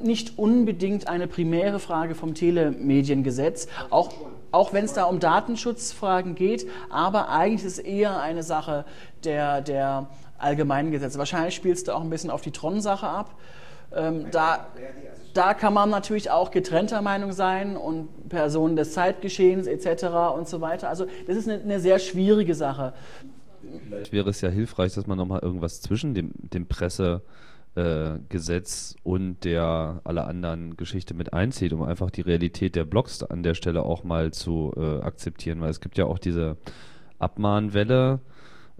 nicht 0.00 0.38
unbedingt 0.38 1.08
eine 1.08 1.28
primäre 1.28 1.78
Frage 1.78 2.14
vom 2.14 2.34
Telemediengesetz, 2.34 3.68
auch, 3.90 4.12
auch 4.50 4.72
wenn 4.72 4.84
es 4.84 4.94
da 4.94 5.04
um 5.04 5.20
Datenschutzfragen 5.20 6.34
geht, 6.34 6.66
aber 6.90 7.28
eigentlich 7.28 7.64
ist 7.64 7.78
es 7.78 7.84
eher 7.84 8.20
eine 8.20 8.42
Sache 8.42 8.84
der, 9.24 9.60
der 9.60 10.08
allgemeinen 10.38 10.90
Gesetze. 10.90 11.18
Wahrscheinlich 11.18 11.54
spielst 11.54 11.88
du 11.88 11.92
auch 11.92 12.00
ein 12.00 12.10
bisschen 12.10 12.30
auf 12.30 12.40
die 12.40 12.50
Tron-Sache 12.50 13.06
ab. 13.06 13.30
Ähm, 13.94 14.26
da, 14.32 14.66
da 15.36 15.54
kann 15.54 15.74
man 15.74 15.90
natürlich 15.90 16.30
auch 16.30 16.50
getrennter 16.50 17.02
Meinung 17.02 17.32
sein 17.32 17.76
und 17.76 18.28
Personen 18.28 18.76
des 18.76 18.92
Zeitgeschehens 18.92 19.66
etc. 19.66 20.04
und 20.36 20.48
so 20.48 20.60
weiter. 20.60 20.88
Also 20.88 21.06
das 21.26 21.36
ist 21.36 21.48
eine, 21.48 21.62
eine 21.62 21.80
sehr 21.80 21.98
schwierige 21.98 22.54
Sache. 22.54 22.92
Vielleicht 23.84 24.12
wäre 24.12 24.30
es 24.30 24.40
ja 24.40 24.48
hilfreich, 24.48 24.94
dass 24.94 25.06
man 25.06 25.18
nochmal 25.18 25.40
irgendwas 25.42 25.80
zwischen 25.80 26.14
dem, 26.14 26.32
dem 26.36 26.66
Pressegesetz 26.66 28.94
äh, 28.94 28.98
und 29.02 29.44
der 29.44 30.00
aller 30.04 30.26
anderen 30.26 30.76
Geschichte 30.76 31.14
mit 31.14 31.32
einzieht, 31.32 31.72
um 31.72 31.82
einfach 31.82 32.10
die 32.10 32.22
Realität 32.22 32.76
der 32.76 32.84
Blogs 32.84 33.22
an 33.22 33.42
der 33.42 33.54
Stelle 33.54 33.82
auch 33.82 34.04
mal 34.04 34.32
zu 34.32 34.72
äh, 34.76 35.00
akzeptieren, 35.00 35.60
weil 35.60 35.70
es 35.70 35.80
gibt 35.80 35.98
ja 35.98 36.06
auch 36.06 36.18
diese 36.18 36.56
Abmahnwelle, 37.18 38.20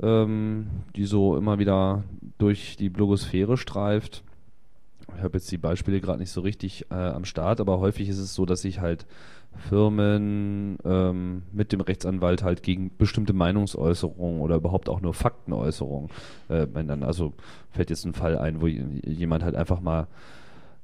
ähm, 0.01 0.69
die 0.95 1.05
so 1.05 1.37
immer 1.37 1.59
wieder 1.59 2.05
durch 2.39 2.77
die 2.77 2.91
Blogosphäre 2.91 3.57
streift 3.57 4.23
habe 5.23 5.39
jetzt 5.39 5.51
die 5.51 5.59
Beispiele 5.59 6.01
gerade 6.01 6.19
nicht 6.19 6.31
so 6.31 6.41
richtig 6.41 6.87
äh, 6.91 6.95
am 6.95 7.25
Start, 7.25 7.61
aber 7.61 7.79
häufig 7.79 8.09
ist 8.09 8.19
es 8.19 8.35
so, 8.35 8.47
dass 8.47 8.63
sich 8.63 8.81
halt 8.81 9.07
Firmen 9.57 10.79
ähm, 10.85 11.43
mit 11.53 11.73
dem 11.73 11.81
Rechtsanwalt 11.81 12.43
halt 12.43 12.63
gegen 12.63 12.91
bestimmte 12.97 13.33
Meinungsäußerungen 13.33 14.41
oder 14.41 14.57
überhaupt 14.57 14.89
auch 14.89 15.01
nur 15.01 15.15
Faktenäußerungen 15.15 16.11
äh, 16.49 16.67
dann 16.67 17.03
Also 17.03 17.33
fällt 17.71 17.91
jetzt 17.91 18.05
ein 18.05 18.13
Fall 18.13 18.39
ein, 18.39 18.61
wo 18.61 18.67
jemand 18.67 19.45
halt 19.45 19.55
einfach 19.55 19.81
mal 19.81 20.07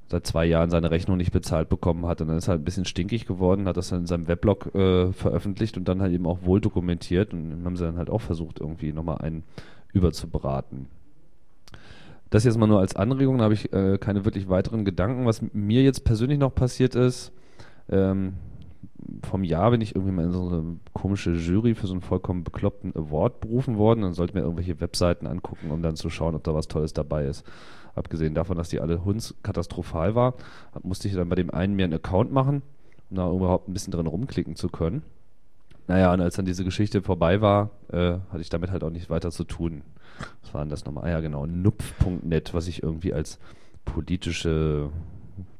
seit 0.08 0.26
zwei 0.26 0.44
Jahren 0.44 0.70
seine 0.70 0.90
Rechnung 0.90 1.16
nicht 1.16 1.32
bezahlt 1.32 1.68
bekommen 1.68 2.06
hat 2.06 2.20
und 2.20 2.28
dann 2.28 2.36
ist 2.36 2.48
halt 2.48 2.60
ein 2.60 2.64
bisschen 2.64 2.84
stinkig 2.84 3.26
geworden, 3.26 3.66
hat 3.66 3.76
das 3.76 3.88
dann 3.88 4.00
in 4.00 4.06
seinem 4.06 4.28
Weblog 4.28 4.74
äh, 4.74 5.12
veröffentlicht 5.12 5.76
und 5.76 5.88
dann 5.88 6.02
halt 6.02 6.12
eben 6.12 6.26
auch 6.26 6.42
wohl 6.42 6.60
dokumentiert 6.60 7.32
und 7.32 7.64
haben 7.64 7.76
sie 7.76 7.84
dann 7.84 7.96
halt 7.96 8.10
auch 8.10 8.20
versucht, 8.20 8.60
irgendwie 8.60 8.92
nochmal 8.92 9.18
einen 9.18 9.42
überzubraten. 9.92 10.86
Das 12.32 12.44
jetzt 12.44 12.56
mal 12.56 12.66
nur 12.66 12.80
als 12.80 12.96
Anregung, 12.96 13.36
da 13.36 13.44
habe 13.44 13.52
ich 13.52 13.74
äh, 13.74 13.98
keine 13.98 14.24
wirklich 14.24 14.48
weiteren 14.48 14.86
Gedanken. 14.86 15.26
Was 15.26 15.42
mir 15.52 15.82
jetzt 15.82 16.02
persönlich 16.02 16.38
noch 16.38 16.54
passiert 16.54 16.94
ist, 16.94 17.30
ähm, 17.90 18.36
vom 19.22 19.44
Jahr 19.44 19.70
bin 19.70 19.82
ich 19.82 19.94
irgendwie 19.94 20.14
mal 20.14 20.24
in 20.24 20.32
so 20.32 20.48
eine 20.48 20.78
komische 20.94 21.32
Jury 21.32 21.74
für 21.74 21.86
so 21.86 21.92
einen 21.92 22.00
vollkommen 22.00 22.42
bekloppten 22.42 22.96
Award 22.96 23.40
berufen 23.40 23.76
worden. 23.76 24.00
Dann 24.00 24.14
sollte 24.14 24.32
mir 24.32 24.40
irgendwelche 24.40 24.80
Webseiten 24.80 25.26
angucken, 25.26 25.70
um 25.70 25.82
dann 25.82 25.94
zu 25.94 26.08
schauen, 26.08 26.34
ob 26.34 26.42
da 26.42 26.54
was 26.54 26.68
Tolles 26.68 26.94
dabei 26.94 27.26
ist. 27.26 27.44
Abgesehen 27.94 28.32
davon, 28.32 28.56
dass 28.56 28.70
die 28.70 28.80
alle 28.80 29.04
hunds-katastrophal 29.04 30.14
war, 30.14 30.32
musste 30.82 31.08
ich 31.08 31.14
dann 31.14 31.28
bei 31.28 31.36
dem 31.36 31.50
einen 31.50 31.76
mir 31.76 31.84
einen 31.84 31.92
Account 31.92 32.32
machen, 32.32 32.62
um 33.10 33.16
da 33.16 33.30
überhaupt 33.30 33.68
ein 33.68 33.74
bisschen 33.74 33.92
drin 33.92 34.06
rumklicken 34.06 34.56
zu 34.56 34.70
können. 34.70 35.02
Naja, 35.88 36.12
und 36.12 36.20
als 36.20 36.36
dann 36.36 36.44
diese 36.44 36.64
Geschichte 36.64 37.02
vorbei 37.02 37.40
war, 37.40 37.70
äh, 37.92 38.18
hatte 38.30 38.40
ich 38.40 38.48
damit 38.48 38.70
halt 38.70 38.84
auch 38.84 38.90
nicht 38.90 39.10
weiter 39.10 39.30
zu 39.30 39.44
tun. 39.44 39.82
Was 40.42 40.54
war 40.54 40.62
denn 40.62 40.70
das 40.70 40.84
nochmal? 40.84 41.04
Ah 41.04 41.10
ja, 41.10 41.20
genau, 41.20 41.46
nupf.net, 41.46 42.54
was 42.54 42.68
ich 42.68 42.82
irgendwie 42.82 43.12
als 43.12 43.38
politische 43.84 44.90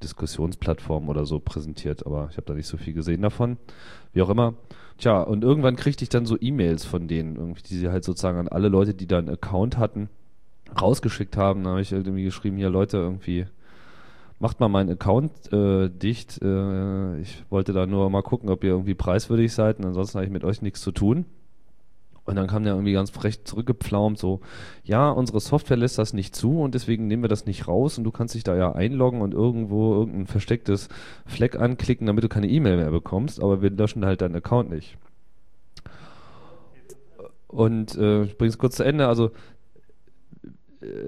Diskussionsplattform 0.02 1.08
oder 1.08 1.24
so 1.24 1.40
präsentiert, 1.40 2.06
aber 2.06 2.28
ich 2.30 2.36
habe 2.36 2.46
da 2.46 2.54
nicht 2.54 2.66
so 2.66 2.76
viel 2.76 2.92
gesehen 2.92 3.22
davon. 3.22 3.56
Wie 4.12 4.22
auch 4.22 4.28
immer. 4.28 4.54
Tja, 4.98 5.22
und 5.22 5.42
irgendwann 5.42 5.76
kriegte 5.76 6.04
ich 6.04 6.08
dann 6.08 6.26
so 6.26 6.36
E-Mails 6.40 6.84
von 6.84 7.08
denen, 7.08 7.36
irgendwie, 7.36 7.62
die 7.62 7.76
sie 7.76 7.88
halt 7.88 8.04
sozusagen 8.04 8.38
an 8.38 8.48
alle 8.48 8.68
Leute, 8.68 8.94
die 8.94 9.06
da 9.06 9.18
einen 9.18 9.30
Account 9.30 9.78
hatten, 9.78 10.08
rausgeschickt 10.80 11.36
haben. 11.36 11.64
Da 11.64 11.70
habe 11.70 11.80
ich 11.80 11.92
halt 11.92 12.06
irgendwie 12.06 12.24
geschrieben, 12.24 12.56
hier 12.56 12.70
Leute, 12.70 12.98
irgendwie 12.98 13.46
macht 14.42 14.58
mal 14.58 14.68
meinen 14.68 14.90
Account 14.90 15.52
äh, 15.52 15.88
dicht. 15.88 16.42
Äh, 16.42 17.20
ich 17.20 17.44
wollte 17.48 17.72
da 17.72 17.86
nur 17.86 18.10
mal 18.10 18.22
gucken, 18.22 18.50
ob 18.50 18.64
ihr 18.64 18.70
irgendwie 18.70 18.94
preiswürdig 18.94 19.52
seid 19.52 19.78
und 19.78 19.84
ansonsten 19.84 20.18
habe 20.18 20.26
ich 20.26 20.32
mit 20.32 20.42
euch 20.42 20.62
nichts 20.62 20.80
zu 20.80 20.90
tun. 20.90 21.26
Und 22.24 22.34
dann 22.34 22.48
kam 22.48 22.64
der 22.64 22.74
irgendwie 22.74 22.92
ganz 22.92 23.10
frech 23.10 23.44
zurückgepflaumt, 23.44 24.18
so, 24.18 24.40
ja, 24.84 25.10
unsere 25.10 25.40
Software 25.40 25.76
lässt 25.76 25.98
das 25.98 26.12
nicht 26.12 26.34
zu 26.34 26.60
und 26.60 26.74
deswegen 26.74 27.06
nehmen 27.06 27.22
wir 27.22 27.28
das 27.28 27.46
nicht 27.46 27.68
raus 27.68 27.98
und 27.98 28.04
du 28.04 28.10
kannst 28.10 28.34
dich 28.34 28.42
da 28.42 28.56
ja 28.56 28.72
einloggen 28.72 29.22
und 29.22 29.32
irgendwo 29.32 29.94
irgendein 29.94 30.26
verstecktes 30.26 30.88
Fleck 31.24 31.56
anklicken, 31.56 32.08
damit 32.08 32.24
du 32.24 32.28
keine 32.28 32.48
E-Mail 32.48 32.76
mehr 32.76 32.90
bekommst, 32.90 33.40
aber 33.40 33.62
wir 33.62 33.70
löschen 33.70 34.04
halt 34.04 34.22
deinen 34.22 34.36
Account 34.36 34.70
nicht. 34.70 34.98
Und 37.46 37.96
äh, 37.96 38.24
ich 38.24 38.38
bringe 38.38 38.48
es 38.48 38.58
kurz 38.58 38.76
zu 38.76 38.82
Ende, 38.82 39.06
also 39.06 39.30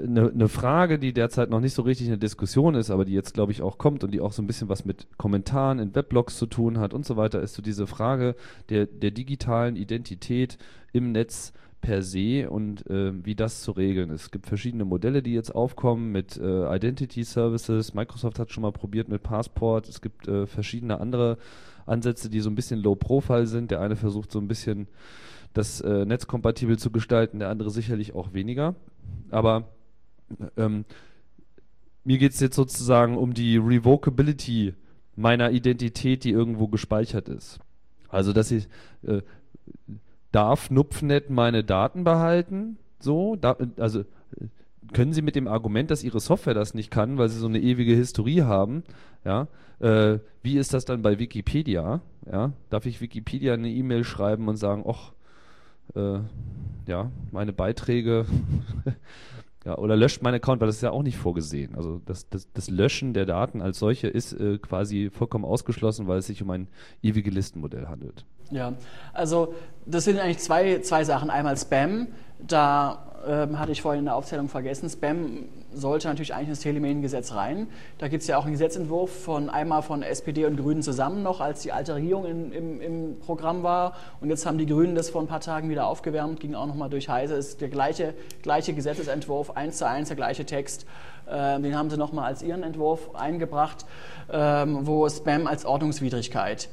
eine, 0.05 0.31
eine 0.31 0.49
Frage, 0.49 0.99
die 0.99 1.13
derzeit 1.13 1.51
noch 1.51 1.61
nicht 1.61 1.75
so 1.75 1.83
richtig 1.83 2.09
eine 2.09 2.19
Diskussion 2.19 2.75
ist, 2.75 2.91
aber 2.91 3.05
die 3.05 3.13
jetzt, 3.13 3.35
glaube 3.35 3.53
ich, 3.53 3.63
auch 3.63 3.79
kommt 3.79 4.05
und 4.05 4.13
die 4.13 4.21
auch 4.21 4.33
so 4.33 4.43
ein 4.43 4.47
bisschen 4.47 4.69
was 4.69 4.85
mit 4.85 5.07
Kommentaren 5.17 5.79
in 5.79 5.95
Weblogs 5.95 6.39
zu 6.39 6.47
tun 6.47 6.79
hat 6.79 6.95
und 6.95 7.05
so 7.05 7.17
weiter, 7.17 7.41
ist 7.41 7.55
so 7.55 7.63
diese 7.63 7.87
Frage 7.87 8.37
der, 8.69 8.87
der 8.87 9.11
digitalen 9.11 9.77
Identität 9.77 10.59
im 10.93 11.13
Netz 11.13 11.53
per 11.81 12.03
se 12.03 12.49
und 12.49 12.89
äh, 12.89 13.13
wie 13.25 13.35
das 13.35 13.61
zu 13.61 13.73
regeln. 13.73 14.11
Es 14.11 14.31
gibt 14.31 14.47
verschiedene 14.47 14.85
Modelle, 14.85 15.23
die 15.23 15.35
jetzt 15.35 15.55
aufkommen 15.55 16.13
mit 16.13 16.37
äh, 16.39 16.75
Identity 16.75 17.25
Services. 17.25 17.93
Microsoft 17.93 18.39
hat 18.39 18.53
schon 18.53 18.63
mal 18.63 18.73
probiert 18.73 19.09
mit 19.09 19.23
Passport. 19.23 19.89
Es 19.89 20.01
gibt 20.01 20.27
äh, 20.27 20.47
verschiedene 20.47 20.99
andere 20.99 21.37
Ansätze, 21.85 22.31
die 22.31 22.41
so 22.41 22.49
ein 22.49 22.55
bisschen 22.55 22.81
low 22.81 22.95
profile 22.95 23.47
sind. 23.47 23.71
Der 23.71 23.81
eine 23.81 23.97
versucht 23.97 24.33
so 24.33 24.39
ein 24.39 24.49
bisschen 24.49 24.89
das 25.53 25.81
äh, 25.83 26.07
Netz 26.07 26.27
kompatibel 26.27 26.79
zu 26.79 26.91
gestalten, 26.91 27.39
der 27.39 27.51
andere 27.51 27.71
sicherlich 27.71 28.15
auch 28.15 28.33
weniger. 28.33 28.75
Aber 29.31 29.69
ähm, 30.57 30.85
mir 32.05 32.19
geht 32.19 32.33
es 32.33 32.41
jetzt 32.41 32.57
sozusagen 32.57 33.17
um 33.17 33.35
die 33.35 33.57
Revocability 33.57 34.75
meiner 35.17 35.51
Identität, 35.51 36.25
die 36.25 36.31
irgendwo 36.31 36.69
gespeichert 36.69 37.29
ist. 37.29 37.61
Also, 38.09 38.33
dass 38.33 38.51
ich 38.51 38.69
äh, 39.07 39.23
darf 40.33 40.71
Nupfnet 40.71 41.31
meine 41.31 41.65
Daten 41.65 42.05
behalten? 42.05 42.79
So, 43.01 43.37
da, 43.37 43.57
also 43.77 44.05
können 44.93 45.13
Sie 45.13 45.23
mit 45.23 45.37
dem 45.37 45.49
Argument, 45.49 45.91
dass 45.91 46.05
Ihre 46.05 46.21
Software 46.21 46.55
das 46.55 46.75
nicht 46.75 46.91
kann, 46.91 47.19
weil 47.19 47.29
Sie 47.29 47.39
so 47.39 47.47
eine 47.47 47.61
ewige 47.61 47.95
Historie 47.95 48.43
haben, 48.43 48.85
ja, 49.25 49.49
äh, 49.81 50.19
wie 50.43 50.59
ist 50.59 50.75
das 50.75 50.85
dann 50.85 51.03
bei 51.03 51.19
Wikipedia? 51.19 52.01
Ja, 52.31 52.53
darf 52.71 52.87
ich 52.87 53.01
Wikipedia 53.01 53.55
eine 53.55 53.71
E-Mail 53.71 54.05
schreiben 54.05 54.49
und 54.49 54.57
sagen, 54.57 54.85
ach, 54.87 55.13
äh, 55.95 56.19
ja, 56.87 57.11
meine 57.31 57.53
Beiträge 57.53 58.27
ja, 59.65 59.79
oder 59.79 59.97
löscht 59.97 60.23
meinen 60.23 60.37
Account, 60.37 60.61
weil 60.61 60.67
das 60.67 60.77
ist 60.77 60.83
ja 60.83 60.91
auch 60.91 61.03
nicht 61.03 61.17
vorgesehen. 61.17 61.75
Also 61.75 62.01
das, 62.05 62.29
das, 62.29 62.53
das 62.53 62.69
Löschen 62.69 63.15
der 63.15 63.27
Daten 63.27 63.63
als 63.63 63.79
solche 63.79 64.09
ist 64.09 64.33
äh, 64.35 64.59
quasi 64.59 65.11
vollkommen 65.11 65.45
ausgeschlossen, 65.45 66.07
weil 66.07 66.19
es 66.19 66.27
sich 66.27 66.43
um 66.43 66.51
ein 66.51 66.69
ewige 67.03 67.31
Listenmodell 67.31 67.87
handelt. 67.87 68.27
Ja, 68.51 68.75
also 69.13 69.55
das 69.87 70.05
sind 70.05 70.19
eigentlich 70.19 70.39
zwei, 70.39 70.81
zwei 70.81 71.05
Sachen. 71.05 71.31
Einmal 71.31 71.57
Spam, 71.57 72.09
da 72.39 73.15
ähm, 73.27 73.59
hatte 73.59 73.73
ich 73.73 73.83
vorhin 73.83 74.01
in 74.01 74.05
der 74.07 74.17
Aufzählung 74.17 74.49
vergessen. 74.49 74.89
Spam 74.89 75.47
sollte 75.73 76.09
natürlich 76.09 76.35
eigentlich 76.35 76.51
ins 76.51 76.61
Telemediengesetz 76.61 77.35
rein. 77.35 77.69
Da 77.99 78.09
gibt 78.09 78.23
es 78.23 78.29
ja 78.29 78.39
auch 78.39 78.45
einen 78.45 78.53
Gesetzentwurf 78.53 79.11
von 79.11 79.51
einmal 79.51 79.83
von 79.83 80.03
SPD 80.03 80.47
und 80.47 80.57
Grünen 80.57 80.83
zusammen 80.83 81.23
noch, 81.23 81.41
als 81.41 81.63
die 81.63 81.73
alte 81.73 81.95
Regierung 81.95 82.27
in, 82.27 82.53
im, 82.53 82.81
im, 82.81 83.19
Programm 83.21 83.63
war. 83.63 83.95
Und 84.21 84.31
jetzt 84.31 84.47
haben 84.47 84.59
die 84.59 84.67
Grünen 84.67 84.95
das 84.95 85.11
vor 85.11 85.21
ein 85.21 85.27
paar 85.27 85.41
Tagen 85.41 85.69
wieder 85.69 85.87
aufgewärmt, 85.87 86.41
ging 86.41 86.55
auch 86.55 86.67
nochmal 86.67 86.91
durch 86.91 87.09
Heise. 87.09 87.35
Ist 87.35 87.61
der 87.61 87.69
gleiche, 87.69 88.15
gleiche 88.43 88.73
Gesetzesentwurf, 88.73 89.51
eins 89.57 89.79
zu 89.79 89.89
eins, 89.89 90.09
der 90.09 90.17
gleiche 90.17 90.45
Text. 90.45 90.87
Ähm, 91.29 91.63
den 91.63 91.77
haben 91.77 91.91
sie 91.91 91.97
nochmal 91.97 92.27
als 92.27 92.43
ihren 92.43 92.63
Entwurf 92.63 93.15
eingebracht, 93.15 93.87
ähm, 94.31 94.87
wo 94.87 95.09
Spam 95.09 95.47
als 95.47 95.65
Ordnungswidrigkeit 95.65 96.69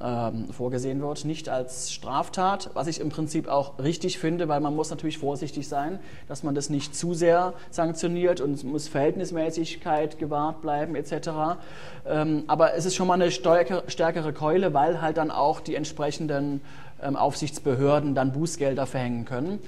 ähm, 0.00 0.48
vorgesehen 0.52 1.00
wird, 1.00 1.24
nicht 1.24 1.48
als 1.48 1.92
Straftat, 1.92 2.70
was 2.74 2.86
ich 2.86 3.00
im 3.00 3.10
Prinzip 3.10 3.48
auch 3.48 3.78
richtig 3.78 4.18
finde, 4.18 4.48
weil 4.48 4.60
man 4.60 4.74
muss 4.74 4.90
natürlich 4.90 5.18
vorsichtig 5.18 5.68
sein, 5.68 5.98
dass 6.28 6.42
man 6.42 6.54
das 6.54 6.70
nicht 6.70 6.96
zu 6.96 7.14
sehr 7.14 7.54
sanktioniert 7.70 8.40
und 8.40 8.52
es 8.52 8.64
muss 8.64 8.88
Verhältnismäßigkeit 8.88 10.18
gewahrt 10.18 10.62
bleiben 10.62 10.96
etc. 10.96 11.58
Ähm, 12.06 12.44
aber 12.46 12.74
es 12.74 12.86
ist 12.86 12.94
schon 12.94 13.06
mal 13.06 13.14
eine 13.14 13.30
stärkere 13.30 14.32
Keule, 14.32 14.74
weil 14.74 15.00
halt 15.00 15.16
dann 15.16 15.30
auch 15.30 15.60
die 15.60 15.74
entsprechenden 15.74 16.60
ähm, 17.02 17.16
Aufsichtsbehörden 17.16 18.14
dann 18.14 18.32
Bußgelder 18.32 18.86
verhängen 18.86 19.24
können. 19.24 19.60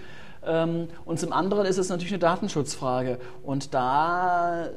Und 1.04 1.18
zum 1.18 1.32
anderen 1.32 1.66
ist 1.66 1.76
es 1.76 1.88
natürlich 1.88 2.12
eine 2.12 2.20
Datenschutzfrage. 2.20 3.18
Und 3.42 3.74
da 3.74 4.68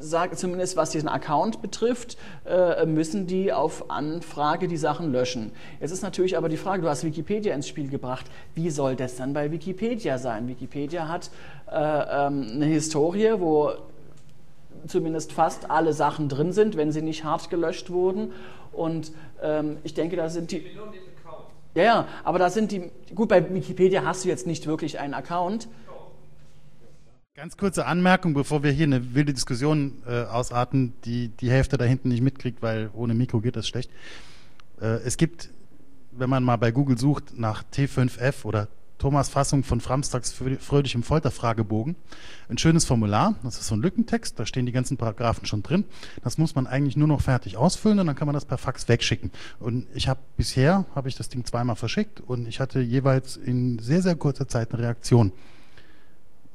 sage 0.00 0.36
zumindest 0.36 0.76
was 0.76 0.90
diesen 0.90 1.08
Account 1.08 1.62
betrifft, 1.62 2.16
äh, 2.46 2.86
müssen 2.86 3.26
die 3.26 3.52
auf 3.52 3.90
Anfrage 3.90 4.68
die 4.68 4.76
Sachen 4.76 5.12
löschen. 5.12 5.52
Jetzt 5.80 5.92
ist 5.92 6.02
natürlich 6.02 6.36
aber 6.36 6.48
die 6.48 6.56
Frage, 6.56 6.82
du 6.82 6.88
hast 6.88 7.04
Wikipedia 7.04 7.54
ins 7.54 7.68
Spiel 7.68 7.88
gebracht, 7.88 8.26
wie 8.54 8.70
soll 8.70 8.96
das 8.96 9.16
dann 9.16 9.32
bei 9.32 9.50
Wikipedia 9.50 10.18
sein? 10.18 10.48
Wikipedia 10.48 11.08
hat 11.08 11.30
äh, 11.70 11.74
ähm, 11.76 12.50
eine 12.54 12.66
Historie, 12.66 13.34
wo 13.38 13.72
zumindest 14.86 15.32
fast 15.32 15.70
alle 15.70 15.92
Sachen 15.92 16.28
drin 16.28 16.52
sind, 16.52 16.76
wenn 16.76 16.92
sie 16.92 17.02
nicht 17.02 17.24
hart 17.24 17.50
gelöscht 17.50 17.90
wurden. 17.90 18.32
Und 18.72 19.12
ähm, 19.42 19.78
ich 19.84 19.94
denke, 19.94 20.16
da 20.16 20.28
sind 20.28 20.52
die. 20.52 20.64
Ja, 21.74 21.82
ja, 21.82 22.08
aber 22.24 22.38
da 22.38 22.50
sind 22.50 22.72
die. 22.72 22.90
Gut, 23.14 23.28
bei 23.28 23.52
Wikipedia 23.52 24.04
hast 24.04 24.24
du 24.24 24.28
jetzt 24.28 24.46
nicht 24.46 24.66
wirklich 24.66 24.98
einen 24.98 25.14
Account. 25.14 25.68
Ganz 27.40 27.56
kurze 27.56 27.86
Anmerkung, 27.86 28.34
bevor 28.34 28.62
wir 28.62 28.70
hier 28.70 28.84
eine 28.84 29.14
wilde 29.14 29.32
Diskussion 29.32 30.02
äh, 30.06 30.24
ausarten, 30.24 30.92
die 31.06 31.28
die 31.28 31.50
Hälfte 31.50 31.78
da 31.78 31.86
hinten 31.86 32.10
nicht 32.10 32.20
mitkriegt, 32.20 32.60
weil 32.60 32.90
ohne 32.92 33.14
Mikro 33.14 33.40
geht 33.40 33.56
das 33.56 33.66
schlecht. 33.66 33.90
Äh, 34.78 34.98
es 35.06 35.16
gibt, 35.16 35.48
wenn 36.12 36.28
man 36.28 36.44
mal 36.44 36.56
bei 36.56 36.70
Google 36.70 36.98
sucht 36.98 37.38
nach 37.38 37.64
T5F 37.72 38.44
oder 38.44 38.68
Thomas 38.98 39.30
Fassung 39.30 39.64
von 39.64 39.80
Framstags 39.80 40.34
fröhlichem 40.60 41.02
Folterfragebogen, 41.02 41.96
ein 42.50 42.58
schönes 42.58 42.84
Formular, 42.84 43.36
das 43.42 43.58
ist 43.58 43.68
so 43.68 43.74
ein 43.74 43.80
Lückentext, 43.80 44.38
da 44.38 44.44
stehen 44.44 44.66
die 44.66 44.72
ganzen 44.72 44.98
Paragraphen 44.98 45.46
schon 45.46 45.62
drin. 45.62 45.86
Das 46.22 46.36
muss 46.36 46.54
man 46.54 46.66
eigentlich 46.66 46.98
nur 46.98 47.08
noch 47.08 47.22
fertig 47.22 47.56
ausfüllen 47.56 48.00
und 48.00 48.06
dann 48.06 48.16
kann 48.16 48.26
man 48.26 48.34
das 48.34 48.44
per 48.44 48.58
Fax 48.58 48.86
wegschicken. 48.86 49.30
Und 49.58 49.86
ich 49.94 50.08
habe 50.08 50.20
bisher, 50.36 50.84
habe 50.94 51.08
ich 51.08 51.16
das 51.16 51.30
Ding 51.30 51.46
zweimal 51.46 51.76
verschickt 51.76 52.20
und 52.20 52.46
ich 52.46 52.60
hatte 52.60 52.80
jeweils 52.80 53.38
in 53.38 53.78
sehr, 53.78 54.02
sehr 54.02 54.14
kurzer 54.14 54.46
Zeit 54.46 54.74
eine 54.74 54.82
Reaktion. 54.82 55.32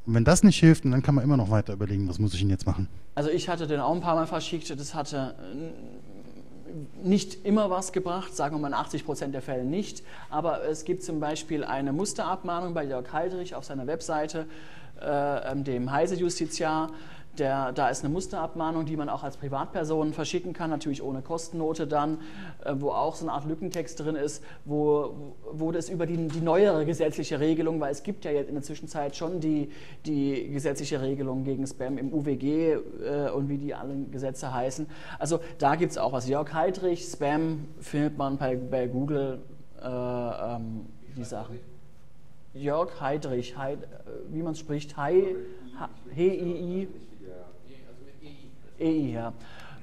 Und 0.05 0.13
wenn 0.13 0.23
das 0.23 0.43
nicht 0.43 0.59
hilft, 0.59 0.85
dann 0.85 1.01
kann 1.01 1.15
man 1.15 1.23
immer 1.23 1.37
noch 1.37 1.49
weiter 1.49 1.73
überlegen, 1.73 2.07
was 2.07 2.19
muss 2.19 2.33
ich 2.33 2.39
denn 2.39 2.49
jetzt 2.49 2.65
machen. 2.65 2.87
Also 3.15 3.29
ich 3.29 3.49
hatte 3.49 3.65
den 3.65 3.79
auch 3.79 3.93
ein 3.93 4.01
paar 4.01 4.15
Mal 4.15 4.27
verschickt, 4.27 4.69
das 4.69 4.93
hatte 4.93 5.35
äh, 5.39 7.07
nicht 7.07 7.45
immer 7.45 7.69
was 7.69 7.91
gebracht, 7.91 8.35
sagen 8.35 8.55
wir 8.55 8.59
mal 8.59 8.67
in 8.67 8.73
80 8.73 9.05
Prozent 9.05 9.33
der 9.33 9.41
Fälle 9.41 9.63
nicht. 9.63 10.03
Aber 10.29 10.63
es 10.63 10.83
gibt 10.85 11.03
zum 11.03 11.19
Beispiel 11.19 11.63
eine 11.63 11.93
Musterabmahnung 11.93 12.73
bei 12.73 12.83
Jörg 12.83 13.11
Heidrich 13.13 13.55
auf 13.55 13.65
seiner 13.65 13.87
Webseite, 13.87 14.45
äh, 15.01 15.51
ähm, 15.51 15.63
dem 15.63 15.91
Heise-Justiziar, 15.91 16.91
der, 17.39 17.71
da 17.71 17.89
ist 17.89 18.03
eine 18.03 18.13
Musterabmahnung, 18.13 18.85
die 18.85 18.97
man 18.97 19.09
auch 19.09 19.23
als 19.23 19.37
Privatperson 19.37 20.13
verschicken 20.13 20.53
kann, 20.53 20.69
natürlich 20.69 21.01
ohne 21.01 21.21
Kostennote 21.21 21.87
dann, 21.87 22.19
äh, 22.63 22.73
wo 22.77 22.91
auch 22.91 23.15
so 23.15 23.25
eine 23.25 23.33
Art 23.33 23.45
Lückentext 23.45 23.99
drin 23.99 24.15
ist, 24.15 24.43
wo, 24.65 25.33
wo 25.51 25.71
das 25.71 25.89
über 25.89 26.05
die, 26.05 26.27
die 26.27 26.41
neuere 26.41 26.85
gesetzliche 26.85 27.39
Regelung, 27.39 27.79
weil 27.79 27.91
es 27.91 28.03
gibt 28.03 28.25
ja 28.25 28.31
jetzt 28.31 28.49
in 28.49 28.55
der 28.55 28.63
Zwischenzeit 28.63 29.15
schon 29.15 29.39
die, 29.39 29.69
die 30.05 30.49
gesetzliche 30.51 31.01
Regelung 31.01 31.43
gegen 31.43 31.65
Spam 31.67 31.97
im 31.97 32.13
UWG 32.13 32.43
äh, 32.43 33.29
und 33.33 33.49
wie 33.49 33.57
die 33.57 33.73
alle 33.73 33.95
Gesetze 34.11 34.53
heißen. 34.53 34.87
Also 35.19 35.39
da 35.57 35.75
gibt 35.75 35.91
es 35.91 35.97
auch 35.97 36.11
was. 36.11 36.27
Jörg 36.27 36.53
Heidrich, 36.53 37.03
Spam 37.05 37.67
findet 37.79 38.17
man 38.17 38.37
bei, 38.37 38.55
bei 38.55 38.87
Google 38.87 39.39
äh, 39.81 39.87
ähm, 39.87 40.85
die 41.15 41.23
Sachen. 41.23 41.59
Jörg 42.53 43.01
Heidrich, 43.01 43.57
Heid, 43.57 43.83
äh, 43.83 43.87
wie 44.29 44.41
man 44.41 44.53
es 44.53 44.59
spricht, 44.59 44.95
Hei, 44.97 45.35
H-I-I. 46.15 46.87
EI, 48.79 49.11
ja. 49.13 49.33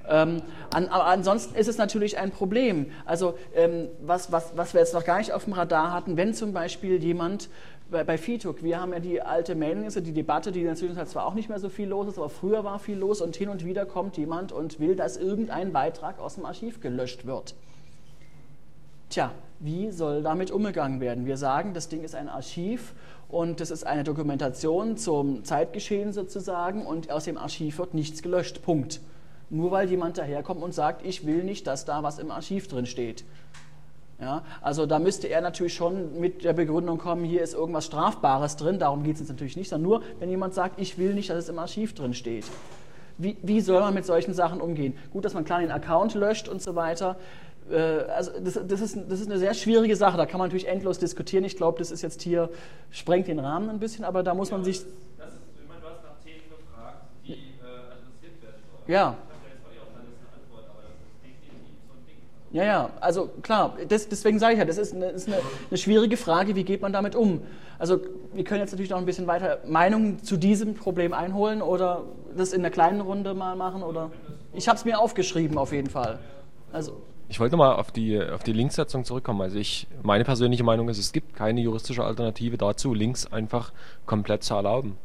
Ähm, 0.09 0.43
an, 0.75 0.89
aber 0.89 1.07
ansonsten 1.07 1.55
ist 1.55 1.69
es 1.69 1.79
natürlich 1.79 2.19
ein 2.19 2.31
Problem. 2.31 2.87
Also 3.05 3.39
ähm, 3.55 3.89
was, 4.01 4.33
was, 4.33 4.57
was 4.57 4.75
wir 4.75 4.81
jetzt 4.81 4.95
noch 4.95 5.05
gar 5.05 5.19
nicht 5.19 5.33
auf 5.33 5.45
dem 5.45 5.53
Radar 5.53 5.93
hatten, 5.93 6.17
wenn 6.17 6.35
zum 6.35 6.53
Beispiel 6.53 7.03
jemand 7.03 7.49
bei, 7.91 8.03
bei 8.03 8.19
FITUC, 8.19 8.65
wir 8.65 8.81
haben 8.81 8.93
ja 8.93 8.99
die 8.99 9.23
alte 9.23 9.55
Mailingliste, 9.55 10.03
die 10.03 10.13
Debatte, 10.13 10.51
die 10.51 10.61
in 10.61 10.67
der 10.67 10.75
Zwischenzeit 10.75 11.09
zwar 11.09 11.27
auch 11.27 11.35
nicht 11.35 11.49
mehr 11.49 11.61
so 11.61 11.69
viel 11.69 11.89
los 11.89 12.09
ist, 12.09 12.19
aber 12.19 12.31
früher 12.31 12.65
war 12.65 12.79
viel 12.79 12.97
los 12.97 13.21
und 13.21 13.37
hin 13.37 13.49
und 13.49 13.65
wieder 13.65 13.87
kommt 13.87 14.17
jemand 14.17 14.51
und 14.51 14.81
will, 14.81 14.97
dass 14.97 15.17
irgendein 15.17 15.73
Beitrag 15.73 16.19
aus 16.19 16.35
dem 16.35 16.47
Archiv 16.47 16.81
gelöscht 16.81 17.27
wird. 17.27 17.55
Tja, 19.11 19.31
wie 19.61 19.91
soll 19.91 20.23
damit 20.23 20.51
umgegangen 20.51 21.01
werden? 21.01 21.27
Wir 21.27 21.37
sagen, 21.37 21.75
das 21.75 21.89
Ding 21.89 22.03
ist 22.03 22.15
ein 22.15 22.29
Archiv 22.29 22.95
und 23.33 23.61
das 23.61 23.71
ist 23.71 23.85
eine 23.85 24.05
Dokumentation 24.05 24.99
zum 24.99 25.43
Zeitgeschehen 25.43 26.13
sozusagen 26.13 26.85
und 26.85 27.11
aus 27.11 27.25
dem 27.25 27.39
Archiv 27.39 27.79
wird 27.79 27.95
nichts 27.95 28.23
gelöscht. 28.23 28.63
Punkt. 28.63 29.01
Nur 29.49 29.71
weil 29.71 29.89
jemand 29.89 30.19
daherkommt 30.19 30.63
und 30.63 30.75
sagt, 30.75 31.05
ich 31.05 31.27
will 31.27 31.43
nicht, 31.43 31.67
dass 31.67 31.87
da 31.87 32.03
was 32.03 32.19
im 32.19 32.31
Archiv 32.31 32.69
drin 32.69 32.85
steht. 32.85 33.25
Ja, 34.21 34.45
also 34.61 34.85
da 34.85 34.99
müsste 34.99 35.29
er 35.29 35.41
natürlich 35.41 35.73
schon 35.75 36.21
mit 36.21 36.45
der 36.45 36.53
Begründung 36.53 36.99
kommen, 36.99 37.25
hier 37.25 37.43
ist 37.43 37.55
irgendwas 37.55 37.87
Strafbares 37.87 38.57
drin, 38.57 38.79
darum 38.79 39.03
geht 39.03 39.15
es 39.15 39.21
jetzt 39.21 39.31
natürlich 39.31 39.57
nicht, 39.57 39.71
sondern 39.71 39.89
nur, 39.89 40.03
wenn 40.21 40.29
jemand 40.29 40.53
sagt, 40.53 40.79
ich 40.79 40.99
will 40.99 41.15
nicht, 41.15 41.31
dass 41.31 41.39
es 41.39 41.49
im 41.49 41.59
Archiv 41.59 41.95
drin 41.95 42.13
steht. 42.13 42.45
Wie, 43.17 43.39
wie 43.43 43.61
soll 43.63 43.81
man 43.81 43.95
mit 43.95 44.05
solchen 44.05 44.35
Sachen 44.35 44.61
umgehen? 44.61 44.95
Gut, 45.11 45.25
dass 45.25 45.33
man 45.33 45.45
klar 45.45 45.61
den 45.61 45.71
Account 45.71 46.15
löscht 46.15 46.49
und 46.49 46.61
so 46.61 46.75
weiter. 46.75 47.17
Äh, 47.71 47.77
also 47.77 48.33
das, 48.41 48.59
das, 48.67 48.81
ist, 48.81 48.99
das 49.09 49.21
ist 49.21 49.31
eine 49.31 49.39
sehr 49.39 49.55
schwierige 49.55 49.97
Sache, 49.97 50.17
da 50.17 50.27
kann 50.27 50.39
man 50.39 50.49
natürlich 50.49 50.69
endlos 50.69 50.99
diskutieren. 50.99 51.45
Ich 51.45 51.57
glaube, 51.57 51.79
das 51.79 51.91
ist 51.91 52.03
jetzt 52.03 52.23
hier, 52.23 52.51
sprengt 52.91 53.29
den 53.29 53.39
Rahmen 53.39 53.71
ein 53.71 53.79
bisschen, 53.79 54.05
aber 54.05 54.23
da 54.23 54.35
muss 54.35 54.51
man 54.51 54.65
sich... 54.65 54.81
Das 55.19 55.29
ist, 55.35 55.41
ich 55.61 55.69
meine, 55.69 55.81
du 55.81 55.87
hast 55.87 56.03
nach 56.03 56.19
Themen 56.25 56.43
gefragt, 56.49 57.05
die 57.25 57.33
äh, 57.33 57.35
adressiert 57.35 58.43
werden 58.43 58.63
sollen. 58.63 58.93
Ja. 58.93 59.17
Ja, 62.53 62.65
ja, 62.65 62.91
also 63.01 63.31
klar, 63.41 63.79
das, 63.89 64.11
deswegen 64.11 64.39
sage 64.39 64.53
ich 64.53 64.59
ja, 64.59 64.67
das 64.67 64.77
ist, 64.77 64.95
eine, 64.95 65.07
ist 65.07 65.27
eine, 65.27 65.39
eine, 65.71 65.79
schwierige 65.79 66.19
Frage, 66.19 66.55
wie 66.55 66.65
geht 66.65 66.83
man 66.83 66.93
damit 66.93 67.17
um? 67.17 67.41
Also 67.79 67.99
wir 68.35 68.45
können 68.45 68.61
jetzt 68.61 68.73
natürlich 68.73 68.91
noch 68.91 68.99
ein 68.99 69.07
bisschen 69.07 69.27
weiter 69.27 69.61
Meinungen 69.65 70.23
zu 70.23 70.37
diesem 70.37 70.75
Problem 70.75 71.15
einholen 71.15 71.63
oder 71.63 72.05
das 72.37 72.53
in 72.53 72.61
einer 72.61 72.69
kleinen 72.69 73.01
Runde 73.01 73.33
mal 73.33 73.57
machen 73.57 73.83
oder 73.83 74.11
ich 74.53 74.69
habe 74.69 74.77
es 74.77 74.85
mir 74.85 74.99
aufgeschrieben 74.99 75.57
auf 75.57 75.73
jeden 75.73 75.89
Fall. 75.89 76.19
Also 76.73 77.01
ich 77.33 77.41
wollte 77.41 77.57
mal 77.57 77.77
auf 77.77 77.91
die, 77.91 78.21
auf 78.23 78.43
die 78.43 78.53
Linkssetzung 78.53 79.07
zurückkommen. 79.07 79.41
Also 79.41 79.57
ich, 79.57 79.87
meine 80.03 80.23
persönliche 80.23 80.65
Meinung 80.65 80.91
ist, 80.91 80.99
es 80.99 81.13
gibt 81.13 81.35
keine 81.35 81.63
juristische 81.63 82.05
Alternative 82.05 82.59
dazu, 82.59 82.93
Links 82.93 83.25
einfach 83.33 83.73
komplett 84.05 84.43
zu 84.43 84.53
erlauben. 84.53 84.99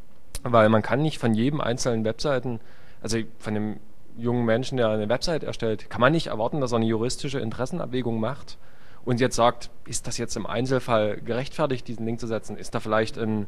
Weil 0.44 0.68
man 0.68 0.82
kann 0.82 1.02
nicht 1.02 1.20
von 1.20 1.34
jedem 1.34 1.62
einzelnen 1.62 2.04
Webseiten, 2.04 2.60
also 3.02 3.20
von 3.40 3.54
dem 3.54 3.78
jungen 4.18 4.44
Menschen, 4.44 4.76
der 4.76 4.90
eine 4.90 5.08
Website 5.08 5.44
erstellt, 5.44 5.90
kann 5.90 6.02
man 6.02 6.12
nicht 6.12 6.28
erwarten, 6.28 6.60
dass 6.60 6.74
er 6.74 6.80
eine 6.80 6.86
juristische 6.86 7.40
Interessenabwägung 7.40 8.20
macht 8.20 8.58
und 9.06 9.22
jetzt 9.22 9.38
sagt, 9.38 9.70
ist 9.86 10.06
das 10.06 10.18
jetzt 10.18 10.36
im 10.36 10.46
Einzelfall 10.46 11.22
gerechtfertigt, 11.22 11.88
diesen 11.88 12.06
Link 12.06 12.20
zu 12.20 12.28
setzen? 12.28 12.58
Ist 12.58 12.76
da 12.76 12.82
vielleicht 12.82 13.18
ein 13.18 13.46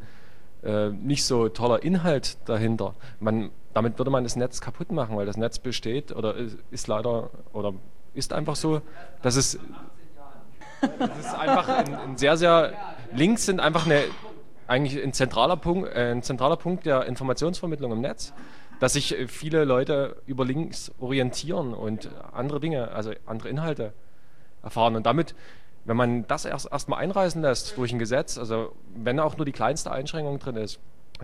äh, 0.63 0.87
nicht 0.87 1.25
so 1.25 1.49
toller 1.49 1.83
Inhalt 1.83 2.37
dahinter? 2.45 2.95
Man, 3.19 3.49
damit 3.73 3.97
würde 3.97 4.09
man 4.09 4.23
das 4.23 4.37
Netz 4.37 4.61
kaputt 4.61 4.93
machen, 4.93 5.17
weil 5.17 5.25
das 5.25 5.35
Netz 5.35 5.59
besteht 5.59 6.15
oder 6.15 6.35
ist, 6.35 6.57
ist 6.71 6.87
leider 6.87 7.29
oder 7.51 7.73
ist 8.13 8.33
einfach 8.33 8.55
so, 8.55 8.81
dass 9.21 9.35
es 9.35 9.59
das 10.81 11.19
ist 11.19 11.35
einfach 11.35 11.67
ein, 11.67 11.93
ein, 11.93 12.17
sehr, 12.17 12.37
sehr 12.37 12.73
Links 13.13 13.45
sind 13.45 13.59
einfach 13.59 13.85
eine 13.85 14.03
eigentlich 14.67 15.03
ein 15.03 15.13
zentraler 15.13 15.57
Punkt, 15.57 15.89
äh, 15.89 16.11
ein 16.11 16.23
zentraler 16.23 16.55
Punkt 16.55 16.85
der 16.85 17.05
Informationsvermittlung 17.05 17.91
im 17.91 18.01
Netz 18.01 18.33
dass 18.79 18.93
sich 18.93 19.17
äh, 19.17 19.27
viele 19.27 19.65
Leute 19.65 20.15
über 20.25 20.45
Links 20.45 20.91
orientieren 20.99 21.73
und 21.73 22.09
andere 22.33 22.59
Dinge, 22.59 22.91
also 22.91 23.11
andere 23.25 23.49
Inhalte 23.49 23.93
erfahren. 24.63 24.95
Und 24.95 25.05
damit, 25.05 25.35
wenn 25.85 25.97
man 25.97 26.27
das 26.27 26.45
erst 26.45 26.71
erstmal 26.71 26.99
einreißen 26.99 27.41
lässt 27.41 27.77
durch 27.77 27.91
ein 27.91 27.99
Gesetz, 27.99 28.37
also 28.37 28.73
wenn 28.95 29.19
auch 29.19 29.37
nur 29.37 29.45
die 29.45 29.51
kleinste 29.51 29.91
Einschränkung 29.91 30.39
drin 30.39 30.55
ist, 30.55 30.79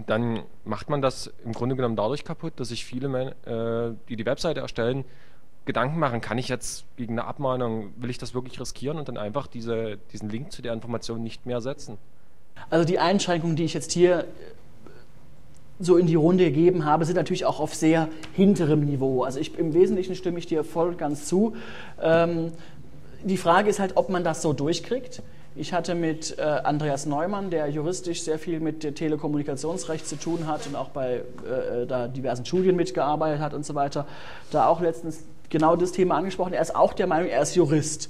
dann 0.08 0.44
macht 0.66 0.90
man 0.90 1.02
das 1.02 1.34
im 1.46 1.54
Grunde 1.54 1.76
genommen 1.76 1.96
dadurch 1.96 2.26
kaputt, 2.26 2.54
dass 2.58 2.68
sich 2.68 2.84
viele, 2.84 3.36
äh, 3.46 3.96
die 4.10 4.18
die 4.18 4.26
Webseite 4.26 4.60
erstellen, 4.60 5.06
Gedanken 5.66 6.00
machen, 6.00 6.22
kann 6.22 6.38
ich 6.38 6.48
jetzt 6.48 6.86
gegen 6.96 7.14
eine 7.14 7.26
Abmahnung, 7.26 7.92
will 7.98 8.10
ich 8.10 8.18
das 8.18 8.34
wirklich 8.34 8.60
riskieren 8.60 8.98
und 8.98 9.08
dann 9.08 9.18
einfach 9.18 9.48
diese, 9.48 9.98
diesen 10.14 10.30
Link 10.30 10.52
zu 10.52 10.62
der 10.62 10.74
Information 10.74 11.24
nicht 11.24 11.46
mehr 11.46 11.62
setzen. 11.62 11.98
Also 12.70 12.86
die 12.86 13.00
Einschränkungen, 13.00 13.56
die 13.56 13.66
ich 13.66 13.74
jetzt 13.74 13.92
hier 13.92 14.26
so 15.80 15.98
in 15.98 16.08
die 16.08 16.16
Runde 16.16 16.46
gegeben 16.46 16.86
habe, 16.86 17.04
sind 17.04 17.16
natürlich 17.16 17.46
auch 17.46 17.60
auf 17.60 17.76
sehr 17.76 18.08
hinterem 18.34 18.86
Niveau. 18.86 19.24
Also 19.24 19.40
ich, 19.40 19.58
im 19.58 19.74
Wesentlichen 19.74 20.16
stimme 20.16 20.40
ich 20.40 20.46
dir 20.46 20.64
voll 20.64 20.96
ganz 20.96 21.26
zu. 21.26 21.56
Ähm, 22.02 22.52
die 23.24 23.38
Frage 23.38 23.70
ist 23.70 23.80
halt, 23.80 23.98
ob 23.98 24.10
man 24.10 24.24
das 24.24 24.42
so 24.42 24.54
durchkriegt. 24.54 25.22
Ich 25.58 25.74
hatte 25.74 25.96
mit 25.96 26.38
äh, 26.38 26.42
Andreas 26.42 27.06
Neumann, 27.06 27.50
der 27.50 27.68
juristisch 27.70 28.24
sehr 28.24 28.40
viel 28.40 28.60
mit 28.60 28.96
Telekommunikationsrecht 28.96 30.06
zu 30.06 30.18
tun 30.18 30.48
hat 30.48 30.68
und 30.68 30.76
auch 30.76 30.90
bei 30.90 31.22
äh, 31.50 31.86
da 31.88 32.08
diversen 32.08 32.46
Studien 32.46 32.76
mitgearbeitet 32.76 33.42
hat 33.42 33.54
und 33.54 33.66
so 33.66 33.74
weiter, 33.74 34.06
da 34.52 34.68
auch 34.68 34.82
letztens 34.82 35.24
genau 35.50 35.76
das 35.76 35.92
Thema 35.92 36.16
angesprochen. 36.18 36.54
Er 36.54 36.62
ist 36.62 36.76
auch 36.76 36.94
der 36.94 37.08
Meinung, 37.08 37.30
er 37.30 37.42
ist 37.42 37.56
Jurist. 37.56 38.10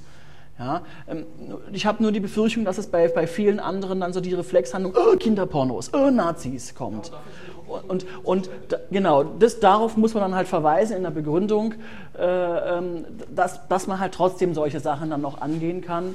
Ja, 0.58 0.80
ähm, 1.06 1.26
ich 1.72 1.84
habe 1.84 2.02
nur 2.02 2.12
die 2.12 2.20
Befürchtung, 2.20 2.64
dass 2.64 2.78
es 2.78 2.86
bei, 2.86 3.08
bei 3.08 3.26
vielen 3.26 3.60
anderen 3.60 4.00
dann 4.00 4.14
so 4.14 4.20
die 4.20 4.32
Reflexhandlung, 4.32 4.94
oh, 4.96 5.16
Kinderpornos, 5.16 5.92
oh, 5.92 6.10
Nazis 6.10 6.74
kommt. 6.74 7.12
Und, 7.88 8.06
und 8.22 8.48
genau, 8.90 9.24
das, 9.24 9.60
darauf 9.60 9.96
muss 9.96 10.14
man 10.14 10.22
dann 10.22 10.34
halt 10.34 10.48
verweisen 10.48 10.96
in 10.96 11.02
der 11.02 11.10
Begründung, 11.10 11.74
äh, 12.18 12.24
ähm, 12.24 13.04
dass, 13.34 13.66
dass 13.68 13.86
man 13.86 13.98
halt 13.98 14.14
trotzdem 14.14 14.54
solche 14.54 14.80
Sachen 14.80 15.10
dann 15.10 15.20
noch 15.20 15.40
angehen 15.40 15.82
kann. 15.82 16.14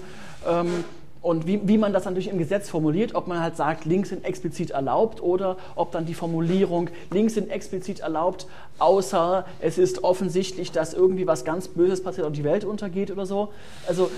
Ähm, 0.49 0.83
und 1.21 1.45
wie, 1.47 1.67
wie 1.67 1.77
man 1.77 1.93
das 1.93 2.05
natürlich 2.05 2.29
im 2.29 2.37
Gesetz 2.37 2.69
formuliert, 2.69 3.13
ob 3.15 3.27
man 3.27 3.39
halt 3.39 3.55
sagt, 3.55 3.85
Links 3.85 4.09
sind 4.09 4.25
explizit 4.25 4.71
erlaubt 4.71 5.21
oder 5.21 5.57
ob 5.75 5.91
dann 5.91 6.05
die 6.05 6.13
Formulierung, 6.13 6.89
Links 7.11 7.35
sind 7.35 7.49
explizit 7.49 7.99
erlaubt, 7.99 8.47
außer 8.79 9.45
es 9.59 9.77
ist 9.77 10.03
offensichtlich, 10.03 10.71
dass 10.71 10.93
irgendwie 10.93 11.27
was 11.27 11.45
ganz 11.45 11.67
Böses 11.67 12.01
passiert 12.03 12.25
und 12.25 12.37
die 12.37 12.43
Welt 12.43 12.65
untergeht 12.65 13.11
oder 13.11 13.25
so. 13.25 13.49
Also 13.87 14.09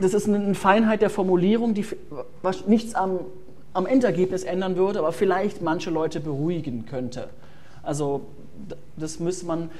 das 0.00 0.14
ist 0.14 0.28
eine 0.28 0.54
Feinheit 0.54 1.02
der 1.02 1.10
Formulierung, 1.10 1.74
die 1.74 1.84
nichts 2.66 2.94
am 2.94 3.20
am 3.72 3.86
Endergebnis 3.86 4.42
ändern 4.42 4.76
würde, 4.76 4.98
aber 4.98 5.12
vielleicht 5.12 5.62
manche 5.62 5.90
Leute 5.90 6.20
beruhigen 6.20 6.86
könnte. 6.86 7.28
Also 7.82 8.22
das 8.96 9.20
müsste 9.20 9.46
man 9.46 9.70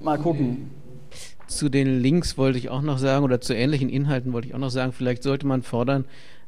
mal 0.00 0.18
gucken. 0.18 0.70
Zu 1.50 1.68
den 1.68 2.00
Links 2.00 2.38
wollte 2.38 2.58
ich 2.58 2.68
auch 2.68 2.80
noch 2.80 2.98
sagen, 2.98 3.24
oder 3.24 3.40
zu 3.40 3.54
ähnlichen 3.54 3.88
Inhalten 3.88 4.32
wollte 4.32 4.46
ich 4.46 4.54
auch 4.54 4.60
noch 4.60 4.70
sagen, 4.70 4.92
vielleicht 4.92 5.24
sollte 5.24 5.48
man 5.48 5.64
fordern, 5.64 6.04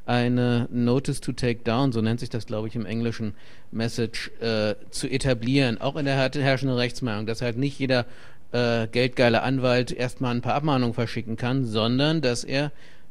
eine 0.07 0.69
Notice 0.71 1.21
to 1.21 1.33
Take 1.33 1.65
Down, 1.65 1.91
so 1.91 2.01
nennt 2.01 2.21
sich 2.21 2.31
das, 2.31 2.47
glaube 2.47 2.69
ich, 2.69 2.77
im 2.77 2.87
englischen 2.87 3.35
Message, 3.73 4.31
äh, 4.41 4.77
zu 4.91 5.09
etablieren, 5.09 5.81
auch 5.81 5.97
in 5.97 6.05
der 6.05 6.15
herrschenden 6.15 6.77
Rechtsmeinung, 6.77 7.27
dass 7.27 7.43
halt 7.43 7.59
nicht 7.59 7.81
jeder 7.81 8.07
äh, 8.53 8.87
geldgeile 8.87 9.43
Anwalt 9.43 9.91
erstmal 9.91 10.37
ein 10.37 10.41
paar 10.41 10.55
Abmahnungen 10.55 10.95
verschicken 10.95 11.37
kann, 11.37 11.65
sondern 11.65 12.21
dass 12.21 12.45
er 12.45 12.71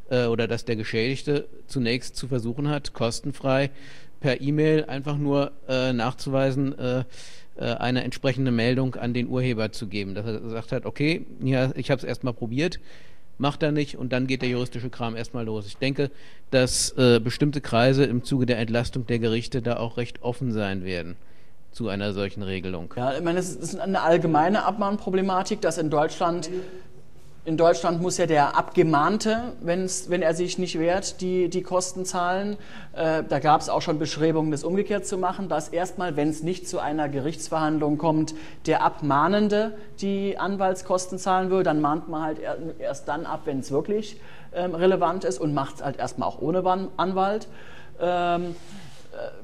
äh, 0.10 0.28
oder 0.28 0.48
dass 0.48 0.64
der 0.64 0.78
Geschädigte 0.78 1.46
zunächst 1.68 2.16
zu 2.16 2.30
versuchen 2.30 2.70
hat, 2.70 2.94
kostenfrei 2.94 3.70
per 4.22 4.40
E-Mail 4.40 4.86
einfach 4.86 5.18
nur 5.18 5.52
äh, 5.68 5.92
nachzuweisen, 5.92 6.78
äh, 6.80 7.04
äh, 7.58 7.66
eine 7.76 8.04
entsprechende 8.04 8.52
Meldung 8.52 8.96
an 8.96 9.14
den 9.14 9.28
Urheber 9.28 9.74
zu 9.74 9.88
geben. 9.88 10.16
Dass 10.16 10.26
er 10.26 10.40
gesagt 10.40 10.72
hat, 10.72 10.86
okay, 10.86 11.26
ja, 11.44 11.72
ich 11.76 11.92
habe 11.92 12.00
es 12.00 12.06
erstmal 12.06 12.34
probiert, 12.34 12.80
macht 13.38 13.64
er 13.64 13.74
nicht 13.74 13.98
und 13.98 14.14
dann 14.14 14.28
geht 14.28 14.42
der 14.42 14.50
juristische 14.50 14.90
Kram 14.90 15.18
erstmal 15.18 15.44
los. 15.44 15.68
Ich 15.68 15.76
denke, 15.76 16.12
dass 16.52 16.92
äh, 16.98 17.20
bestimmte 17.20 17.60
Kreise 17.60 18.06
im 18.06 18.24
Zuge 18.24 18.46
der 18.46 18.60
Entlastung 18.60 19.06
der 19.08 19.20
Gerichte 19.20 19.62
da 19.62 19.78
auch 19.78 19.98
recht 19.98 20.22
offen 20.22 20.54
sein 20.54 20.86
werden 20.86 21.18
zu 21.72 21.88
einer 21.88 22.14
solchen 22.14 22.44
Regelung. 22.44 22.94
Ja, 22.96 23.14
ich 23.14 23.24
meine, 23.24 23.40
es 23.40 23.56
ist 23.56 23.80
eine 23.80 24.02
allgemeine 24.02 24.64
Abmahnproblematik, 24.66 25.62
dass 25.62 25.78
in 25.78 25.90
Deutschland 25.90 26.50
in 27.44 27.58
Deutschland 27.58 28.02
muss 28.02 28.18
ja 28.18 28.28
der 28.28 28.56
Abgemahnte, 28.56 29.54
wenn 29.62 30.22
er 30.22 30.36
sich 30.36 30.60
nicht 30.60 30.78
wehrt, 30.78 31.22
die, 31.22 31.50
die 31.50 31.64
Kosten 31.64 32.06
zahlen. 32.06 32.56
Äh, 32.94 33.24
da 33.28 33.40
gab 33.40 33.62
es 33.62 33.70
auch 33.70 33.82
schon 33.82 33.98
Bestrebungen, 33.98 34.52
das 34.52 34.64
umgekehrt 34.64 35.08
zu 35.08 35.18
machen, 35.18 35.50
dass 35.50 35.70
erstmal, 35.70 36.16
wenn 36.16 36.30
es 36.30 36.44
nicht 36.44 36.70
zu 36.70 36.80
einer 36.80 37.10
Gerichtsverhandlung 37.10 37.98
kommt, 37.98 38.36
der 38.68 38.84
Abmahnende 38.84 39.76
die 40.02 40.38
Anwaltskosten 40.38 41.18
zahlen 41.18 41.50
würde. 41.50 41.64
Dann 41.64 41.82
mahnt 41.82 42.10
man 42.10 42.22
halt 42.22 42.38
erst 42.78 43.08
dann 43.08 43.26
ab, 43.26 43.42
wenn 43.46 43.60
es 43.60 43.72
wirklich 43.72 44.22
ähm, 44.54 44.76
relevant 44.76 45.24
ist 45.24 45.40
und 45.40 45.56
macht 45.56 45.76
es 45.76 45.84
halt 45.84 45.98
erstmal 45.98 46.30
auch 46.30 46.42
ohne 46.42 46.64
Anwalt. 46.98 47.48
Ähm, 48.00 48.44
äh, 48.44 48.54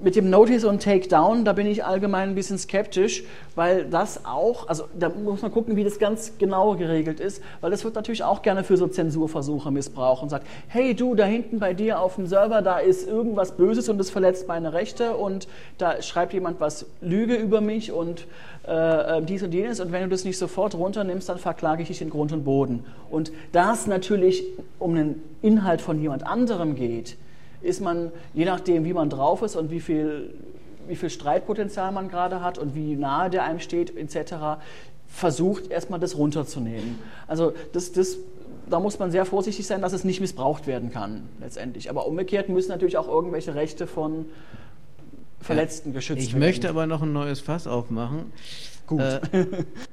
mit 0.01 0.15
dem 0.15 0.29
Notice 0.29 0.63
und 0.63 0.81
Takedown, 0.81 1.43
da 1.43 1.53
bin 1.53 1.67
ich 1.67 1.83
allgemein 1.83 2.29
ein 2.29 2.35
bisschen 2.35 2.57
skeptisch, 2.57 3.23
weil 3.55 3.85
das 3.85 4.25
auch, 4.25 4.67
also 4.67 4.85
da 4.97 5.09
muss 5.09 5.41
man 5.41 5.51
gucken, 5.51 5.75
wie 5.75 5.83
das 5.83 5.99
ganz 5.99 6.33
genau 6.37 6.75
geregelt 6.75 7.19
ist, 7.19 7.43
weil 7.59 7.71
das 7.71 7.83
wird 7.83 7.95
natürlich 7.95 8.23
auch 8.23 8.41
gerne 8.41 8.63
für 8.63 8.77
so 8.77 8.87
Zensurversuche 8.87 9.69
missbraucht 9.71 10.23
und 10.23 10.29
sagt, 10.29 10.47
hey 10.67 10.95
du, 10.95 11.15
da 11.15 11.25
hinten 11.25 11.59
bei 11.59 11.73
dir 11.73 11.99
auf 11.99 12.15
dem 12.15 12.27
Server, 12.27 12.61
da 12.61 12.79
ist 12.79 13.07
irgendwas 13.07 13.57
Böses 13.57 13.89
und 13.89 13.99
es 13.99 14.09
verletzt 14.09 14.47
meine 14.47 14.71
Rechte 14.71 15.17
und 15.17 15.47
da 15.77 16.01
schreibt 16.01 16.33
jemand 16.33 16.61
was 16.61 16.85
Lüge 17.01 17.35
über 17.35 17.59
mich 17.59 17.91
und 17.91 18.25
äh, 18.67 19.17
äh, 19.17 19.21
dies 19.21 19.43
und 19.43 19.53
jenes 19.53 19.79
und 19.79 19.91
wenn 19.91 20.03
du 20.03 20.09
das 20.09 20.23
nicht 20.23 20.37
sofort 20.37 20.75
runternimmst, 20.75 21.27
dann 21.27 21.39
verklage 21.39 21.81
ich 21.81 21.89
dich 21.89 22.01
in 22.01 22.09
Grund 22.09 22.31
und 22.31 22.45
Boden. 22.45 22.85
Und 23.09 23.31
da 23.51 23.73
es 23.73 23.85
natürlich 23.87 24.45
um 24.79 24.91
einen 24.91 25.23
Inhalt 25.41 25.81
von 25.81 26.01
jemand 26.01 26.25
anderem 26.25 26.75
geht, 26.75 27.17
ist 27.61 27.81
man, 27.81 28.11
je 28.33 28.45
nachdem, 28.45 28.85
wie 28.85 28.93
man 28.93 29.09
drauf 29.09 29.41
ist 29.41 29.55
und 29.55 29.71
wie 29.71 29.79
viel, 29.79 30.33
wie 30.87 30.95
viel 30.95 31.09
Streitpotenzial 31.09 31.91
man 31.91 32.09
gerade 32.09 32.41
hat 32.41 32.57
und 32.57 32.75
wie 32.75 32.95
nahe 32.95 33.29
der 33.29 33.43
einem 33.43 33.59
steht, 33.59 33.95
etc., 33.95 34.59
versucht 35.07 35.71
erstmal 35.71 35.99
das 35.99 36.17
runterzunehmen. 36.17 36.99
Also 37.27 37.53
das, 37.73 37.93
das, 37.93 38.17
da 38.69 38.79
muss 38.79 38.99
man 38.99 39.11
sehr 39.11 39.25
vorsichtig 39.25 39.65
sein, 39.65 39.81
dass 39.81 39.93
es 39.93 40.03
nicht 40.03 40.19
missbraucht 40.19 40.67
werden 40.67 40.91
kann 40.91 41.29
letztendlich. 41.39 41.89
Aber 41.89 42.07
umgekehrt 42.07 42.49
müssen 42.49 42.69
natürlich 42.69 42.97
auch 42.97 43.07
irgendwelche 43.07 43.55
Rechte 43.55 43.87
von 43.87 44.25
Verletzten 45.39 45.93
geschützt 45.93 46.21
ich 46.21 46.33
werden. 46.33 46.41
Ich 46.41 46.47
möchte 46.47 46.69
aber 46.69 46.87
noch 46.87 47.03
ein 47.03 47.13
neues 47.13 47.39
Fass 47.39 47.67
aufmachen. 47.67 48.33
Gut. 48.87 49.01
Äh, 49.01 49.21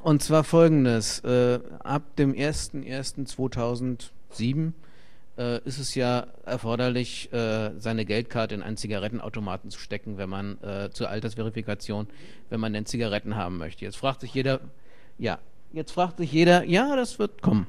und 0.02 0.22
zwar 0.22 0.44
folgendes. 0.44 1.20
Äh, 1.20 1.60
ab 1.82 2.02
dem 2.16 2.34
01.01.2007 2.34 4.72
äh, 5.38 5.60
ist 5.64 5.78
es 5.78 5.94
ja 5.94 6.26
erforderlich, 6.44 7.32
äh, 7.32 7.70
seine 7.78 8.04
Geldkarte 8.04 8.54
in 8.54 8.62
einen 8.62 8.76
Zigarettenautomaten 8.76 9.70
zu 9.70 9.78
stecken, 9.78 10.18
wenn 10.18 10.28
man 10.28 10.62
äh, 10.62 10.90
zur 10.90 11.08
Altersverifikation, 11.08 12.06
wenn 12.50 12.60
man 12.60 12.72
denn 12.72 12.86
Zigaretten 12.86 13.36
haben 13.36 13.58
möchte. 13.58 13.84
Jetzt 13.84 13.96
fragt 13.96 14.20
sich 14.20 14.32
jeder, 14.34 14.60
ja, 15.18 15.38
jetzt 15.72 15.92
fragt 15.92 16.18
sich 16.18 16.32
jeder, 16.32 16.64
ja, 16.64 16.96
das 16.96 17.18
wird 17.18 17.42
kommen. 17.42 17.66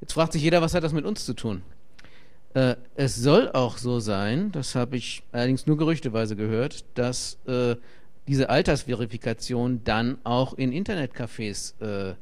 Jetzt 0.00 0.12
fragt 0.12 0.32
sich 0.32 0.42
jeder, 0.42 0.62
was 0.62 0.74
hat 0.74 0.84
das 0.84 0.92
mit 0.92 1.04
uns 1.04 1.24
zu 1.24 1.34
tun? 1.34 1.62
Äh, 2.54 2.76
es 2.96 3.16
soll 3.16 3.50
auch 3.52 3.78
so 3.78 4.00
sein, 4.00 4.50
das 4.52 4.74
habe 4.74 4.96
ich 4.96 5.22
allerdings 5.32 5.66
nur 5.66 5.76
gerüchteweise 5.76 6.36
gehört, 6.36 6.84
dass 6.94 7.38
äh, 7.46 7.76
diese 8.26 8.50
Altersverifikation 8.50 9.82
dann 9.84 10.18
auch 10.24 10.54
in 10.54 10.72
Internetcafés 10.72 11.80
äh, 11.80 12.14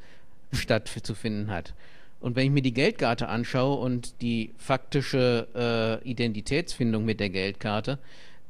stattzufinden 0.53 1.51
hat. 1.51 1.75
Und 2.21 2.35
wenn 2.35 2.47
ich 2.47 2.51
mir 2.51 2.63
die 2.63 2.75
Geldkarte 2.75 3.29
anschaue 3.29 3.79
und 3.79 4.21
die 4.23 4.53
faktische 4.57 6.01
äh, 6.05 6.09
Identitätsfindung 6.09 7.05
mit 7.05 7.21
der 7.21 7.31
Geldkarte, 7.31 7.99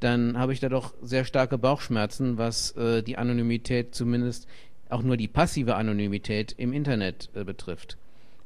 dann 0.00 0.38
habe 0.38 0.52
ich 0.52 0.60
da 0.60 0.68
doch 0.68 0.94
sehr 1.02 1.24
starke 1.24 1.58
Bauchschmerzen, 1.58 2.38
was 2.38 2.72
äh, 2.76 3.02
die 3.02 3.18
Anonymität, 3.18 3.94
zumindest 3.94 4.46
auch 4.88 5.02
nur 5.02 5.16
die 5.16 5.28
passive 5.28 5.74
Anonymität 5.74 6.54
im 6.56 6.72
Internet 6.72 7.28
äh, 7.34 7.44
betrifft. 7.44 7.98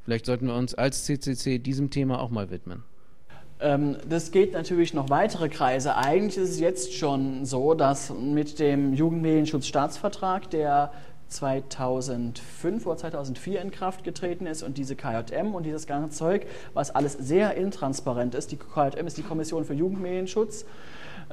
Vielleicht 0.03 0.25
sollten 0.25 0.47
wir 0.47 0.55
uns 0.55 0.73
als 0.73 1.05
CCC 1.05 1.59
diesem 1.59 1.89
Thema 1.89 2.19
auch 2.19 2.29
mal 2.29 2.49
widmen. 2.49 2.83
Ähm, 3.61 3.97
das 4.09 4.31
geht 4.31 4.51
natürlich 4.51 4.93
noch 4.93 5.09
weitere 5.09 5.47
Kreise. 5.47 5.95
Eigentlich 5.95 6.37
ist 6.37 6.49
es 6.49 6.59
jetzt 6.59 6.93
schon 6.93 7.45
so, 7.45 7.73
dass 7.73 8.13
mit 8.13 8.59
dem 8.59 8.93
Jugendmedienschutzstaatsvertrag, 8.93 10.49
der 10.49 10.91
2005 11.33 12.85
oder 12.85 12.97
2004 12.97 13.61
in 13.61 13.71
Kraft 13.71 14.03
getreten 14.03 14.45
ist 14.45 14.63
und 14.63 14.77
diese 14.77 14.95
KJM 14.95 15.53
und 15.53 15.63
dieses 15.65 15.87
ganze 15.87 16.15
Zeug, 16.15 16.45
was 16.73 16.91
alles 16.91 17.13
sehr 17.13 17.55
intransparent 17.55 18.35
ist. 18.35 18.51
Die 18.51 18.57
KJM 18.57 19.07
ist 19.07 19.17
die 19.17 19.23
Kommission 19.23 19.65
für 19.65 19.73
Jugendmedienschutz, 19.73 20.65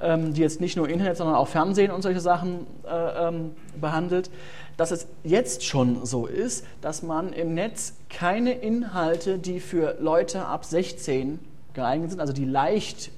ähm, 0.01 0.35
die 0.35 0.41
jetzt 0.41 0.61
nicht 0.61 0.77
nur 0.77 0.89
Internet, 0.89 1.17
sondern 1.17 1.37
auch 1.37 1.49
Fernsehen 1.49 1.91
und 1.91 2.03
solche 2.03 2.21
Sachen 2.21 2.67
äh, 2.85 3.29
ähm, 3.29 3.53
behandelt, 3.81 4.31
dass 4.77 4.91
es 4.91 5.07
jetzt 5.23 5.65
schon 5.65 6.07
so 6.07 6.27
ist, 6.27 6.65
dass 6.81 7.03
man 7.03 7.33
im 7.33 7.55
Netz 7.55 7.95
keine 8.09 8.53
Inhalte, 8.53 9.39
die 9.39 9.61
für 9.61 9.97
Leute 10.01 10.47
ab 10.47 10.65
16 10.65 11.39
geeignet 11.75 12.11
sind, 12.11 12.21
also 12.21 12.33
die 12.33 12.47
leicht 12.47 13.13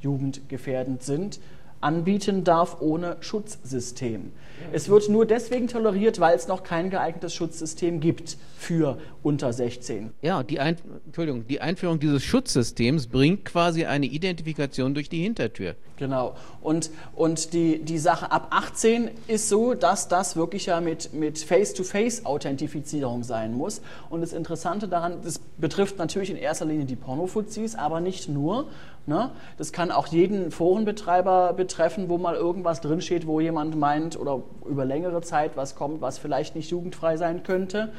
jugendgefährdend 0.00 1.02
sind, 1.02 1.40
anbieten 1.80 2.44
darf 2.44 2.80
ohne 2.80 3.16
Schutzsystem. 3.20 4.32
Es 4.72 4.88
wird 4.88 5.08
nur 5.08 5.26
deswegen 5.26 5.68
toleriert, 5.68 6.20
weil 6.20 6.36
es 6.36 6.48
noch 6.48 6.62
kein 6.62 6.90
geeignetes 6.90 7.34
Schutzsystem 7.34 8.00
gibt 8.00 8.36
für 8.56 8.98
unter 9.22 9.52
16. 9.52 10.12
Ja, 10.22 10.42
die, 10.42 10.60
Ein 10.60 10.76
Entschuldigung, 11.06 11.46
die 11.46 11.60
Einführung 11.60 11.98
dieses 11.98 12.22
Schutzsystems 12.22 13.06
bringt 13.06 13.44
quasi 13.44 13.84
eine 13.84 14.06
Identifikation 14.06 14.94
durch 14.94 15.08
die 15.08 15.22
Hintertür. 15.22 15.74
Genau. 15.96 16.36
Und, 16.60 16.90
und 17.14 17.52
die, 17.52 17.80
die 17.82 17.98
Sache 17.98 18.30
ab 18.30 18.48
18 18.50 19.10
ist 19.26 19.48
so, 19.48 19.74
dass 19.74 20.08
das 20.08 20.36
wirklich 20.36 20.66
ja 20.66 20.80
mit, 20.80 21.12
mit 21.12 21.38
Face-to-Face-Authentifizierung 21.38 23.24
sein 23.24 23.54
muss. 23.54 23.82
Und 24.08 24.20
das 24.20 24.32
Interessante 24.32 24.86
daran, 24.88 25.18
das 25.22 25.40
betrifft 25.58 25.98
natürlich 25.98 26.30
in 26.30 26.36
erster 26.36 26.64
Linie 26.66 26.86
die 26.86 26.96
Pornofuzis, 26.96 27.74
aber 27.74 28.00
nicht 28.00 28.28
nur. 28.28 28.68
Ne? 29.06 29.30
Das 29.56 29.72
kann 29.72 29.90
auch 29.90 30.06
jeden 30.08 30.50
Forenbetreiber 30.50 31.54
betreffen, 31.54 32.08
wo 32.08 32.18
mal 32.18 32.34
irgendwas 32.34 32.80
drinsteht, 32.80 33.26
wo 33.26 33.40
jemand 33.40 33.74
meint 33.74 34.18
oder 34.20 34.42
über 34.68 34.84
längere 34.84 35.22
Zeit 35.22 35.52
was 35.56 35.74
kommt, 35.74 36.00
was 36.00 36.18
vielleicht 36.18 36.54
nicht 36.54 36.70
jugendfrei 36.70 37.16
sein 37.16 37.42
könnte. 37.42 37.90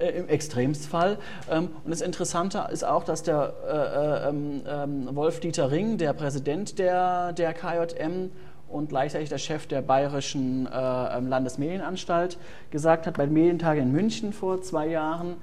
Äh, 0.00 0.18
Im 0.18 0.28
Extremsfall. 0.28 1.18
Ähm, 1.50 1.68
und 1.84 1.90
das 1.90 2.00
Interessante 2.00 2.66
ist 2.72 2.84
auch, 2.84 3.04
dass 3.04 3.22
der 3.22 3.52
äh, 3.68 4.26
äh, 4.26 4.28
ähm, 4.28 4.62
ähm, 4.66 5.14
Wolf-Dieter 5.14 5.70
Ring, 5.70 5.98
der 5.98 6.12
Präsident 6.14 6.78
der, 6.78 7.32
der 7.32 7.52
KJM, 7.52 8.30
und 8.68 8.88
gleichzeitig 8.88 9.28
der 9.28 9.38
Chef 9.38 9.66
der 9.66 9.82
Bayerischen 9.82 10.66
äh, 10.66 10.70
Landesmedienanstalt 10.70 12.38
gesagt 12.70 13.08
hat, 13.08 13.16
bei 13.16 13.24
den 13.24 13.34
Medientagen 13.34 13.82
in 13.82 13.92
München 13.92 14.32
vor 14.32 14.62
zwei 14.62 14.86
Jahren, 14.86 15.34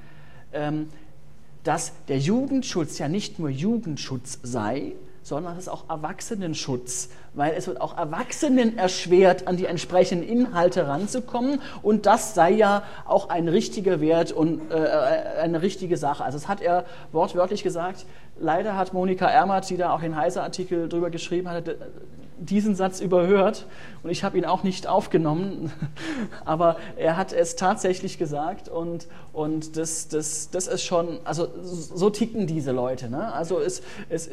ähm, 0.54 0.88
dass 1.64 1.92
der 2.08 2.18
Jugendschutz 2.18 2.98
ja 3.00 3.10
nicht 3.10 3.38
nur 3.38 3.50
Jugendschutz 3.50 4.40
sei, 4.44 4.94
sondern 5.28 5.58
es 5.58 5.64
ist 5.64 5.70
auch 5.70 5.90
Erwachsenenschutz, 5.90 7.10
weil 7.34 7.54
es 7.54 7.68
wird 7.68 7.82
auch 7.82 7.98
Erwachsenen 7.98 8.78
erschwert, 8.78 9.46
an 9.46 9.58
die 9.58 9.66
entsprechenden 9.66 10.26
Inhalte 10.26 10.88
ranzukommen 10.88 11.62
und 11.82 12.06
das 12.06 12.34
sei 12.34 12.52
ja 12.52 12.84
auch 13.06 13.28
ein 13.28 13.50
richtiger 13.50 14.00
Wert 14.00 14.32
und 14.32 14.72
äh, 14.72 14.76
eine 15.42 15.62
richtige 15.62 15.98
Sache. 15.98 16.24
Also 16.24 16.38
das 16.38 16.48
hat 16.48 16.62
er 16.62 16.86
wortwörtlich 17.12 17.62
gesagt. 17.62 18.06
Leider 18.40 18.78
hat 18.78 18.94
Monika 18.94 19.28
Ermert, 19.28 19.70
die 19.70 19.76
da 19.76 19.94
auch 19.94 20.00
den 20.00 20.16
Heise-Artikel 20.16 20.88
drüber 20.88 21.10
geschrieben 21.10 21.50
hat, 21.50 21.76
diesen 22.40 22.76
Satz 22.76 23.02
überhört 23.02 23.66
und 24.04 24.12
ich 24.12 24.24
habe 24.24 24.38
ihn 24.38 24.46
auch 24.46 24.64
nicht 24.64 24.88
aufgenommen, 24.88 25.74
aber 26.46 26.78
er 26.96 27.18
hat 27.18 27.34
es 27.34 27.56
tatsächlich 27.56 28.18
gesagt 28.18 28.70
und, 28.70 29.08
und 29.34 29.76
das, 29.76 30.08
das, 30.08 30.50
das 30.52 30.68
ist 30.68 30.84
schon, 30.84 31.20
also 31.26 31.48
so 31.64 32.10
ticken 32.10 32.48
diese 32.48 32.72
Leute. 32.72 33.10
Ne? 33.10 33.34
Also 33.34 33.60
es, 33.60 33.82
es, 34.10 34.30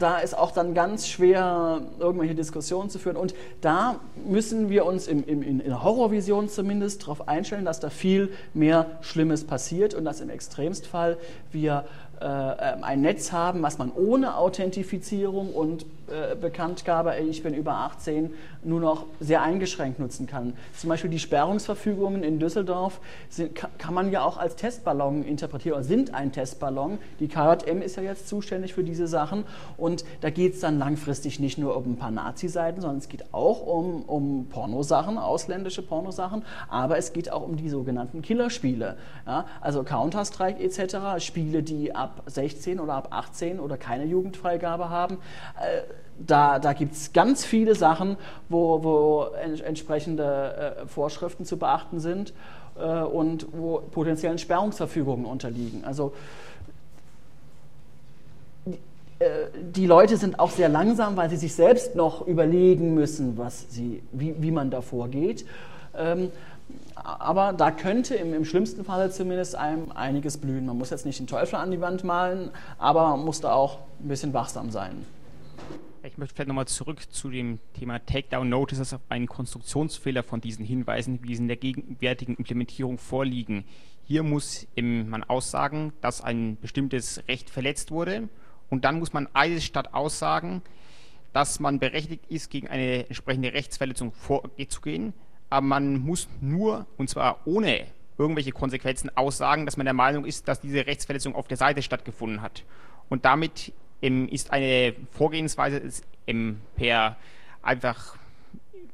da 0.00 0.18
ist 0.18 0.36
auch 0.36 0.50
dann 0.50 0.74
ganz 0.74 1.06
schwer, 1.06 1.82
irgendwelche 1.98 2.34
Diskussionen 2.34 2.90
zu 2.90 2.98
führen. 2.98 3.16
Und 3.16 3.34
da 3.60 4.00
müssen 4.26 4.70
wir 4.70 4.86
uns 4.86 5.06
im, 5.06 5.24
im, 5.24 5.42
in 5.42 5.58
der 5.58 5.84
Horrorvision 5.84 6.48
zumindest 6.48 7.02
darauf 7.02 7.28
einstellen, 7.28 7.64
dass 7.64 7.80
da 7.80 7.90
viel 7.90 8.32
mehr 8.54 8.86
Schlimmes 9.02 9.44
passiert 9.44 9.94
und 9.94 10.04
dass 10.04 10.20
im 10.20 10.30
Extremstfall 10.30 11.18
wir 11.52 11.84
äh, 12.20 12.24
ein 12.24 13.02
Netz 13.02 13.32
haben, 13.32 13.62
was 13.62 13.78
man 13.78 13.92
ohne 13.92 14.36
Authentifizierung 14.36 15.52
und 15.52 15.86
äh, 16.10 16.36
Bekanntgabe, 16.36 17.16
ich 17.18 17.42
bin 17.42 17.54
über 17.54 17.72
18, 17.72 18.32
nur 18.62 18.80
noch 18.80 19.06
sehr 19.20 19.42
eingeschränkt 19.42 19.98
nutzen 19.98 20.26
kann. 20.26 20.54
Zum 20.76 20.88
Beispiel 20.88 21.10
die 21.10 21.18
Sperrungsverfügungen 21.18 22.22
in 22.22 22.38
Düsseldorf 22.38 23.00
sind, 23.28 23.54
kann 23.54 23.94
man 23.94 24.10
ja 24.10 24.22
auch 24.22 24.36
als 24.36 24.56
Testballon 24.56 25.24
interpretieren 25.24 25.76
oder 25.76 25.84
sind 25.84 26.14
ein 26.14 26.32
Testballon. 26.32 26.98
Die 27.20 27.28
KJM 27.28 27.82
ist 27.82 27.96
ja 27.96 28.02
jetzt 28.02 28.28
zuständig 28.28 28.74
für 28.74 28.84
diese 28.84 29.06
Sachen 29.06 29.44
und 29.76 30.04
da 30.20 30.30
geht 30.30 30.54
es 30.54 30.60
dann 30.60 30.78
langfristig 30.78 31.40
nicht 31.40 31.58
nur 31.58 31.76
um 31.76 31.92
ein 31.92 31.96
paar 31.96 32.10
Nazi-Seiten, 32.10 32.80
sondern 32.80 32.98
es 32.98 33.08
geht 33.08 33.32
auch 33.32 33.66
um, 33.66 34.02
um 34.02 34.46
Pornosachen, 34.48 35.18
ausländische 35.18 35.82
Pornosachen, 35.82 36.44
aber 36.68 36.98
es 36.98 37.12
geht 37.12 37.32
auch 37.32 37.42
um 37.42 37.56
die 37.56 37.68
sogenannten 37.68 38.22
Killerspiele. 38.22 38.96
Ja? 39.26 39.46
Also 39.60 39.82
Counter-Strike 39.84 40.62
etc., 40.62 41.24
Spiele, 41.24 41.62
die 41.62 41.94
ab 41.94 42.22
16 42.26 42.80
oder 42.80 42.94
ab 42.94 43.08
18 43.10 43.60
oder 43.60 43.76
keine 43.76 44.04
Jugendfreigabe 44.04 44.90
haben. 44.90 45.18
Äh, 45.60 45.82
da, 46.26 46.58
da 46.58 46.72
gibt 46.72 46.94
es 46.94 47.12
ganz 47.12 47.44
viele 47.44 47.74
Sachen, 47.74 48.16
wo, 48.48 48.82
wo 48.82 49.26
entsprechende 49.64 50.76
äh, 50.82 50.86
Vorschriften 50.86 51.44
zu 51.44 51.56
beachten 51.56 52.00
sind 52.00 52.32
äh, 52.78 53.02
und 53.02 53.46
wo 53.52 53.82
potenziellen 53.90 54.38
Sperrungsverfügungen 54.38 55.24
unterliegen. 55.24 55.84
Also 55.84 56.12
äh, 59.18 59.26
die 59.54 59.86
Leute 59.86 60.16
sind 60.16 60.38
auch 60.38 60.50
sehr 60.50 60.68
langsam, 60.68 61.16
weil 61.16 61.30
sie 61.30 61.36
sich 61.36 61.54
selbst 61.54 61.96
noch 61.96 62.26
überlegen 62.26 62.94
müssen, 62.94 63.38
was 63.38 63.66
sie, 63.70 64.02
wie, 64.12 64.34
wie 64.38 64.50
man 64.50 64.70
da 64.70 64.80
vorgeht. 64.80 65.46
Ähm, 65.96 66.30
aber 66.94 67.52
da 67.52 67.70
könnte 67.70 68.14
im, 68.14 68.34
im, 68.34 68.44
schlimmsten 68.44 68.84
Falle 68.84 69.10
zumindest 69.10 69.56
einem 69.56 69.90
einiges 69.92 70.36
blühen. 70.36 70.66
Man 70.66 70.78
muss 70.78 70.90
jetzt 70.90 71.06
nicht 71.06 71.18
den 71.18 71.26
Teufel 71.26 71.56
an 71.56 71.70
die 71.70 71.80
Wand 71.80 72.04
malen, 72.04 72.50
aber 72.78 73.08
man 73.08 73.24
muss 73.24 73.40
da 73.40 73.52
auch 73.52 73.78
ein 74.00 74.08
bisschen 74.08 74.32
wachsam 74.34 74.70
sein. 74.70 75.04
Ich 76.02 76.16
möchte 76.16 76.34
vielleicht 76.34 76.48
nochmal 76.48 76.66
zurück 76.66 77.12
zu 77.12 77.28
dem 77.28 77.58
Thema 77.74 77.98
Takedown 77.98 78.48
Notices 78.48 78.94
auf 78.94 79.02
einen 79.10 79.26
Konstruktionsfehler 79.26 80.22
von 80.22 80.40
diesen 80.40 80.64
Hinweisen, 80.64 81.18
wie 81.22 81.34
sie 81.34 81.42
in 81.42 81.48
der 81.48 81.58
gegenwärtigen 81.58 82.36
Implementierung 82.36 82.96
vorliegen. 82.96 83.66
Hier 84.04 84.22
muss 84.22 84.66
man 84.76 85.22
aussagen, 85.24 85.92
dass 86.00 86.22
ein 86.22 86.56
bestimmtes 86.58 87.22
Recht 87.28 87.50
verletzt 87.50 87.90
wurde 87.90 88.30
und 88.70 88.86
dann 88.86 88.98
muss 88.98 89.12
man 89.12 89.28
alles 89.34 89.62
statt 89.62 89.92
aussagen, 89.92 90.62
dass 91.34 91.60
man 91.60 91.78
berechtigt 91.78 92.24
ist, 92.30 92.50
gegen 92.50 92.68
eine 92.68 93.06
entsprechende 93.06 93.52
Rechtsverletzung 93.52 94.12
vorzugehen, 94.12 95.12
aber 95.50 95.66
man 95.66 95.98
muss 95.98 96.30
nur, 96.40 96.86
und 96.96 97.10
zwar 97.10 97.46
ohne 97.46 97.84
irgendwelche 98.16 98.52
Konsequenzen 98.52 99.14
aussagen, 99.18 99.66
dass 99.66 99.76
man 99.76 99.84
der 99.84 99.94
Meinung 99.94 100.24
ist, 100.24 100.48
dass 100.48 100.62
diese 100.62 100.86
Rechtsverletzung 100.86 101.34
auf 101.34 101.46
der 101.46 101.58
Seite 101.58 101.82
stattgefunden 101.82 102.40
hat. 102.40 102.64
Und 103.10 103.26
damit 103.26 103.74
ist 104.00 104.52
eine 104.52 104.94
Vorgehensweise 105.12 105.82
ähm, 106.26 106.60
per 106.76 107.16
einfach 107.62 108.16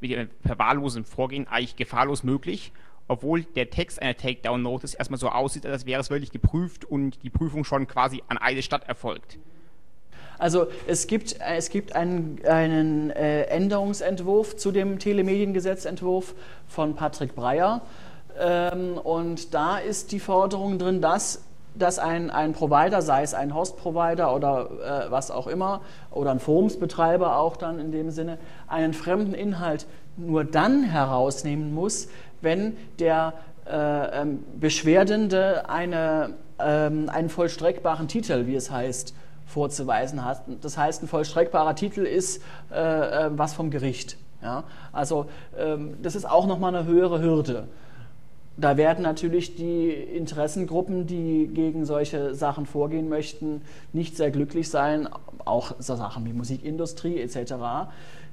per 0.00 0.58
wahllosem 0.58 1.04
Vorgehen 1.04 1.46
eigentlich 1.48 1.76
gefahrlos 1.76 2.22
möglich, 2.22 2.72
obwohl 3.08 3.44
der 3.44 3.70
Text 3.70 4.00
einer 4.02 4.16
Takedown-Notice 4.16 4.94
erstmal 4.94 5.18
so 5.18 5.28
aussieht, 5.28 5.64
als 5.66 5.86
wäre 5.86 6.00
es 6.00 6.10
wirklich 6.10 6.32
geprüft 6.32 6.84
und 6.84 7.22
die 7.22 7.30
Prüfung 7.30 7.64
schon 7.64 7.86
quasi 7.86 8.22
an 8.28 8.38
eine 8.38 8.62
Stadt 8.62 8.88
erfolgt. 8.88 9.38
Also 10.38 10.66
es 10.86 11.06
gibt, 11.06 11.36
es 11.40 11.70
gibt 11.70 11.94
einen, 11.94 12.44
einen 12.44 13.10
äh, 13.10 13.44
Änderungsentwurf 13.44 14.56
zu 14.56 14.70
dem 14.70 14.98
Telemediengesetzentwurf 14.98 16.34
von 16.66 16.94
Patrick 16.94 17.34
Breyer. 17.34 17.80
Ähm, 18.38 18.98
und 18.98 19.54
da 19.54 19.78
ist 19.78 20.12
die 20.12 20.20
Forderung 20.20 20.78
drin, 20.78 21.00
dass 21.00 21.45
dass 21.78 21.98
ein, 21.98 22.30
ein 22.30 22.52
Provider, 22.52 23.02
sei 23.02 23.22
es 23.22 23.34
ein 23.34 23.54
Host-Provider 23.54 24.34
oder 24.34 25.06
äh, 25.06 25.10
was 25.10 25.30
auch 25.30 25.46
immer, 25.46 25.80
oder 26.10 26.30
ein 26.30 26.40
Forumsbetreiber 26.40 27.38
auch 27.38 27.56
dann 27.56 27.78
in 27.78 27.92
dem 27.92 28.10
Sinne, 28.10 28.38
einen 28.68 28.94
fremden 28.94 29.34
Inhalt 29.34 29.86
nur 30.16 30.44
dann 30.44 30.82
herausnehmen 30.82 31.74
muss, 31.74 32.08
wenn 32.40 32.76
der 32.98 33.34
äh, 33.68 34.22
ähm, 34.22 34.44
Beschwerdende 34.58 35.68
eine, 35.68 36.30
ähm, 36.58 37.08
einen 37.08 37.28
vollstreckbaren 37.28 38.08
Titel, 38.08 38.46
wie 38.46 38.54
es 38.54 38.70
heißt, 38.70 39.14
vorzuweisen 39.46 40.24
hat. 40.24 40.42
Das 40.60 40.76
heißt, 40.76 41.02
ein 41.02 41.08
vollstreckbarer 41.08 41.74
Titel 41.74 42.02
ist 42.02 42.42
äh, 42.72 43.26
äh 43.26 43.30
was 43.32 43.54
vom 43.54 43.70
Gericht. 43.70 44.18
Ja? 44.42 44.64
Also 44.92 45.26
ähm, 45.56 45.96
das 46.02 46.16
ist 46.16 46.28
auch 46.28 46.46
nochmal 46.46 46.74
eine 46.74 46.86
höhere 46.86 47.20
Hürde 47.20 47.68
da 48.56 48.76
werden 48.76 49.02
natürlich 49.02 49.54
die 49.56 49.90
Interessengruppen, 49.90 51.06
die 51.06 51.48
gegen 51.52 51.84
solche 51.84 52.34
Sachen 52.34 52.66
vorgehen 52.66 53.08
möchten, 53.08 53.62
nicht 53.92 54.16
sehr 54.16 54.30
glücklich 54.30 54.70
sein, 54.70 55.08
auch 55.44 55.74
so 55.78 55.94
Sachen 55.94 56.24
wie 56.24 56.32
Musikindustrie 56.32 57.20
etc., 57.20 57.54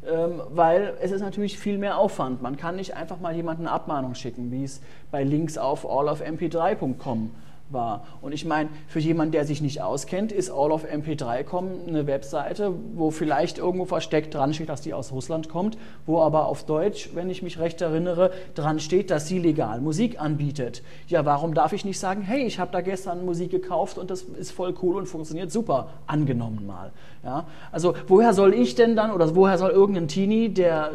ähm, 0.05 0.41
weil 0.49 0.95
es 1.01 1.11
ist 1.11 1.21
natürlich 1.21 1.57
viel 1.57 1.77
mehr 1.77 1.97
Aufwand. 1.97 2.41
Man 2.41 2.57
kann 2.57 2.75
nicht 2.75 2.95
einfach 2.95 3.19
mal 3.19 3.33
jemanden 3.35 3.67
eine 3.67 3.71
Abmahnung 3.71 4.15
schicken, 4.15 4.51
wie 4.51 4.63
es 4.63 4.81
bei 5.11 5.23
Links 5.23 5.57
auf 5.57 5.85
allofmp3.com 5.85 7.31
war. 7.73 8.05
Und 8.21 8.31
ich 8.31 8.45
meine, 8.45 8.69
für 8.87 8.99
jemanden, 8.99 9.31
der 9.33 9.45
sich 9.45 9.61
nicht 9.61 9.81
auskennt, 9.81 10.31
ist 10.31 10.49
All 10.49 10.71
of 10.71 10.85
MP3.com 10.85 11.67
eine 11.87 12.07
Webseite, 12.07 12.73
wo 12.95 13.11
vielleicht 13.11 13.57
irgendwo 13.57 13.85
versteckt 13.85 14.33
dran 14.33 14.53
steht, 14.53 14.69
dass 14.69 14.81
die 14.81 14.93
aus 14.93 15.11
Russland 15.11 15.49
kommt, 15.49 15.77
wo 16.05 16.21
aber 16.21 16.47
auf 16.47 16.65
Deutsch, 16.65 17.09
wenn 17.13 17.29
ich 17.29 17.43
mich 17.43 17.59
recht 17.59 17.81
erinnere, 17.81 18.31
dran 18.55 18.79
steht, 18.79 19.11
dass 19.11 19.27
sie 19.27 19.39
legal 19.39 19.81
Musik 19.81 20.21
anbietet. 20.21 20.83
Ja, 21.07 21.25
warum 21.25 21.53
darf 21.53 21.73
ich 21.73 21.85
nicht 21.85 21.99
sagen, 21.99 22.21
hey, 22.21 22.45
ich 22.45 22.59
habe 22.59 22.71
da 22.71 22.81
gestern 22.81 23.25
Musik 23.25 23.51
gekauft 23.51 23.97
und 23.97 24.09
das 24.09 24.21
ist 24.21 24.51
voll 24.51 24.73
cool 24.81 24.95
und 24.95 25.07
funktioniert 25.07 25.51
super, 25.51 25.89
angenommen 26.07 26.65
mal. 26.65 26.91
Ja? 27.23 27.47
Also 27.71 27.93
woher 28.07 28.33
soll 28.33 28.53
ich 28.53 28.75
denn 28.75 28.95
dann 28.95 29.11
oder 29.11 29.35
woher 29.35 29.57
soll 29.57 29.71
irgendein 29.71 30.07
Teenie, 30.07 30.49
der 30.49 30.91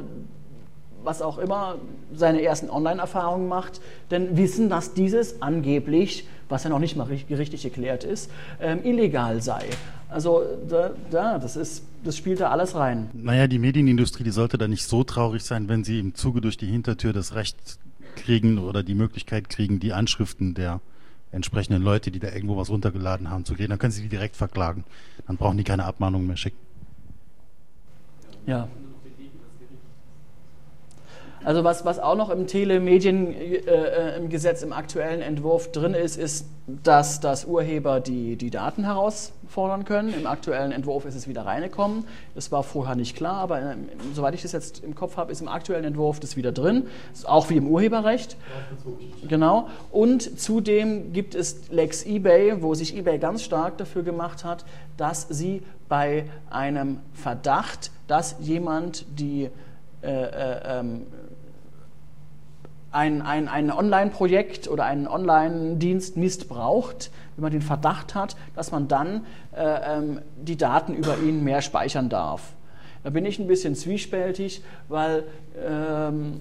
was 1.05 1.23
auch 1.23 1.39
immer 1.39 1.77
seine 2.15 2.43
ersten 2.43 2.71
Online-Erfahrungen 2.71 3.49
macht, 3.49 3.81
denn 4.11 4.37
wissen, 4.37 4.69
dass 4.69 4.95
dieses 4.95 5.41
angeblich 5.43 6.27
was 6.49 6.65
ja 6.65 6.71
noch 6.71 6.79
nicht 6.79 6.97
mal 6.97 7.05
richtig 7.05 7.63
geklärt 7.63 8.05
ist, 8.05 8.31
ähm, 8.61 8.81
illegal 8.85 9.43
sei. 9.43 9.65
Also 10.09 10.43
da, 10.69 10.91
da, 11.11 11.39
das, 11.39 11.57
ist, 11.57 11.85
das 12.05 12.17
spielt 12.17 12.41
da 12.41 12.51
alles 12.51 12.75
rein. 12.75 13.11
Naja, 13.13 13.47
die 13.47 13.59
Medienindustrie, 13.59 14.25
die 14.25 14.31
sollte 14.31 14.57
da 14.57 14.67
nicht 14.69 14.85
so 14.85 15.05
traurig 15.05 15.43
sein, 15.43 15.69
wenn 15.69 15.85
sie 15.85 16.01
im 16.01 16.15
Zuge 16.15 16.41
durch 16.41 16.57
die 16.57 16.67
Hintertür 16.67 17.13
das 17.13 17.35
Recht 17.35 17.57
kriegen 18.17 18.59
oder 18.59 18.83
die 18.83 18.95
Möglichkeit 18.95 19.49
kriegen, 19.49 19.81
die 19.81 19.93
Anschriften 19.93 20.55
der 20.55 20.81
entsprechenden 21.31 21.83
Leute, 21.83 22.11
die 22.11 22.21
da 22.21 22.33
irgendwo 22.33 22.57
was 22.57 22.71
runtergeladen 22.71 23.29
haben, 23.31 23.45
zu 23.45 23.55
kriegen. 23.55 23.69
Dann 23.69 23.79
können 23.79 23.93
sie 23.93 24.03
die 24.03 24.09
direkt 24.09 24.35
verklagen. 24.35 24.85
Dann 25.27 25.37
brauchen 25.37 25.59
die 25.59 25.65
keine 25.65 25.85
Abmahnung 25.85 26.27
mehr 26.27 26.39
schicken. 26.39 26.57
Ja, 28.47 28.67
also 31.45 31.65
was, 31.65 31.85
was 31.85 31.99
auch 31.99 32.17
noch 32.17 32.31
im 32.31 32.47
Telemediengesetz 32.47 34.63
äh, 34.63 34.65
im 34.65 34.73
aktuellen 34.73 35.21
Entwurf 35.23 35.73
drin 35.73 35.95
ist, 35.95 36.17
ist, 36.17 36.47
dass 36.67 37.21
das 37.21 37.47
Urheber 37.47 38.01
die, 38.01 38.37
die 38.37 38.51
Daten 38.51 38.85
herausfordern 38.85 39.85
können. 39.85 40.13
Im 40.13 40.27
aktuellen 40.27 40.73
Entwurf 40.73 41.07
ist 41.07 41.15
es 41.15 41.29
wieder 41.29 41.47
reingekommen. 41.47 42.05
Das 42.35 42.53
war 42.53 42.63
vorher 42.63 42.95
nicht 42.95 43.17
klar, 43.17 43.37
aber 43.37 43.61
äh, 43.61 43.77
soweit 44.15 44.35
ich 44.35 44.43
das 44.43 44.53
jetzt 44.53 44.85
im 44.85 44.95
Kopf 44.95 45.17
habe, 45.17 45.33
ist 45.33 45.41
im 45.41 45.49
aktuellen 45.49 45.85
Entwurf 45.85 46.21
das 46.21 46.37
wieder 46.37 46.53
drin. 46.53 46.87
Auch 47.25 47.51
wie 47.51 47.57
im 47.57 47.69
Urheberrecht. 47.69 48.37
Genau. 49.27 49.69
Und 49.91 50.41
zudem 50.41 51.13
gibt 51.13 51.35
es 51.35 51.71
Lex 51.71 52.05
eBay, 52.05 52.63
wo 52.63 52.75
sich 52.75 52.97
eBay 52.97 53.19
ganz 53.19 53.43
stark 53.43 53.79
dafür 53.79 54.03
gemacht 54.03 54.45
hat, 54.45 54.65
dass 54.97 55.27
sie 55.29 55.63
bei 55.89 56.25
einem 56.51 57.01
Verdacht, 57.15 57.91
dass 58.07 58.37
jemand 58.41 59.07
die 59.19 59.51
äh, 60.03 60.11
äh, 60.11 60.79
ähm, 60.81 61.07
ein, 62.91 63.23
ein, 63.23 63.49
ein 63.49 63.71
Online-Projekt 63.71 64.69
oder 64.69 64.85
einen 64.85 65.07
Online-Dienst 65.07 66.17
missbraucht, 66.17 67.11
wenn 67.37 67.43
man 67.43 67.53
den 67.53 67.63
Verdacht 67.63 68.15
hat, 68.15 68.37
dass 68.57 68.73
man 68.73 68.89
dann 68.89 69.27
äh, 69.55 69.99
ähm, 69.99 70.21
die 70.41 70.57
Daten 70.57 70.95
über 70.95 71.19
ihn 71.19 71.45
mehr 71.45 71.61
speichern 71.61 72.09
darf. 72.09 72.55
Da 73.05 73.11
bin 73.11 73.25
ich 73.27 73.39
ein 73.39 73.47
bisschen 73.47 73.75
zwiespältig, 73.75 74.63
weil 74.89 75.25
ähm, 75.65 76.41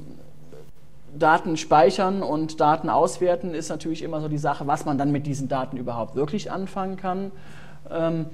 Daten 1.18 1.58
speichern 1.58 2.24
und 2.24 2.60
Daten 2.60 2.90
auswerten 2.90 3.54
ist 3.54 3.70
natürlich 3.70 4.02
immer 4.02 4.22
so 4.22 4.28
die 4.28 4.38
Sache, 4.38 4.68
was 4.68 4.86
man 4.86 4.98
dann 4.98 5.12
mit 5.12 5.26
diesen 5.28 5.48
Daten 5.48 5.78
überhaupt 5.78 6.16
wirklich 6.16 6.52
anfangen 6.52 6.98
kann. 6.98 7.32
Ähm, 7.90 8.26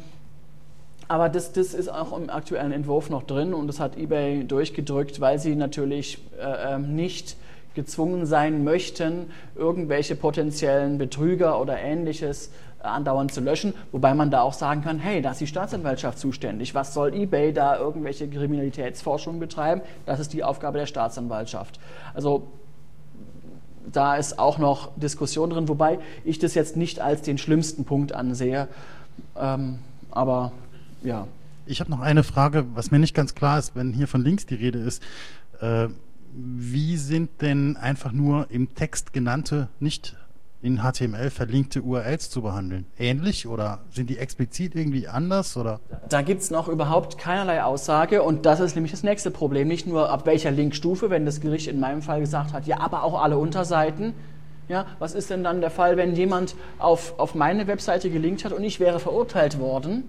aber 1.07 1.29
das, 1.29 1.51
das 1.51 1.73
ist 1.73 1.89
auch 1.89 2.17
im 2.17 2.29
aktuellen 2.29 2.71
Entwurf 2.71 3.09
noch 3.09 3.23
drin 3.23 3.53
und 3.53 3.67
das 3.67 3.79
hat 3.79 3.97
eBay 3.97 4.43
durchgedrückt, 4.45 5.19
weil 5.21 5.39
sie 5.39 5.55
natürlich 5.55 6.19
äh, 6.39 6.75
ähm, 6.75 6.95
nicht 6.95 7.37
gezwungen 7.73 8.25
sein 8.25 8.63
möchten, 8.63 9.31
irgendwelche 9.55 10.15
potenziellen 10.15 10.97
Betrüger 10.97 11.59
oder 11.59 11.79
ähnliches 11.79 12.51
äh, 12.81 12.87
andauernd 12.87 13.33
zu 13.33 13.41
löschen, 13.41 13.73
wobei 13.91 14.13
man 14.13 14.29
da 14.29 14.41
auch 14.41 14.53
sagen 14.53 14.81
kann, 14.81 14.99
hey, 14.99 15.21
da 15.21 15.31
ist 15.31 15.41
die 15.41 15.47
Staatsanwaltschaft 15.47 16.19
zuständig. 16.19 16.75
Was 16.75 16.93
soll 16.93 17.13
eBay 17.13 17.53
da 17.53 17.77
irgendwelche 17.77 18.27
Kriminalitätsforschung 18.27 19.39
betreiben? 19.39 19.81
Das 20.05 20.19
ist 20.19 20.33
die 20.33 20.43
Aufgabe 20.43 20.77
der 20.77 20.85
Staatsanwaltschaft. 20.85 21.79
Also 22.13 22.47
da 23.91 24.15
ist 24.15 24.39
auch 24.39 24.57
noch 24.57 24.91
Diskussion 24.95 25.49
drin, 25.49 25.67
wobei 25.67 25.99
ich 26.23 26.39
das 26.39 26.53
jetzt 26.53 26.77
nicht 26.77 26.99
als 26.99 27.21
den 27.21 27.37
schlimmsten 27.37 27.85
Punkt 27.85 28.13
ansehe. 28.13 28.67
Ähm, 29.37 29.79
aber 30.11 30.51
ja. 31.03 31.27
Ich 31.65 31.79
habe 31.79 31.89
noch 31.89 32.01
eine 32.01 32.23
Frage, 32.23 32.65
was 32.73 32.91
mir 32.91 32.99
nicht 32.99 33.13
ganz 33.13 33.35
klar 33.35 33.57
ist, 33.57 33.75
wenn 33.75 33.93
hier 33.93 34.07
von 34.07 34.21
links 34.21 34.45
die 34.45 34.55
Rede 34.55 34.79
ist. 34.79 35.01
Äh, 35.61 35.87
wie 36.35 36.97
sind 36.97 37.41
denn 37.41 37.77
einfach 37.77 38.11
nur 38.11 38.47
im 38.49 38.73
Text 38.73 39.13
genannte, 39.13 39.69
nicht 39.79 40.15
in 40.61 40.79
HTML 40.79 41.29
verlinkte 41.29 41.81
URLs 41.81 42.29
zu 42.29 42.41
behandeln? 42.41 42.85
Ähnlich 42.97 43.47
oder 43.47 43.79
sind 43.91 44.09
die 44.09 44.17
explizit 44.17 44.75
irgendwie 44.75 45.07
anders? 45.07 45.55
Oder? 45.55 45.79
Da 46.09 46.21
gibt 46.21 46.41
es 46.41 46.51
noch 46.51 46.67
überhaupt 46.67 47.17
keinerlei 47.17 47.63
Aussage 47.63 48.23
und 48.23 48.45
das 48.45 48.59
ist 48.59 48.75
nämlich 48.75 48.91
das 48.91 49.03
nächste 49.03 49.29
Problem. 49.29 49.67
Nicht 49.67 49.85
nur 49.85 50.09
ab 50.09 50.25
welcher 50.25 50.51
Linkstufe, 50.51 51.09
wenn 51.09 51.25
das 51.25 51.41
Gericht 51.41 51.67
in 51.67 51.79
meinem 51.79 52.01
Fall 52.01 52.21
gesagt 52.21 52.53
hat, 52.53 52.65
ja, 52.65 52.79
aber 52.79 53.03
auch 53.03 53.21
alle 53.21 53.37
Unterseiten. 53.37 54.13
Ja, 54.69 54.85
was 54.99 55.13
ist 55.13 55.29
denn 55.29 55.43
dann 55.43 55.59
der 55.59 55.69
Fall, 55.69 55.97
wenn 55.97 56.15
jemand 56.15 56.55
auf, 56.79 57.19
auf 57.19 57.35
meine 57.35 57.67
Webseite 57.67 58.09
gelinkt 58.09 58.45
hat 58.45 58.53
und 58.53 58.63
ich 58.63 58.79
wäre 58.79 58.99
verurteilt 58.99 59.59
worden? 59.59 60.05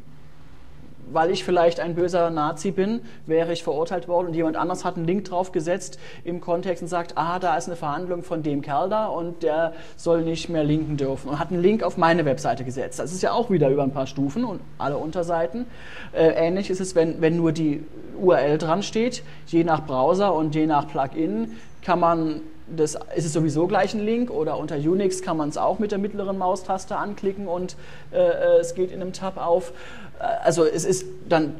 Weil 1.13 1.31
ich 1.31 1.45
vielleicht 1.45 1.81
ein 1.81 1.95
böser 1.95 2.31
Nazi 2.31 2.71
bin, 2.71 3.01
wäre 3.27 3.53
ich 3.53 3.63
verurteilt 3.63 4.09
worden 4.09 4.29
und 4.29 4.35
jemand 4.35 4.57
anders 4.57 4.85
hat 4.85 4.97
einen 4.97 5.07
Link 5.07 5.25
draufgesetzt 5.25 5.99
im 6.25 6.41
Kontext 6.41 6.83
und 6.83 6.89
sagt, 6.89 7.17
ah, 7.17 7.39
da 7.39 7.57
ist 7.57 7.67
eine 7.67 7.77
Verhandlung 7.77 8.23
von 8.23 8.43
dem 8.43 8.63
Kerl 8.63 8.89
da 8.89 9.07
und 9.07 9.43
der 9.43 9.73
soll 9.97 10.23
nicht 10.23 10.49
mehr 10.49 10.65
linken 10.65 10.97
dürfen 10.97 11.31
und 11.31 11.39
hat 11.39 11.51
einen 11.51 11.63
Link 11.63 11.83
auf 11.83 11.97
meine 11.97 12.25
Webseite 12.25 12.65
gesetzt. 12.65 12.99
Das 12.99 13.13
ist 13.13 13.23
ja 13.23 13.33
auch 13.33 13.51
wieder 13.51 13.69
über 13.71 13.83
ein 13.83 13.93
paar 13.93 14.07
Stufen 14.07 14.45
und 14.45 14.61
alle 14.79 14.97
Unterseiten. 14.97 15.67
Äh, 16.13 16.29
ähnlich 16.31 16.71
ist 16.71 16.81
es, 16.81 16.95
wenn, 16.95 17.21
wenn 17.21 17.37
nur 17.37 17.53
die 17.53 17.85
URL 18.21 18.59
dran 18.59 18.83
steht, 18.83 19.23
je 19.47 19.65
nach 19.65 19.87
Browser 19.87 20.35
und 20.35 20.55
je 20.55 20.67
nach 20.67 20.89
Plugin 20.89 21.53
kann 21.83 22.01
man 22.01 22.41
das 22.67 22.97
ist 23.15 23.27
es 23.27 23.33
sowieso 23.33 23.67
gleich 23.67 23.95
ein 23.95 24.01
Link 24.01 24.31
oder 24.31 24.59
unter 24.59 24.77
Unix 24.77 25.23
kann 25.23 25.37
man 25.37 25.49
es 25.49 25.57
auch 25.57 25.79
mit 25.79 25.91
der 25.91 25.99
mittleren 25.99 26.39
Maustaste 26.39 26.97
anklicken 26.97 27.47
und 27.47 27.77
äh, 28.12 28.17
äh 28.17 28.61
es 28.61 28.75
geht 28.75 28.91
in 28.91 29.01
einem 29.01 29.12
Tab 29.12 29.37
auf 29.37 29.73
also 30.19 30.65
es 30.65 30.85
ist 30.85 31.07
dann 31.29 31.55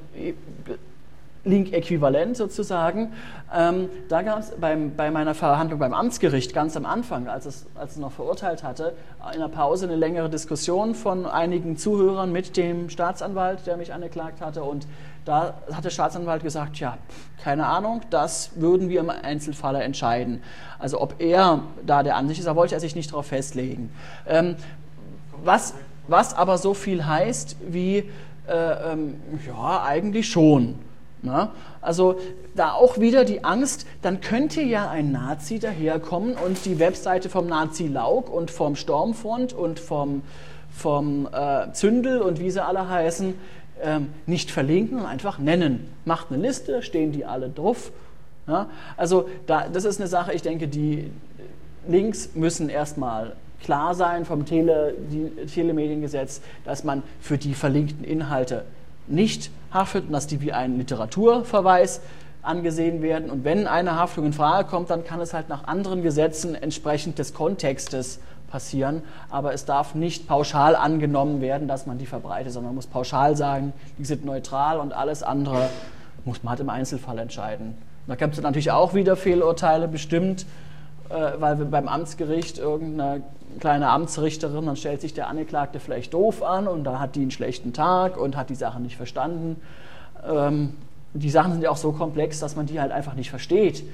Link-äquivalent 1.45 2.37
sozusagen. 2.37 3.13
Ähm, 3.55 3.89
da 4.09 4.23
gab 4.23 4.41
es 4.41 4.53
bei 4.59 5.11
meiner 5.11 5.35
Verhandlung 5.35 5.79
beim 5.79 5.93
Amtsgericht 5.93 6.55
ganz 6.55 6.77
am 6.77 6.87
Anfang, 6.87 7.29
als 7.29 7.47
es, 7.47 7.67
als 7.75 7.93
es 7.93 7.99
noch 7.99 8.13
verurteilt 8.13 8.63
hatte, 8.63 8.95
in 9.33 9.41
der 9.41 9.49
Pause 9.49 9.87
eine 9.87 9.97
längere 9.97 10.31
Diskussion 10.31 10.95
von 10.95 11.27
einigen 11.27 11.77
Zuhörern 11.77 12.33
mit 12.33 12.57
dem 12.57 12.89
Staatsanwalt, 12.89 13.67
der 13.67 13.77
mich 13.77 13.93
angeklagt 13.93 14.41
hatte. 14.41 14.65
Und 14.65 14.87
da 15.25 15.55
hat 15.72 15.85
der 15.85 15.91
Staatsanwalt 15.91 16.43
gesagt, 16.43 16.79
ja, 16.79 16.99
keine 17.43 17.66
Ahnung, 17.66 18.03
das 18.11 18.51
würden 18.57 18.89
wir 18.89 19.01
im 19.01 19.11
Einzelfall 19.11 19.77
entscheiden. 19.77 20.43
Also 20.79 21.01
ob 21.01 21.16
er 21.18 21.62
da 21.85 22.03
der 22.03 22.16
Ansicht 22.16 22.41
ist, 22.41 22.47
da 22.47 22.57
wollte 22.57 22.75
er 22.75 22.81
sich 22.81 22.95
nicht 22.95 23.11
darauf 23.11 23.27
festlegen. 23.27 23.91
Ähm, 24.27 24.57
was, 25.43 25.75
was 26.09 26.35
aber 26.35 26.59
so 26.59 26.75
viel 26.75 27.07
heißt 27.07 27.57
wie 27.68 28.11
äh, 28.47 28.93
ähm, 28.93 29.20
ja, 29.47 29.83
eigentlich 29.85 30.29
schon. 30.29 30.77
Na? 31.22 31.53
Also 31.81 32.16
da 32.55 32.72
auch 32.72 32.99
wieder 32.99 33.25
die 33.25 33.45
Angst, 33.45 33.87
dann 34.03 34.20
könnte 34.20 34.61
ja 34.61 34.91
ein 34.91 35.11
Nazi 35.11 35.59
daherkommen 35.59 36.35
und 36.35 36.64
die 36.66 36.79
Webseite 36.79 37.31
vom 37.31 37.47
Nazi 37.47 37.87
Lauk 37.89 38.31
und 38.31 38.51
vom 38.51 38.77
Stormfront 38.77 39.55
und 39.55 39.81
vom, 39.81 40.22
vom 40.70 41.27
äh, 41.33 41.72
Zündel 41.72 42.20
und 42.20 42.41
wie 42.41 42.51
sie 42.51 42.62
alle 42.62 42.89
heißen, 42.89 43.35
ähm, 43.83 44.09
nicht 44.27 44.51
verlinken 44.51 44.99
und 44.99 45.07
einfach 45.07 45.39
nennen. 45.39 45.89
Macht 46.05 46.31
eine 46.31 46.41
Liste, 46.41 46.83
stehen 46.83 47.12
die 47.12 47.25
alle 47.25 47.49
drauf. 47.49 47.93
Ja? 48.47 48.68
Also 48.97 49.29
da, 49.47 49.68
das 49.68 49.85
ist 49.85 50.01
eine 50.01 50.09
Sache, 50.09 50.33
ich 50.33 50.43
denke, 50.43 50.68
die 50.68 51.11
Links 51.89 52.31
müssen 52.35 52.68
erstmal 52.68 53.35
klar 53.62 53.95
sein 53.95 54.25
vom 54.25 54.45
Tele, 54.45 54.95
Telemediengesetz, 55.53 56.41
dass 56.64 56.85
man 56.85 57.03
für 57.20 57.39
die 57.39 57.55
verlinkten 57.55 58.05
Inhalte 58.05 58.64
nicht 59.07 59.51
haftet 59.72 60.07
und 60.07 60.12
dass 60.12 60.27
die 60.27 60.41
wie 60.41 60.53
ein 60.53 60.79
Literaturverweis 60.79 62.01
angesehen 62.43 63.03
werden. 63.03 63.31
Und 63.31 63.45
wenn 63.45 63.66
eine 63.66 63.97
Haftung 63.97 64.27
in 64.27 64.33
Frage 64.33 64.68
kommt, 64.68 64.91
dann 64.91 65.05
kann 65.05 65.20
es 65.20 65.33
halt 65.33 65.49
nach 65.49 65.64
anderen 65.64 66.03
Gesetzen 66.03 66.55
entsprechend 66.55 67.18
des 67.18 67.33
Kontextes 67.33 68.20
passieren. 68.49 69.03
Aber 69.31 69.53
es 69.53 69.65
darf 69.65 69.95
nicht 69.95 70.29
pauschal 70.29 70.77
angenommen 70.77 71.41
werden, 71.41 71.69
dass 71.69 71.87
man 71.87 71.99
die 71.99 72.07
verbreitet, 72.07 72.53
sondern 72.53 72.71
man 72.71 72.77
muss 72.77 72.87
pauschal 72.87 73.37
sagen, 73.37 73.73
die 73.99 74.05
sind 74.05 74.25
neutral 74.25 74.79
und 74.79 74.93
alles 74.93 75.23
andere 75.23 75.69
muss 76.25 76.43
man 76.43 76.51
halt 76.51 76.61
im 76.61 76.71
Einzelfall 76.71 77.19
entscheiden. 77.19 77.77
Da 78.07 78.17
gibt 78.17 78.35
es 78.35 78.43
natürlich 78.43 78.71
auch 78.71 78.95
wieder 78.95 79.17
Fehlurteile 79.17 79.89
bestimmt, 79.89 80.47
äh, 81.09 81.33
weil 81.39 81.59
wir 81.59 81.67
beim 81.67 81.89
Amtsgericht 81.89 82.59
irgendeine 82.59 83.23
kleine 83.61 83.89
Amtsrichterin, 83.89 84.67
dann 84.67 84.77
stellt 84.77 85.01
sich 85.01 85.15
der 85.15 85.29
Angeklagte 85.29 85.81
vielleicht 85.81 86.13
doof 86.13 86.43
an 86.43 86.67
und 86.67 86.85
da 86.85 86.99
hat 86.99 87.15
die 87.15 87.23
einen 87.23 87.31
schlechten 87.31 87.73
Tag 87.73 88.17
und 88.17 88.37
hat 88.37 88.51
die 88.51 88.55
Sache 88.55 88.81
nicht 88.81 88.97
verstanden. 88.97 89.61
Ähm, 90.29 90.75
die 91.13 91.31
Sachen 91.31 91.53
sind 91.53 91.63
ja 91.63 91.71
auch 91.71 91.77
so 91.77 91.93
komplex, 91.93 92.41
dass 92.41 92.57
man 92.57 92.67
die 92.67 92.81
halt 92.81 92.91
einfach 92.91 93.15
nicht 93.15 93.31
versteht. 93.31 93.85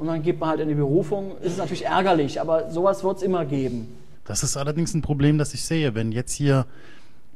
Und 0.00 0.06
dann 0.06 0.22
geht 0.22 0.40
man 0.40 0.48
halt 0.48 0.60
in 0.60 0.68
die 0.68 0.74
Berufung. 0.74 1.36
Ist 1.42 1.58
natürlich 1.58 1.84
ärgerlich, 1.84 2.40
aber 2.40 2.70
sowas 2.70 3.04
wird 3.04 3.18
es 3.18 3.22
immer 3.22 3.44
geben. 3.44 3.86
Das 4.24 4.42
ist 4.42 4.56
allerdings 4.56 4.94
ein 4.94 5.02
Problem, 5.02 5.36
das 5.36 5.52
ich 5.52 5.62
sehe. 5.62 5.94
Wenn 5.94 6.10
jetzt 6.10 6.32
hier 6.32 6.64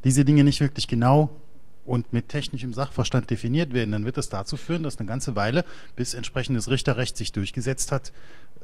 diese 0.03 0.25
Dinge 0.25 0.45
nicht 0.45 0.63
wirklich 0.63 0.89
genau 0.89 1.29
und 1.85 2.15
mit 2.15 2.31
technischem 2.31 2.73
Sachverstand 2.73 3.29
definiert 3.29 3.75
werden, 3.75 3.93
dann 3.93 4.07
wird 4.07 4.17
das 4.17 4.31
dazu 4.31 4.57
führen, 4.57 4.83
dass 4.83 4.99
eine 4.99 5.07
ganze 5.07 5.37
Weile, 5.37 5.67
bis 5.95 6.15
entsprechendes 6.15 6.71
Richterrecht 6.71 7.19
sich 7.19 7.33
durchgesetzt 7.33 7.93
hat, 7.93 8.13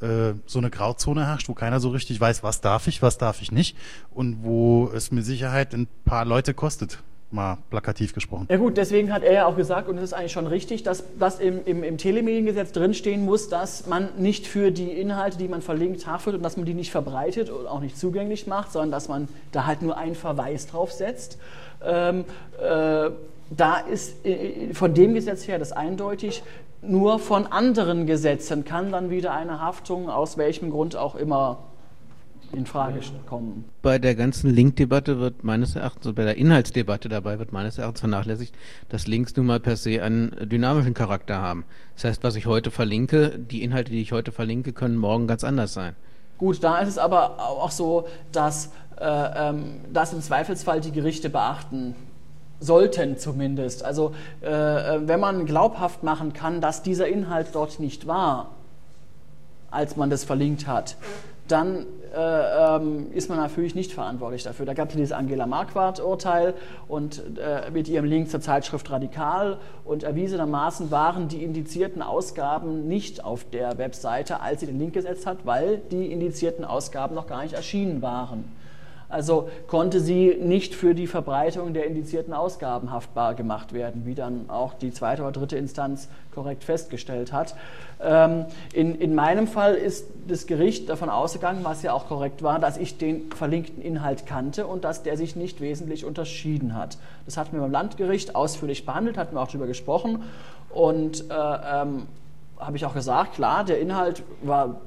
äh, 0.00 0.32
so 0.46 0.58
eine 0.58 0.70
Grauzone 0.70 1.26
herrscht, 1.26 1.50
wo 1.50 1.52
keiner 1.52 1.78
so 1.78 1.90
richtig 1.90 2.18
weiß, 2.18 2.42
was 2.42 2.62
darf 2.62 2.86
ich, 2.86 3.02
was 3.02 3.18
darf 3.18 3.42
ich 3.42 3.52
nicht 3.52 3.76
und 4.14 4.42
wo 4.42 4.90
es 4.94 5.10
mit 5.10 5.26
Sicherheit 5.26 5.74
ein 5.74 5.88
paar 6.06 6.24
Leute 6.24 6.54
kostet 6.54 7.02
mal 7.32 7.58
plakativ 7.70 8.12
gesprochen. 8.12 8.46
Ja 8.50 8.56
gut, 8.56 8.76
deswegen 8.76 9.12
hat 9.12 9.22
er 9.22 9.32
ja 9.32 9.46
auch 9.46 9.56
gesagt, 9.56 9.88
und 9.88 9.96
das 9.96 10.04
ist 10.04 10.12
eigentlich 10.12 10.32
schon 10.32 10.46
richtig, 10.46 10.82
dass 10.82 11.04
das 11.18 11.38
im, 11.38 11.64
im, 11.64 11.84
im 11.84 11.98
Telemediengesetz 11.98 12.72
drinstehen 12.72 13.24
muss, 13.24 13.48
dass 13.48 13.86
man 13.86 14.08
nicht 14.18 14.46
für 14.46 14.70
die 14.70 14.90
Inhalte, 14.90 15.38
die 15.38 15.48
man 15.48 15.62
verlinkt, 15.62 16.06
haftet 16.06 16.34
und 16.34 16.42
dass 16.42 16.56
man 16.56 16.66
die 16.66 16.74
nicht 16.74 16.90
verbreitet 16.90 17.50
und 17.50 17.66
auch 17.66 17.80
nicht 17.80 17.96
zugänglich 17.96 18.46
macht, 18.46 18.72
sondern 18.72 18.90
dass 18.90 19.08
man 19.08 19.28
da 19.52 19.66
halt 19.66 19.82
nur 19.82 19.96
einen 19.96 20.14
Verweis 20.14 20.66
drauf 20.66 20.92
setzt. 20.92 21.38
Ähm, 21.84 22.24
äh, 22.60 23.10
da 23.50 23.76
ist 23.90 24.24
äh, 24.24 24.74
von 24.74 24.94
dem 24.94 25.14
Gesetz 25.14 25.46
her 25.46 25.58
das 25.58 25.72
eindeutig. 25.72 26.42
Nur 26.82 27.18
von 27.18 27.46
anderen 27.46 28.06
Gesetzen 28.06 28.64
kann 28.64 28.90
dann 28.90 29.10
wieder 29.10 29.34
eine 29.34 29.60
Haftung, 29.60 30.08
aus 30.08 30.38
welchem 30.38 30.70
Grund 30.70 30.96
auch 30.96 31.14
immer, 31.14 31.58
in 32.52 32.66
Frage 32.66 33.00
kommen. 33.26 33.64
Bei 33.82 33.98
der 33.98 34.14
ganzen 34.14 34.50
Link-Debatte 34.50 35.18
wird 35.18 35.44
meines 35.44 35.76
Erachtens, 35.76 36.14
bei 36.14 36.24
der 36.24 36.36
Inhaltsdebatte 36.36 37.08
dabei 37.08 37.38
wird 37.38 37.52
meines 37.52 37.78
Erachtens 37.78 38.00
vernachlässigt, 38.00 38.54
dass 38.88 39.06
Links 39.06 39.36
nun 39.36 39.46
mal 39.46 39.60
per 39.60 39.76
se 39.76 40.02
einen 40.02 40.34
dynamischen 40.48 40.94
Charakter 40.94 41.40
haben. 41.40 41.64
Das 41.94 42.04
heißt, 42.04 42.24
was 42.24 42.36
ich 42.36 42.46
heute 42.46 42.70
verlinke, 42.70 43.38
die 43.38 43.62
Inhalte, 43.62 43.90
die 43.92 44.00
ich 44.00 44.12
heute 44.12 44.32
verlinke, 44.32 44.72
können 44.72 44.96
morgen 44.96 45.26
ganz 45.26 45.44
anders 45.44 45.72
sein. 45.72 45.94
Gut, 46.38 46.62
da 46.64 46.78
ist 46.78 46.88
es 46.88 46.98
aber 46.98 47.38
auch 47.38 47.70
so, 47.70 48.06
dass 48.32 48.70
äh, 48.98 49.04
ähm, 49.04 49.80
das 49.92 50.12
im 50.12 50.22
Zweifelsfall 50.22 50.80
die 50.80 50.92
Gerichte 50.92 51.30
beachten 51.30 51.94
sollten 52.60 53.18
zumindest. 53.18 53.84
Also 53.84 54.14
äh, 54.42 54.46
äh, 54.48 55.08
wenn 55.08 55.20
man 55.20 55.46
glaubhaft 55.46 56.02
machen 56.02 56.32
kann, 56.32 56.60
dass 56.60 56.82
dieser 56.82 57.08
Inhalt 57.08 57.48
dort 57.52 57.80
nicht 57.80 58.06
war, 58.06 58.50
als 59.70 59.96
man 59.96 60.10
das 60.10 60.24
verlinkt 60.24 60.66
hat, 60.66 60.96
dann 61.50 61.86
äh, 62.14 62.76
ähm, 62.76 63.12
ist 63.12 63.28
man 63.28 63.38
natürlich 63.38 63.74
nicht 63.74 63.92
verantwortlich 63.92 64.42
dafür. 64.42 64.66
Da 64.66 64.74
gab 64.74 64.88
es 64.88 64.96
dieses 64.96 65.12
Angela 65.12 65.46
Marquardt-Urteil 65.46 66.54
und 66.88 67.22
äh, 67.38 67.70
mit 67.70 67.88
ihrem 67.88 68.04
Link 68.04 68.30
zur 68.30 68.40
Zeitschrift 68.40 68.90
Radikal 68.90 69.58
und 69.84 70.02
erwiesenermaßen 70.02 70.90
waren 70.90 71.28
die 71.28 71.44
indizierten 71.44 72.02
Ausgaben 72.02 72.88
nicht 72.88 73.24
auf 73.24 73.44
der 73.44 73.78
Webseite, 73.78 74.40
als 74.40 74.60
sie 74.60 74.66
den 74.66 74.78
Link 74.78 74.94
gesetzt 74.94 75.26
hat, 75.26 75.46
weil 75.46 75.78
die 75.90 76.10
indizierten 76.10 76.64
Ausgaben 76.64 77.14
noch 77.14 77.26
gar 77.26 77.42
nicht 77.42 77.54
erschienen 77.54 78.02
waren. 78.02 78.44
Also 79.10 79.48
konnte 79.66 80.00
sie 80.00 80.36
nicht 80.40 80.74
für 80.74 80.94
die 80.94 81.06
Verbreitung 81.06 81.74
der 81.74 81.86
indizierten 81.86 82.32
Ausgaben 82.32 82.92
haftbar 82.92 83.34
gemacht 83.34 83.72
werden, 83.72 84.06
wie 84.06 84.14
dann 84.14 84.48
auch 84.48 84.74
die 84.74 84.92
zweite 84.92 85.22
oder 85.22 85.32
dritte 85.32 85.56
Instanz 85.56 86.08
korrekt 86.32 86.62
festgestellt 86.62 87.32
hat. 87.32 87.54
Ähm, 88.00 88.46
in, 88.72 88.94
in 88.94 89.14
meinem 89.14 89.48
Fall 89.48 89.74
ist 89.74 90.06
das 90.28 90.46
Gericht 90.46 90.88
davon 90.88 91.10
ausgegangen, 91.10 91.60
was 91.64 91.82
ja 91.82 91.92
auch 91.92 92.06
korrekt 92.06 92.42
war, 92.42 92.60
dass 92.60 92.76
ich 92.76 92.98
den 92.98 93.30
verlinkten 93.32 93.82
Inhalt 93.82 94.26
kannte 94.26 94.66
und 94.66 94.84
dass 94.84 95.02
der 95.02 95.16
sich 95.16 95.34
nicht 95.34 95.60
wesentlich 95.60 96.04
unterschieden 96.04 96.76
hat. 96.76 96.96
Das 97.26 97.36
hatten 97.36 97.52
wir 97.52 97.60
beim 97.60 97.72
Landgericht 97.72 98.36
ausführlich 98.36 98.86
behandelt, 98.86 99.18
hatten 99.18 99.34
wir 99.34 99.42
auch 99.42 99.48
darüber 99.48 99.66
gesprochen 99.66 100.22
und 100.70 101.28
äh, 101.30 101.34
ähm, 101.34 102.06
habe 102.58 102.76
ich 102.76 102.84
auch 102.84 102.94
gesagt, 102.94 103.34
klar, 103.34 103.64
der 103.64 103.80
Inhalt 103.80 104.22
war 104.42 104.80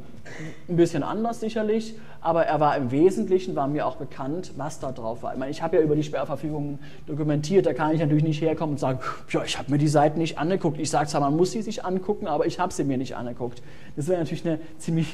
ein 0.70 0.76
bisschen 0.78 1.04
anders 1.04 1.40
sicherlich, 1.40 1.96
aber 2.22 2.46
er 2.46 2.60
war 2.60 2.78
im 2.78 2.92
Wesentlichen, 2.92 3.56
war 3.56 3.68
mir 3.68 3.86
auch 3.86 3.98
bekannt, 3.98 4.54
was 4.56 4.80
da 4.80 4.92
drauf 4.92 5.22
war. 5.24 5.34
Ich 5.34 5.40
meine, 5.40 5.52
ich 5.52 5.62
habe 5.62 5.78
ja 5.78 5.82
über 5.82 5.96
die 5.96 6.04
Sperrverfügungen 6.04 6.80
dokumentiert, 7.06 7.66
da 7.66 7.74
kann 7.74 7.94
ich 7.94 8.00
natürlich 8.00 8.24
nicht 8.24 8.42
herkommen 8.42 8.76
und 8.76 8.80
sagen, 8.80 9.00
ja, 9.30 9.44
ich 9.44 9.58
habe 9.58 9.70
mir 9.70 9.78
die 9.78 9.88
Seiten 9.88 10.20
nicht 10.20 10.38
angeguckt. 10.38 10.80
Ich 10.80 10.90
sage 10.90 11.08
zwar, 11.08 11.22
man 11.22 11.36
muss 11.36 11.52
sie 11.52 11.62
sich 11.62 11.86
angucken, 11.86 12.28
aber 12.28 12.46
ich 12.46 12.60
habe 12.60 12.74
sie 12.74 12.84
mir 12.84 12.98
nicht 12.98 13.16
angeguckt. 13.16 13.62
Das 13.96 14.08
wäre 14.08 14.20
natürlich 14.20 14.46
eine 14.46 14.60
ziemlich 14.78 15.14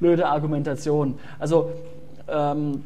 blöde 0.00 0.26
Argumentation. 0.26 1.18
Also, 1.38 1.70
ähm, 2.28 2.84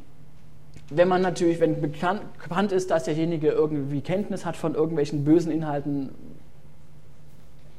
wenn 0.90 1.08
man 1.08 1.20
natürlich, 1.20 1.58
wenn 1.58 1.80
bekannt, 1.80 2.20
bekannt 2.40 2.70
ist, 2.70 2.90
dass 2.90 3.04
derjenige 3.04 3.48
irgendwie 3.48 4.00
Kenntnis 4.00 4.44
hat 4.44 4.56
von 4.56 4.74
irgendwelchen 4.74 5.24
bösen 5.24 5.50
Inhalten, 5.50 6.10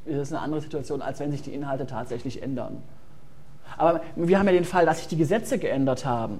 ist 0.05 0.17
es 0.17 0.33
eine 0.33 0.41
andere 0.41 0.61
Situation, 0.61 1.01
als 1.01 1.19
wenn 1.19 1.31
sich 1.31 1.41
die 1.41 1.53
Inhalte 1.53 1.85
tatsächlich 1.85 2.41
ändern. 2.41 2.81
Aber 3.77 4.01
wir 4.15 4.39
haben 4.39 4.47
ja 4.47 4.53
den 4.53 4.65
Fall, 4.65 4.85
dass 4.85 4.99
sich 4.99 5.07
die 5.07 5.17
Gesetze 5.17 5.57
geändert 5.57 6.05
haben, 6.05 6.39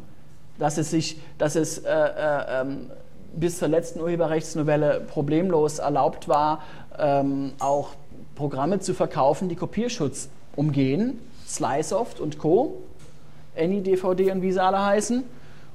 dass 0.60 0.78
es, 0.78 0.92
sich, 0.92 1.20
dass 1.38 1.56
es 1.56 1.80
äh, 1.80 1.92
äh, 1.92 2.62
ähm, 2.62 2.92
bis 3.36 3.60
zur 3.60 3.68
letzten 3.68 4.02
Urheberrechtsnovelle 4.02 5.02
problemlos 5.08 5.80
erlaubt 5.80 6.28
war, 6.28 6.62
ähm, 6.98 7.54
auch 7.60 7.90
Programme 8.36 8.80
zu 8.80 8.94
verkaufen, 8.94 9.50
die 9.50 9.56
Kopierschutz 9.56 10.30
umgehen, 10.56 11.20
Sliceoft 11.48 12.20
und 12.20 12.38
Co., 12.40 12.82
AnyDVD 13.58 14.32
und 14.32 14.42
wie 14.42 14.52
sie 14.52 14.62
alle 14.62 14.84
heißen. 14.84 15.24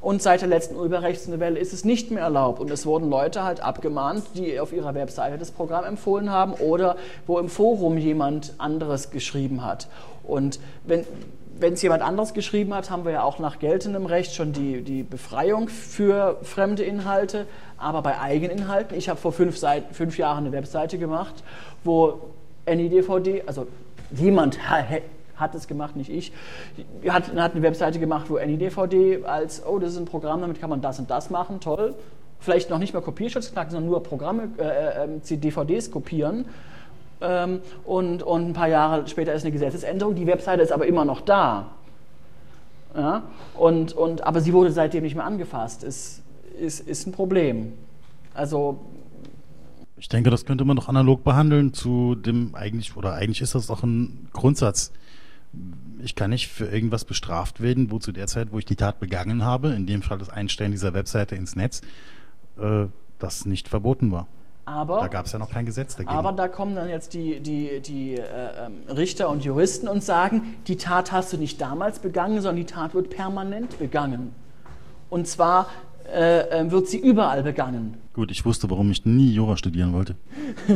Und 0.01 0.21
seit 0.21 0.41
der 0.41 0.49
letzten 0.49 0.75
Urheberrechtsnovelle 0.75 1.59
ist 1.59 1.73
es 1.73 1.85
nicht 1.85 2.11
mehr 2.11 2.25
erlaubt. 2.25 2.61
Und 2.61 2.71
es 2.73 2.87
wurden 2.87 3.09
Leute 3.09 3.45
halt 3.45 3.61
abgemahnt, 3.61 4.25
die 4.35 4.59
auf 4.59 4.73
ihrer 4.73 4.95
Webseite 4.95 5.39
das 5.39 5.53
Programm 5.53 5.85
empfohlen 5.85 6.31
haben 6.31 6.55
oder 6.55 6.97
wo 7.29 7.39
im 7.39 7.49
Forum 7.49 7.97
jemand 7.99 8.55
anderes 8.59 9.11
geschrieben 9.11 9.65
hat. 9.65 9.87
Und 10.25 10.59
wenn, 10.85 11.07
wenn 11.63 11.75
es 11.75 11.83
jemand 11.83 12.03
anderes 12.03 12.35
geschrieben 12.35 12.75
hat, 12.75 12.91
haben 12.91 13.05
wir 13.05 13.13
ja 13.13 13.23
auch 13.23 13.39
nach 13.39 13.61
geltendem 13.61 14.05
Recht 14.05 14.35
schon 14.35 14.53
die, 14.53 14.83
die 14.83 15.05
Befreiung 15.05 15.69
für 15.69 16.39
fremde 16.43 16.83
Inhalte. 16.83 17.47
Aber 17.79 18.03
bei 18.03 18.21
Eigeninhalten, 18.21 18.99
ich 18.99 19.09
habe 19.09 19.19
vor 19.19 19.33
fünf, 19.33 19.57
Seiten, 19.57 19.95
fünf 19.95 20.19
Jahren 20.19 20.45
eine 20.45 20.53
Webseite 20.53 20.99
gemacht, 20.99 21.43
wo 21.85 22.21
NIDVD, 22.67 23.45
also 23.47 23.67
jemand 24.11 24.59
hat 25.37 25.55
es 25.55 25.69
gemacht, 25.69 25.97
nicht 25.97 26.11
ich, 26.11 26.33
hat, 27.09 27.35
hat 27.35 27.53
eine 27.53 27.63
Webseite 27.63 27.99
gemacht, 27.99 28.29
wo 28.29 28.39
NIDVD 28.39 29.25
als, 29.25 29.65
oh, 29.65 29.79
das 29.79 29.93
ist 29.93 29.99
ein 29.99 30.05
Programm, 30.05 30.41
damit 30.41 30.61
kann 30.61 30.69
man 30.69 30.81
das 30.81 30.99
und 30.99 31.11
das 31.11 31.31
machen, 31.31 31.61
toll. 31.61 31.95
Vielleicht 32.41 32.71
noch 32.71 32.79
nicht 32.79 32.93
mal 32.93 33.01
Kopierschutz 33.01 33.53
knacken, 33.53 33.71
sondern 33.71 33.89
nur 33.89 34.03
Programme, 34.03 34.49
äh, 34.59 35.05
äh, 35.05 35.37
DVDs 35.37 35.93
kopieren 35.93 36.39
ähm, 36.39 36.45
und, 37.85 38.23
und 38.23 38.49
ein 38.49 38.53
paar 38.53 38.69
Jahre 38.69 39.07
später 39.07 39.33
ist 39.33 39.43
eine 39.43 39.53
Gesetzesänderung. 39.53 40.15
Die 40.15 40.27
Webseite 40.27 40.63
ist 40.63 40.73
aber 40.73 40.87
immer 40.87 41.05
noch 41.05 41.21
da. 41.21 41.69
Ja? 42.95 43.23
Und, 43.55 43.93
und, 43.93 44.25
aber 44.25 44.41
sie 44.41 44.53
wurde 44.53 44.73
seitdem 44.73 45.05
nicht 45.05 45.15
mehr 45.15 45.25
angefasst. 45.25 45.85
Ist, 45.85 46.23
ist, 46.59 46.81
ist 46.81 47.07
ein 47.07 47.13
Problem. 47.13 47.73
Also 48.35 48.81
ich 50.03 50.09
denke, 50.09 50.31
das 50.31 50.45
könnte 50.45 50.65
man 50.65 50.77
doch 50.77 50.89
analog 50.89 51.23
behandeln 51.23 51.73
zu 51.73 52.17
dem 52.17 52.57
eigentlich, 52.57 52.97
oder 52.97 53.15
eigentlich 53.15 53.41
ist 53.41 53.55
das 53.55 53.69
doch 53.69 53.85
ein 53.85 54.27
Grundsatz. 54.33 54.91
Ich 56.03 56.17
kann 56.17 56.31
nicht 56.31 56.49
für 56.49 56.67
irgendwas 56.67 57.05
bestraft 57.05 57.61
werden, 57.61 57.93
wo 57.93 58.01
zu 58.01 58.11
der 58.11 58.27
Zeit, 58.27 58.49
wo 58.51 58.59
ich 58.59 58.65
die 58.65 58.75
Tat 58.75 58.99
begangen 58.99 59.45
habe, 59.45 59.69
in 59.69 59.87
dem 59.87 60.03
Fall 60.03 60.19
das 60.19 60.29
Einstellen 60.29 60.73
dieser 60.73 60.93
Webseite 60.93 61.37
ins 61.37 61.55
Netz, 61.55 61.83
äh, 62.59 62.87
das 63.21 63.47
nicht 63.47 63.69
verboten 63.69 64.11
war. 64.11 64.27
Aber, 64.65 65.01
da 65.01 65.09
gab 65.09 65.27
es 65.27 65.33
ja 65.33 65.39
noch 65.41 65.51
kein 65.51 65.67
Gesetz 65.67 65.97
dagegen. 65.97 66.15
Aber 66.15 66.33
da 66.33 66.47
kommen 66.47 66.77
dann 66.77 66.89
jetzt 66.89 67.15
die, 67.15 67.41
die, 67.41 67.81
die 67.81 68.15
äh, 68.15 68.23
ähm, 68.67 68.85
Richter 68.89 69.29
und 69.29 69.45
Juristen 69.45 69.89
und 69.89 70.05
sagen, 70.05 70.55
die 70.69 70.77
Tat 70.77 71.11
hast 71.11 71.33
du 71.33 71.37
nicht 71.37 71.61
damals 71.61 71.99
begangen, 71.99 72.41
sondern 72.41 72.57
die 72.57 72.67
Tat 72.67 72.95
wird 72.95 73.11
permanent 73.11 73.79
begangen. 73.79 74.35
Und 75.11 75.27
zwar 75.27 75.67
äh, 76.13 76.61
ähm, 76.61 76.71
wird 76.71 76.89
sie 76.89 76.99
überall 76.99 77.43
begangen. 77.43 77.97
Gut, 78.15 78.31
ich 78.31 78.45
wusste, 78.45 78.69
warum 78.69 78.91
ich 78.91 79.07
nie 79.07 79.31
Jura 79.31 79.57
studieren 79.57 79.95
wollte. 79.95 80.17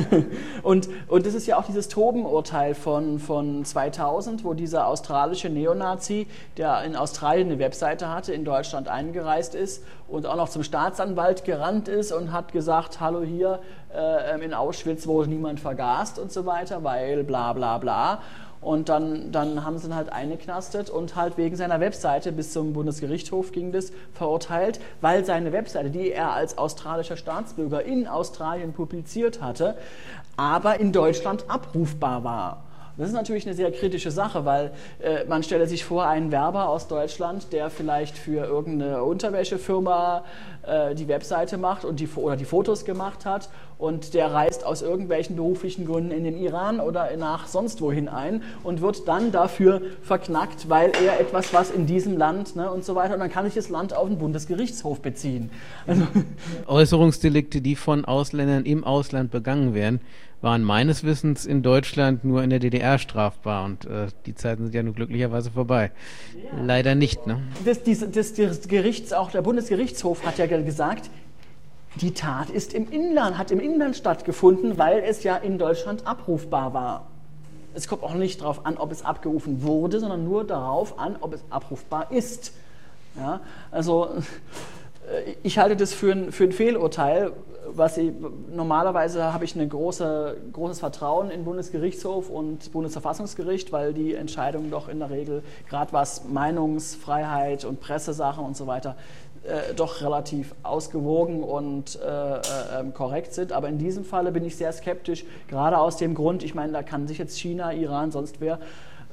und, 0.62 0.89
und 1.07 1.26
das 1.26 1.34
ist 1.34 1.47
ja 1.47 1.59
auch 1.59 1.66
dieses 1.66 1.89
Toben-Urteil 1.89 2.74
von, 2.74 3.18
von 3.18 3.62
2000, 3.62 4.43
wo 4.45 4.55
dieser 4.55 4.87
australische 4.87 5.51
Neonazi, 5.51 6.26
der 6.57 6.82
in 6.84 6.97
Australien 6.97 7.49
eine 7.49 7.59
Webseite 7.59 8.09
hatte, 8.09 8.32
in 8.32 8.47
Deutschland 8.47 8.89
eingereist 8.89 9.55
ist 9.55 9.84
und 10.09 10.24
auch 10.24 10.37
noch 10.37 10.49
zum 10.49 10.62
Staatsanwalt 10.62 11.45
gerannt 11.45 11.89
ist 11.89 12.11
und 12.12 12.32
hat 12.32 12.53
gesagt, 12.53 13.01
hallo 13.01 13.22
hier 13.22 13.61
äh, 13.95 14.43
in 14.43 14.55
Auschwitz 14.55 15.07
wurde 15.07 15.28
niemand 15.28 15.61
vergast 15.61 16.18
und 16.18 16.32
so 16.32 16.47
weiter, 16.47 16.82
weil 16.84 17.24
bla 17.24 17.53
bla 17.53 17.76
bla. 17.76 18.22
Und 18.61 18.89
dann, 18.89 19.33
dann 19.33 19.65
haben 19.65 19.79
sie 19.79 19.89
ihn 19.89 19.95
halt 19.95 20.13
eingeknastet 20.13 20.91
und 20.91 21.17
halt 21.17 21.37
wegen 21.37 21.57
seiner 21.57 21.81
Webseite 21.81 22.33
bis 22.33 22.53
zum 22.53 22.73
Bundesgerichtshof 22.73 23.53
ging 23.53 23.73
das 23.73 23.93
verurteilt, 24.13 24.81
weil 25.01 25.25
seine 25.25 25.53
Webseite, 25.53 25.91
die 25.91 26.11
er 26.11 26.33
als 26.33 26.59
australischer 26.59 27.17
Staatsbürger 27.17 27.85
in 27.85 28.07
Australien 28.09 28.73
publiziert 28.73 29.41
hatte, 29.43 29.77
aber 30.37 30.81
in 30.81 30.93
Deutschland 30.93 31.49
abrufbar 31.49 32.25
war. 32.25 32.66
Das 32.99 33.09
ist 33.09 33.15
natürlich 33.15 33.47
eine 33.47 33.55
sehr 33.55 33.71
kritische 33.73 34.11
Sache, 34.11 34.47
weil 34.47 34.73
äh, 35.01 35.25
man 35.27 35.43
stelle 35.43 35.67
sich 35.67 35.85
vor, 35.85 36.07
einen 36.07 36.33
Werber 36.33 36.69
aus 36.71 36.89
Deutschland, 36.89 37.53
der 37.53 37.69
vielleicht 37.69 38.17
für 38.17 38.47
irgendeine 38.47 39.05
Unterwäschefirma 39.05 40.25
äh, 40.67 40.95
die 40.95 41.07
Webseite 41.07 41.59
macht 41.59 41.85
und 41.85 42.01
die, 42.01 42.09
oder 42.17 42.37
die 42.37 42.47
Fotos 42.47 42.87
gemacht 42.87 43.27
hat 43.27 43.51
und 43.77 44.15
der 44.15 44.33
reist 44.33 44.65
aus 44.65 44.81
irgendwelchen 44.81 45.37
beruflichen 45.37 45.85
Gründen 45.85 46.11
in 46.11 46.25
den 46.25 46.39
Iran 46.39 46.81
oder 46.81 47.15
nach 47.19 47.47
sonst 47.47 47.83
wohin 47.83 48.09
ein 48.09 48.43
und 48.65 48.81
wird 48.81 49.07
dann 49.07 49.31
dafür 49.31 49.83
verknackt, 50.01 50.71
weil 50.71 50.93
er 51.05 51.21
etwas, 51.21 51.53
was 51.53 51.71
in 51.71 51.87
diesem 51.87 52.17
Land 52.17 52.57
ne, 52.57 52.71
und 52.71 52.85
so 52.85 52.95
weiter, 52.95 53.13
und 53.13 53.21
dann 53.21 53.31
kann 53.31 53.45
sich 53.45 53.55
das 53.55 53.69
Land 53.69 53.95
auf 53.95 54.09
den 54.09 54.17
Bundesgerichtshof 54.17 55.01
beziehen. 55.01 55.51
Also 55.87 56.05
Äußerungsdelikte, 56.67 57.61
die 57.61 57.77
von 57.77 58.07
Ausländern 58.07 58.65
im 58.65 58.85
Ausland 58.85 59.31
begangen 59.31 59.75
werden, 59.75 60.01
waren 60.47 60.63
meines 60.63 61.03
Wissens 61.03 61.45
in 61.45 61.65
Deutschland 61.65 62.25
nur 62.25 62.45
in 62.45 62.51
der 62.51 62.61
DDR 62.61 62.99
strafbar 62.99 63.65
und 63.65 63.85
äh, 63.85 64.07
die 64.27 64.37
Zeiten 64.37 64.63
sind 64.63 64.77
ja 64.77 64.83
nun 64.85 64.95
glücklicherweise 64.95 65.51
vorbei. 65.51 65.91
Ja. 66.37 66.63
Leider 66.63 66.95
nicht. 66.95 67.27
Ne? 67.27 67.43
Das, 67.65 67.83
das, 67.83 68.09
das, 68.13 68.35
das 68.35 68.69
Gerichts, 68.69 69.13
auch 69.13 69.33
der 69.33 69.43
Bundesgerichtshof 69.43 70.25
hat 70.25 70.39
ja 70.39 70.47
gesagt, 70.47 71.11
die 72.01 72.13
Tat 72.13 72.49
ist 72.49 72.75
im 72.75 72.89
Inland, 72.93 73.39
hat 73.39 73.51
im 73.51 73.59
Inland 73.59 73.97
stattgefunden, 73.97 74.79
weil 74.79 75.03
es 75.05 75.25
ja 75.25 75.35
in 75.35 75.59
Deutschland 75.59 76.07
abrufbar 76.07 76.73
war. 76.73 77.09
Es 77.75 77.89
kommt 77.89 78.05
auch 78.05 78.15
nicht 78.15 78.41
darauf 78.41 78.65
an, 78.65 78.77
ob 78.77 78.93
es 78.93 79.05
abgerufen 79.05 79.65
wurde, 79.65 79.99
sondern 79.99 80.23
nur 80.23 80.45
darauf 80.45 81.01
an, 81.01 81.17
ob 81.21 81.35
es 81.35 81.43
abrufbar 81.51 82.13
ist. 82.13 82.53
Ja, 83.17 83.41
also 83.73 84.11
ich 85.43 85.59
halte 85.59 85.77
das 85.77 85.93
für 85.93 86.13
ein, 86.13 86.33
für 86.33 86.45
ein 86.45 86.53
Fehlurteil. 86.53 87.33
Was 87.69 87.97
ich, 87.97 88.12
normalerweise 88.55 89.33
habe 89.33 89.45
ich 89.45 89.57
ein 89.57 89.69
große, 89.69 90.37
großes 90.53 90.81
Vertrauen 90.81 91.31
in 91.31 91.45
Bundesgerichtshof 91.45 92.31
und 92.31 92.73
Bundesverfassungsgericht, 92.73 93.73
weil 93.73 93.93
die 93.93 94.14
Entscheidungen 94.14 94.71
doch 94.71 94.89
in 94.89 95.01
der 95.01 95.11
Regel, 95.11 95.43
gerade 95.69 95.93
was 95.93 96.25
Meinungsfreiheit 96.29 97.64
und 97.64 97.81
Pressesachen 97.81 98.45
und 98.45 98.57
so 98.57 98.67
weiter, 98.67 98.97
äh, 99.43 99.75
doch 99.75 100.01
relativ 100.01 100.55
ausgewogen 100.62 101.43
und 101.43 101.99
äh, 102.01 102.37
äh, 102.37 102.41
ähm, 102.81 102.95
korrekt 102.95 103.33
sind. 103.35 103.53
Aber 103.53 103.69
in 103.69 103.79
diesem 103.79 104.05
Falle 104.05 104.33
bin 104.33 104.45
ich 104.45 104.57
sehr 104.57 104.73
skeptisch, 104.73 105.25
gerade 105.49 105.79
aus 105.79 105.97
dem 105.97 106.14
Grund, 106.14 106.43
ich 106.43 106.55
meine, 106.55 106.73
da 106.73 106.83
kann 106.83 107.07
sich 107.07 107.19
jetzt 107.19 107.39
China, 107.39 107.73
Iran, 107.73 108.11
sonst 108.11 108.41
wer 108.41 108.59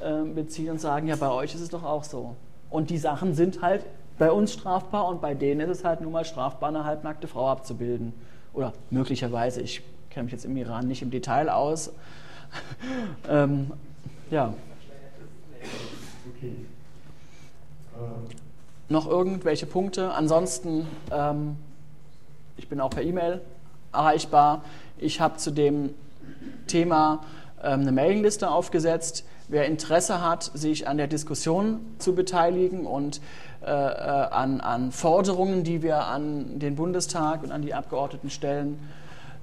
äh, 0.02 0.24
beziehen 0.24 0.72
und 0.72 0.82
sagen, 0.82 1.08
ja, 1.08 1.16
bei 1.16 1.30
euch 1.30 1.54
ist 1.56 1.62
es 1.62 1.70
doch 1.70 1.84
auch 1.84 2.04
so. 2.04 2.36
Und 2.70 2.90
die 2.90 2.98
Sachen 2.98 3.36
sind 3.36 3.62
halt 3.62 3.86
bei 4.18 4.32
uns 4.32 4.54
strafbar 4.54 5.08
und 5.08 5.22
bei 5.22 5.34
denen 5.34 5.70
ist 5.70 5.80
es 5.80 5.86
halt 5.86 6.02
nun 6.02 6.12
mal 6.12 6.26
strafbar, 6.26 6.70
eine 6.70 6.86
halbnackte 6.86 7.28
Frau 7.28 7.48
abzubilden. 7.48 8.14
Oder 8.54 8.74
möglicherweise, 8.90 9.62
ich 9.62 9.82
kenne 10.10 10.26
mich 10.26 10.34
jetzt 10.34 10.46
im 10.46 10.56
Iran 10.58 10.88
nicht 10.88 11.02
im 11.02 11.12
Detail 11.12 11.50
aus. 11.50 11.92
ähm, 13.30 13.72
ja. 14.30 14.54
Okay. 16.36 16.56
Noch 18.90 19.08
irgendwelche 19.08 19.66
Punkte? 19.66 20.12
Ansonsten, 20.14 20.88
ähm, 21.12 21.58
ich 22.58 22.68
bin 22.68 22.80
auch 22.80 22.92
per 22.92 23.04
E-Mail 23.04 23.42
erreichbar. 23.92 24.64
Ich 24.98 25.20
habe 25.20 25.38
zu 25.38 25.52
dem 25.52 25.94
Thema 26.68 27.24
ähm, 27.64 27.82
eine 27.82 27.92
Mailingliste 27.92 28.50
aufgesetzt. 28.50 29.26
Wer 29.48 29.66
Interesse 29.66 30.22
hat, 30.22 30.44
sich 30.54 30.88
an 30.88 30.98
der 30.98 31.08
Diskussion 31.08 31.80
zu 32.00 32.16
beteiligen 32.16 32.86
und 32.86 33.22
äh, 33.66 33.70
äh, 33.70 33.70
an, 33.72 34.60
an, 34.60 34.92
Forderungen, 34.92 35.64
die 35.64 35.82
wir 35.82 36.06
an 36.06 36.60
den 36.60 36.76
Bundestag 36.76 37.44
und 37.44 37.52
an 37.52 37.62
die 37.62 37.74
Abgeordneten 37.74 38.30
stellen, 38.30 38.78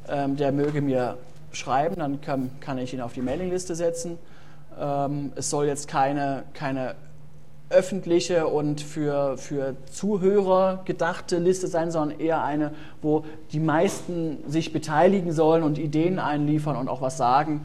ähm, 0.08 0.36
der 0.36 0.52
möge 0.52 0.82
mir 0.82 1.16
schreiben, 1.52 1.96
dann 1.96 2.20
kann, 2.20 2.50
kann, 2.60 2.76
ich 2.76 2.92
ihn 2.92 3.00
auf 3.00 3.14
die 3.14 3.22
Mailingliste 3.22 3.74
setzen. 3.74 4.18
Ähm, 4.78 5.32
es 5.36 5.48
soll 5.48 5.66
jetzt 5.66 5.88
keine, 5.88 6.42
keine 6.52 6.96
öffentliche 7.70 8.46
und 8.46 8.82
für, 8.82 9.38
für 9.38 9.76
Zuhörer 9.90 10.82
gedachte 10.84 11.38
Liste 11.38 11.66
sein, 11.66 11.90
sondern 11.90 12.20
eher 12.20 12.44
eine, 12.44 12.72
wo 13.00 13.24
die 13.52 13.60
meisten 13.60 14.38
sich 14.48 14.72
beteiligen 14.72 15.32
sollen 15.32 15.62
und 15.62 15.78
Ideen 15.78 16.18
einliefern 16.18 16.76
und 16.76 16.88
auch 16.88 17.00
was 17.00 17.16
sagen. 17.16 17.64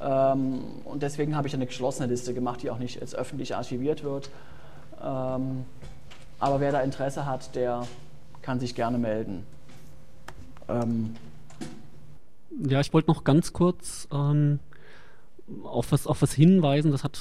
Ähm, 0.00 0.60
und 0.84 1.02
deswegen 1.02 1.36
habe 1.36 1.48
ich 1.48 1.54
eine 1.54 1.66
geschlossene 1.66 2.06
Liste 2.06 2.32
gemacht, 2.32 2.62
die 2.62 2.70
auch 2.70 2.78
nicht 2.78 3.00
jetzt 3.00 3.16
öffentlich 3.16 3.56
archiviert 3.56 4.04
wird. 4.04 4.30
Aber 6.38 6.60
wer 6.60 6.72
da 6.72 6.80
Interesse 6.80 7.26
hat, 7.26 7.54
der 7.54 7.86
kann 8.42 8.60
sich 8.60 8.74
gerne 8.74 8.98
melden. 8.98 9.46
Ähm 10.68 11.16
ja, 12.66 12.80
ich 12.80 12.92
wollte 12.92 13.10
noch 13.10 13.24
ganz 13.24 13.52
kurz 13.52 14.08
ähm, 14.12 14.60
auf, 15.62 15.92
was, 15.92 16.06
auf 16.06 16.22
was 16.22 16.32
hinweisen. 16.32 16.90
Das 16.90 17.04
hat 17.04 17.20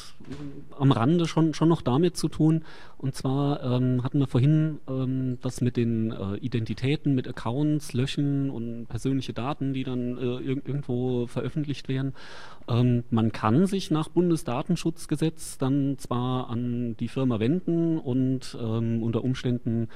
am 0.78 0.92
Rande 0.92 1.28
schon, 1.28 1.54
schon 1.54 1.70
noch 1.70 1.82
damit 1.82 2.18
zu 2.18 2.28
tun. 2.28 2.64
Und 2.98 3.14
zwar 3.14 3.64
ähm, 3.64 4.04
hatten 4.04 4.20
wir 4.20 4.28
vorhin 4.28 4.80
ähm, 4.88 5.38
das 5.42 5.62
mit 5.62 5.78
den 5.78 6.12
äh, 6.12 6.38
Identitäten, 6.38 7.14
mit 7.14 7.28
Accounts, 7.28 7.94
Löschen 7.94 8.50
und 8.50 8.88
persönliche 8.88 9.34
Daten, 9.34 9.74
die 9.74 9.84
dann 9.84 10.18
äh, 10.18 10.38
ir 10.38 10.56
irgendwo 10.66 11.28
veröffentlicht 11.28 11.88
werden. 11.88 12.14
Ähm, 12.68 13.04
man 13.12 13.32
kann 13.32 13.68
sich 13.68 13.92
nach 13.92 14.10
Bundesdatenschutzgesetz 14.10 15.58
dann 15.58 15.98
zwar 16.00 16.50
an 16.50 16.96
die 16.98 17.08
Firma 17.08 17.40
wenden 17.40 18.00
und 18.00 18.58
ähm, 18.60 19.04
unter 19.04 19.24
Umständen 19.24 19.90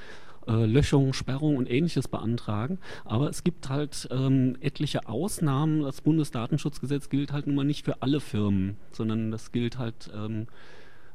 äh, 0.50 0.66
Löschung, 0.66 1.12
Sperrung 1.12 1.56
und 1.56 1.70
ähnliches 1.70 2.08
beantragen. 2.08 2.78
Aber 3.04 3.28
es 3.30 3.44
gibt 3.44 3.68
halt 3.68 4.08
ähm, 4.10 4.56
etliche 4.60 5.08
Ausnahmen. 5.08 5.82
Das 5.82 6.00
Bundesdatenschutzgesetz 6.00 7.08
gilt 7.08 7.32
halt 7.32 7.46
nun 7.46 7.56
mal 7.56 7.64
nicht 7.64 7.84
für 7.84 8.02
alle 8.02 8.20
Firmen, 8.20 8.76
sondern 8.90 9.30
das 9.30 9.52
gilt 9.52 9.78
halt, 9.78 10.10
ähm, 10.14 10.46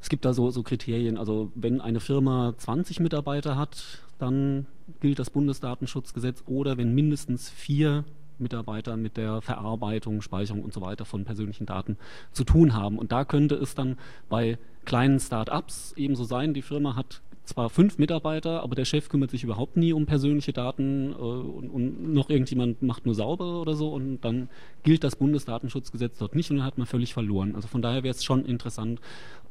es 0.01 0.09
gibt 0.09 0.23
da 0.23 0.33
so, 0.33 0.49
so 0.51 0.63
Kriterien. 0.63 1.17
Also 1.17 1.51
wenn 1.55 1.81
eine 1.81 1.99
Firma 1.99 2.53
20 2.57 2.99
Mitarbeiter 3.01 3.57
hat, 3.57 3.99
dann 4.19 4.65
gilt 5.01 5.19
das 5.19 5.29
Bundesdatenschutzgesetz 5.29 6.43
oder 6.45 6.77
wenn 6.77 6.95
mindestens 6.95 7.49
vier 7.49 8.05
Mitarbeiter 8.37 8.97
mit 8.97 9.17
der 9.17 9.41
Verarbeitung, 9.41 10.21
Speicherung 10.21 10.63
und 10.63 10.73
so 10.73 10.81
weiter 10.81 11.05
von 11.05 11.25
persönlichen 11.25 11.65
Daten 11.65 11.97
zu 12.31 12.43
tun 12.43 12.73
haben. 12.73 12.97
Und 12.99 13.11
da 13.11 13.25
könnte 13.25 13.55
es 13.55 13.75
dann 13.75 13.97
bei 14.29 14.57
kleinen 14.85 15.19
Start-ups 15.19 15.93
ebenso 15.95 16.23
sein, 16.23 16.53
die 16.53 16.61
Firma 16.61 16.95
hat 16.95 17.21
zwar 17.45 17.69
fünf 17.69 17.97
Mitarbeiter, 17.97 18.61
aber 18.63 18.75
der 18.75 18.85
Chef 18.85 19.09
kümmert 19.09 19.31
sich 19.31 19.43
überhaupt 19.43 19.77
nie 19.77 19.93
um 19.93 20.05
persönliche 20.05 20.53
Daten 20.53 21.11
äh, 21.11 21.15
und, 21.15 21.69
und, 21.69 22.13
noch 22.13 22.29
irgendjemand 22.29 22.81
macht 22.81 23.05
nur 23.05 23.15
sauber 23.15 23.61
oder 23.61 23.75
so 23.75 23.93
und 23.93 24.21
dann 24.21 24.49
gilt 24.83 25.03
das 25.03 25.15
Bundesdatenschutzgesetz 25.15 26.17
dort 26.17 26.35
nicht 26.35 26.51
und 26.51 26.57
dann 26.57 26.65
hat 26.65 26.77
man 26.77 26.87
völlig 26.87 27.13
verloren. 27.13 27.55
Also 27.55 27.67
von 27.67 27.81
daher 27.81 28.03
wäre 28.03 28.13
es 28.13 28.23
schon 28.23 28.45
interessant, 28.45 28.99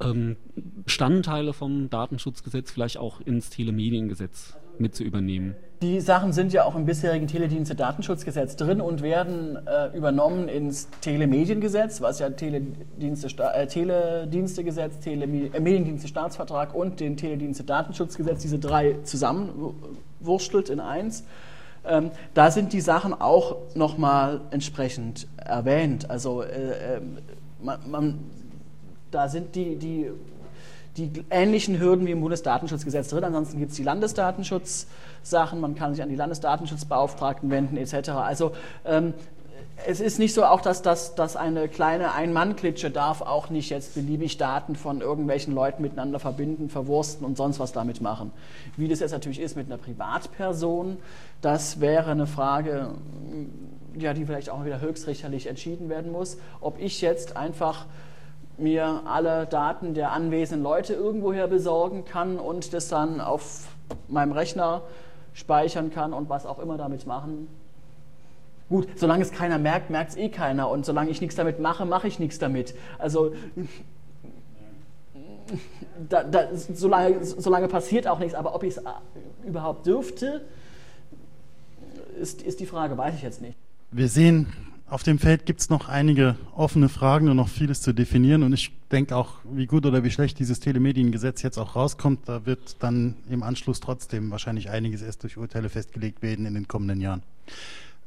ähm, 0.00 0.36
Bestandteile 0.84 1.52
vom 1.52 1.90
Datenschutzgesetz 1.90 2.70
vielleicht 2.70 2.98
auch 2.98 3.20
ins 3.20 3.50
Telemediengesetz 3.50 4.56
mit 4.78 4.94
zu 4.94 5.04
übernehmen. 5.04 5.54
Die 5.82 6.00
Sachen 6.00 6.32
sind 6.32 6.52
ja 6.52 6.64
auch 6.64 6.76
im 6.76 6.86
bisherigen 6.86 7.26
Teledienste-Datenschutzgesetz 7.26 8.56
drin 8.56 8.80
und 8.80 9.02
werden 9.02 9.58
äh, 9.66 9.94
übernommen 9.94 10.48
ins 10.48 10.88
Telemediengesetz, 11.00 12.00
was 12.00 12.20
ja 12.20 12.30
Teledienste, 12.30 13.28
äh, 13.52 13.66
Teledienstegesetz, 13.66 15.00
Tele 15.00 15.24
äh, 15.26 15.60
Mediendienste-Staatsvertrag 15.60 16.74
und 16.74 17.00
den 17.00 17.16
Teledienste-Datenschutzgesetz, 17.16 18.40
diese 18.40 18.58
drei 18.58 18.96
zusammenwurstelt 19.02 20.70
in 20.70 20.80
eins. 20.80 21.24
Ähm, 21.86 22.12
da 22.32 22.50
sind 22.50 22.72
die 22.72 22.80
Sachen 22.80 23.12
auch 23.12 23.56
nochmal 23.74 24.40
entsprechend 24.52 25.26
erwähnt. 25.36 26.08
Also 26.08 26.42
äh, 26.42 26.96
ähm, 26.96 27.18
man, 27.62 27.78
man, 27.90 28.18
da 29.10 29.28
sind 29.28 29.54
die, 29.54 29.76
die 29.76 30.10
die 30.96 31.24
ähnlichen 31.30 31.80
Hürden 31.80 32.06
wie 32.06 32.12
im 32.12 32.20
Bundesdatenschutzgesetz 32.20 33.08
drin. 33.08 33.24
Ansonsten 33.24 33.58
gibt 33.58 33.72
es 33.72 33.76
die 33.76 33.82
Landesdatenschutzsachen, 33.82 35.60
man 35.60 35.74
kann 35.74 35.94
sich 35.94 36.02
an 36.02 36.08
die 36.08 36.16
Landesdatenschutzbeauftragten 36.16 37.50
wenden 37.50 37.76
etc. 37.76 38.10
Also 38.10 38.52
ähm, 38.84 39.14
es 39.86 40.00
ist 40.00 40.18
nicht 40.18 40.34
so 40.34 40.44
auch, 40.44 40.60
dass, 40.60 40.82
dass, 40.82 41.14
dass 41.14 41.36
eine 41.36 41.68
kleine 41.68 42.12
Ein-Mann-Klitsche 42.12 42.90
darf 42.90 43.22
auch 43.22 43.50
nicht 43.50 43.70
jetzt 43.70 43.94
beliebig 43.94 44.36
Daten 44.36 44.76
von 44.76 45.00
irgendwelchen 45.00 45.52
Leuten 45.52 45.82
miteinander 45.82 46.20
verbinden, 46.20 46.68
verwursten 46.68 47.26
und 47.26 47.36
sonst 47.36 47.58
was 47.58 47.72
damit 47.72 48.00
machen. 48.00 48.30
Wie 48.76 48.88
das 48.88 49.00
jetzt 49.00 49.12
natürlich 49.12 49.40
ist 49.40 49.56
mit 49.56 49.66
einer 49.66 49.78
Privatperson, 49.78 50.98
das 51.40 51.80
wäre 51.80 52.12
eine 52.12 52.26
Frage, 52.26 52.90
ja, 53.98 54.14
die 54.14 54.24
vielleicht 54.24 54.50
auch 54.50 54.64
wieder 54.64 54.80
höchstrichterlich 54.80 55.46
entschieden 55.46 55.88
werden 55.88 56.12
muss, 56.12 56.38
ob 56.60 56.78
ich 56.78 57.00
jetzt 57.00 57.36
einfach 57.36 57.86
mir 58.56 59.02
alle 59.06 59.46
Daten 59.46 59.94
der 59.94 60.12
anwesenden 60.12 60.62
Leute 60.62 60.94
irgendwoher 60.94 61.48
besorgen 61.48 62.04
kann 62.04 62.38
und 62.38 62.72
das 62.72 62.88
dann 62.88 63.20
auf 63.20 63.66
meinem 64.08 64.32
Rechner 64.32 64.82
speichern 65.32 65.90
kann 65.90 66.12
und 66.12 66.28
was 66.28 66.46
auch 66.46 66.58
immer 66.58 66.76
damit 66.76 67.06
machen 67.06 67.48
Gut, 68.68 68.88
solange 68.96 69.22
es 69.22 69.30
keiner 69.30 69.58
merkt, 69.58 69.90
merkt 69.90 70.12
es 70.12 70.16
eh 70.16 70.30
keiner. 70.30 70.70
Und 70.70 70.86
solange 70.86 71.10
ich 71.10 71.20
nichts 71.20 71.36
damit 71.36 71.60
mache, 71.60 71.84
mache 71.84 72.08
ich 72.08 72.18
nichts 72.18 72.38
damit. 72.38 72.74
Also 72.98 73.34
da, 76.08 76.24
da, 76.24 76.48
solange, 76.54 77.24
solange, 77.24 77.68
passiert 77.68 78.08
auch 78.08 78.18
nichts. 78.18 78.34
Aber 78.34 78.54
ob 78.54 78.62
ich 78.62 78.76
es 78.76 78.78
äh, 78.78 78.90
überhaupt 79.46 79.86
dürfte, 79.86 80.46
ist, 82.18 82.42
ist 82.42 82.60
die 82.60 82.66
Frage, 82.66 82.96
weiß 82.96 83.14
ich 83.14 83.22
jetzt 83.22 83.42
nicht. 83.42 83.58
Wir 83.90 84.08
sehen, 84.08 84.52
auf 84.86 85.02
dem 85.02 85.18
Feld 85.18 85.46
gibt 85.46 85.60
es 85.60 85.70
noch 85.70 85.88
einige 85.88 86.36
offene 86.54 86.88
Fragen 86.88 87.28
und 87.28 87.36
noch 87.36 87.48
vieles 87.48 87.80
zu 87.80 87.92
definieren. 87.92 88.42
Und 88.42 88.52
ich 88.52 88.72
denke 88.92 89.16
auch, 89.16 89.36
wie 89.44 89.66
gut 89.66 89.86
oder 89.86 90.04
wie 90.04 90.10
schlecht 90.10 90.38
dieses 90.38 90.60
Telemediengesetz 90.60 91.42
jetzt 91.42 91.58
auch 91.58 91.74
rauskommt, 91.74 92.28
da 92.28 92.46
wird 92.46 92.76
dann 92.80 93.16
im 93.28 93.42
Anschluss 93.42 93.80
trotzdem 93.80 94.30
wahrscheinlich 94.30 94.70
einiges 94.70 95.02
erst 95.02 95.22
durch 95.22 95.36
Urteile 95.36 95.68
festgelegt 95.68 96.22
werden 96.22 96.46
in 96.46 96.54
den 96.54 96.68
kommenden 96.68 97.00
Jahren. 97.00 97.22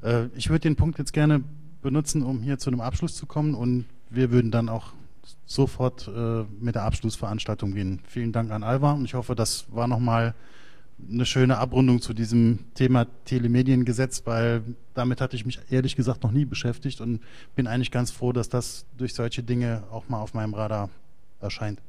Äh, 0.03 0.27
ich 0.35 0.49
würde 0.49 0.61
den 0.61 0.75
Punkt 0.75 0.99
jetzt 0.99 1.13
gerne 1.13 1.43
benutzen, 1.81 2.21
um 2.21 2.41
hier 2.41 2.59
zu 2.59 2.69
einem 2.69 2.81
Abschluss 2.81 3.15
zu 3.15 3.25
kommen 3.25 3.55
und 3.55 3.85
wir 4.09 4.31
würden 4.31 4.51
dann 4.51 4.69
auch 4.69 4.93
sofort 5.45 6.07
äh, 6.07 6.43
mit 6.59 6.75
der 6.75 6.83
Abschlussveranstaltung 6.83 7.73
gehen. 7.73 7.99
Vielen 8.07 8.31
Dank 8.31 8.51
an 8.51 8.63
Alva 8.63 8.93
und 8.93 9.05
ich 9.05 9.13
hoffe, 9.13 9.35
das 9.35 9.65
war 9.71 9.87
nochmal 9.87 10.35
eine 10.99 11.25
schöne 11.25 11.57
Abrundung 11.57 12.01
zu 12.01 12.13
diesem 12.13 12.59
Thema 12.73 13.05
Telemediengesetz, 13.25 14.23
weil 14.25 14.63
damit 14.93 15.21
hatte 15.21 15.35
ich 15.35 15.45
mich 15.45 15.59
ehrlich 15.69 15.95
gesagt 15.95 16.23
noch 16.23 16.31
nie 16.31 16.45
beschäftigt 16.45 17.01
und 17.01 17.21
bin 17.55 17.67
eigentlich 17.67 17.91
ganz 17.91 18.11
froh, 18.11 18.33
dass 18.33 18.49
das 18.49 18.85
durch 18.97 19.13
solche 19.13 19.43
Dinge 19.43 19.83
auch 19.91 20.09
mal 20.09 20.19
auf 20.19 20.33
meinem 20.33 20.53
Radar 20.53 20.89
erscheint. 21.39 21.79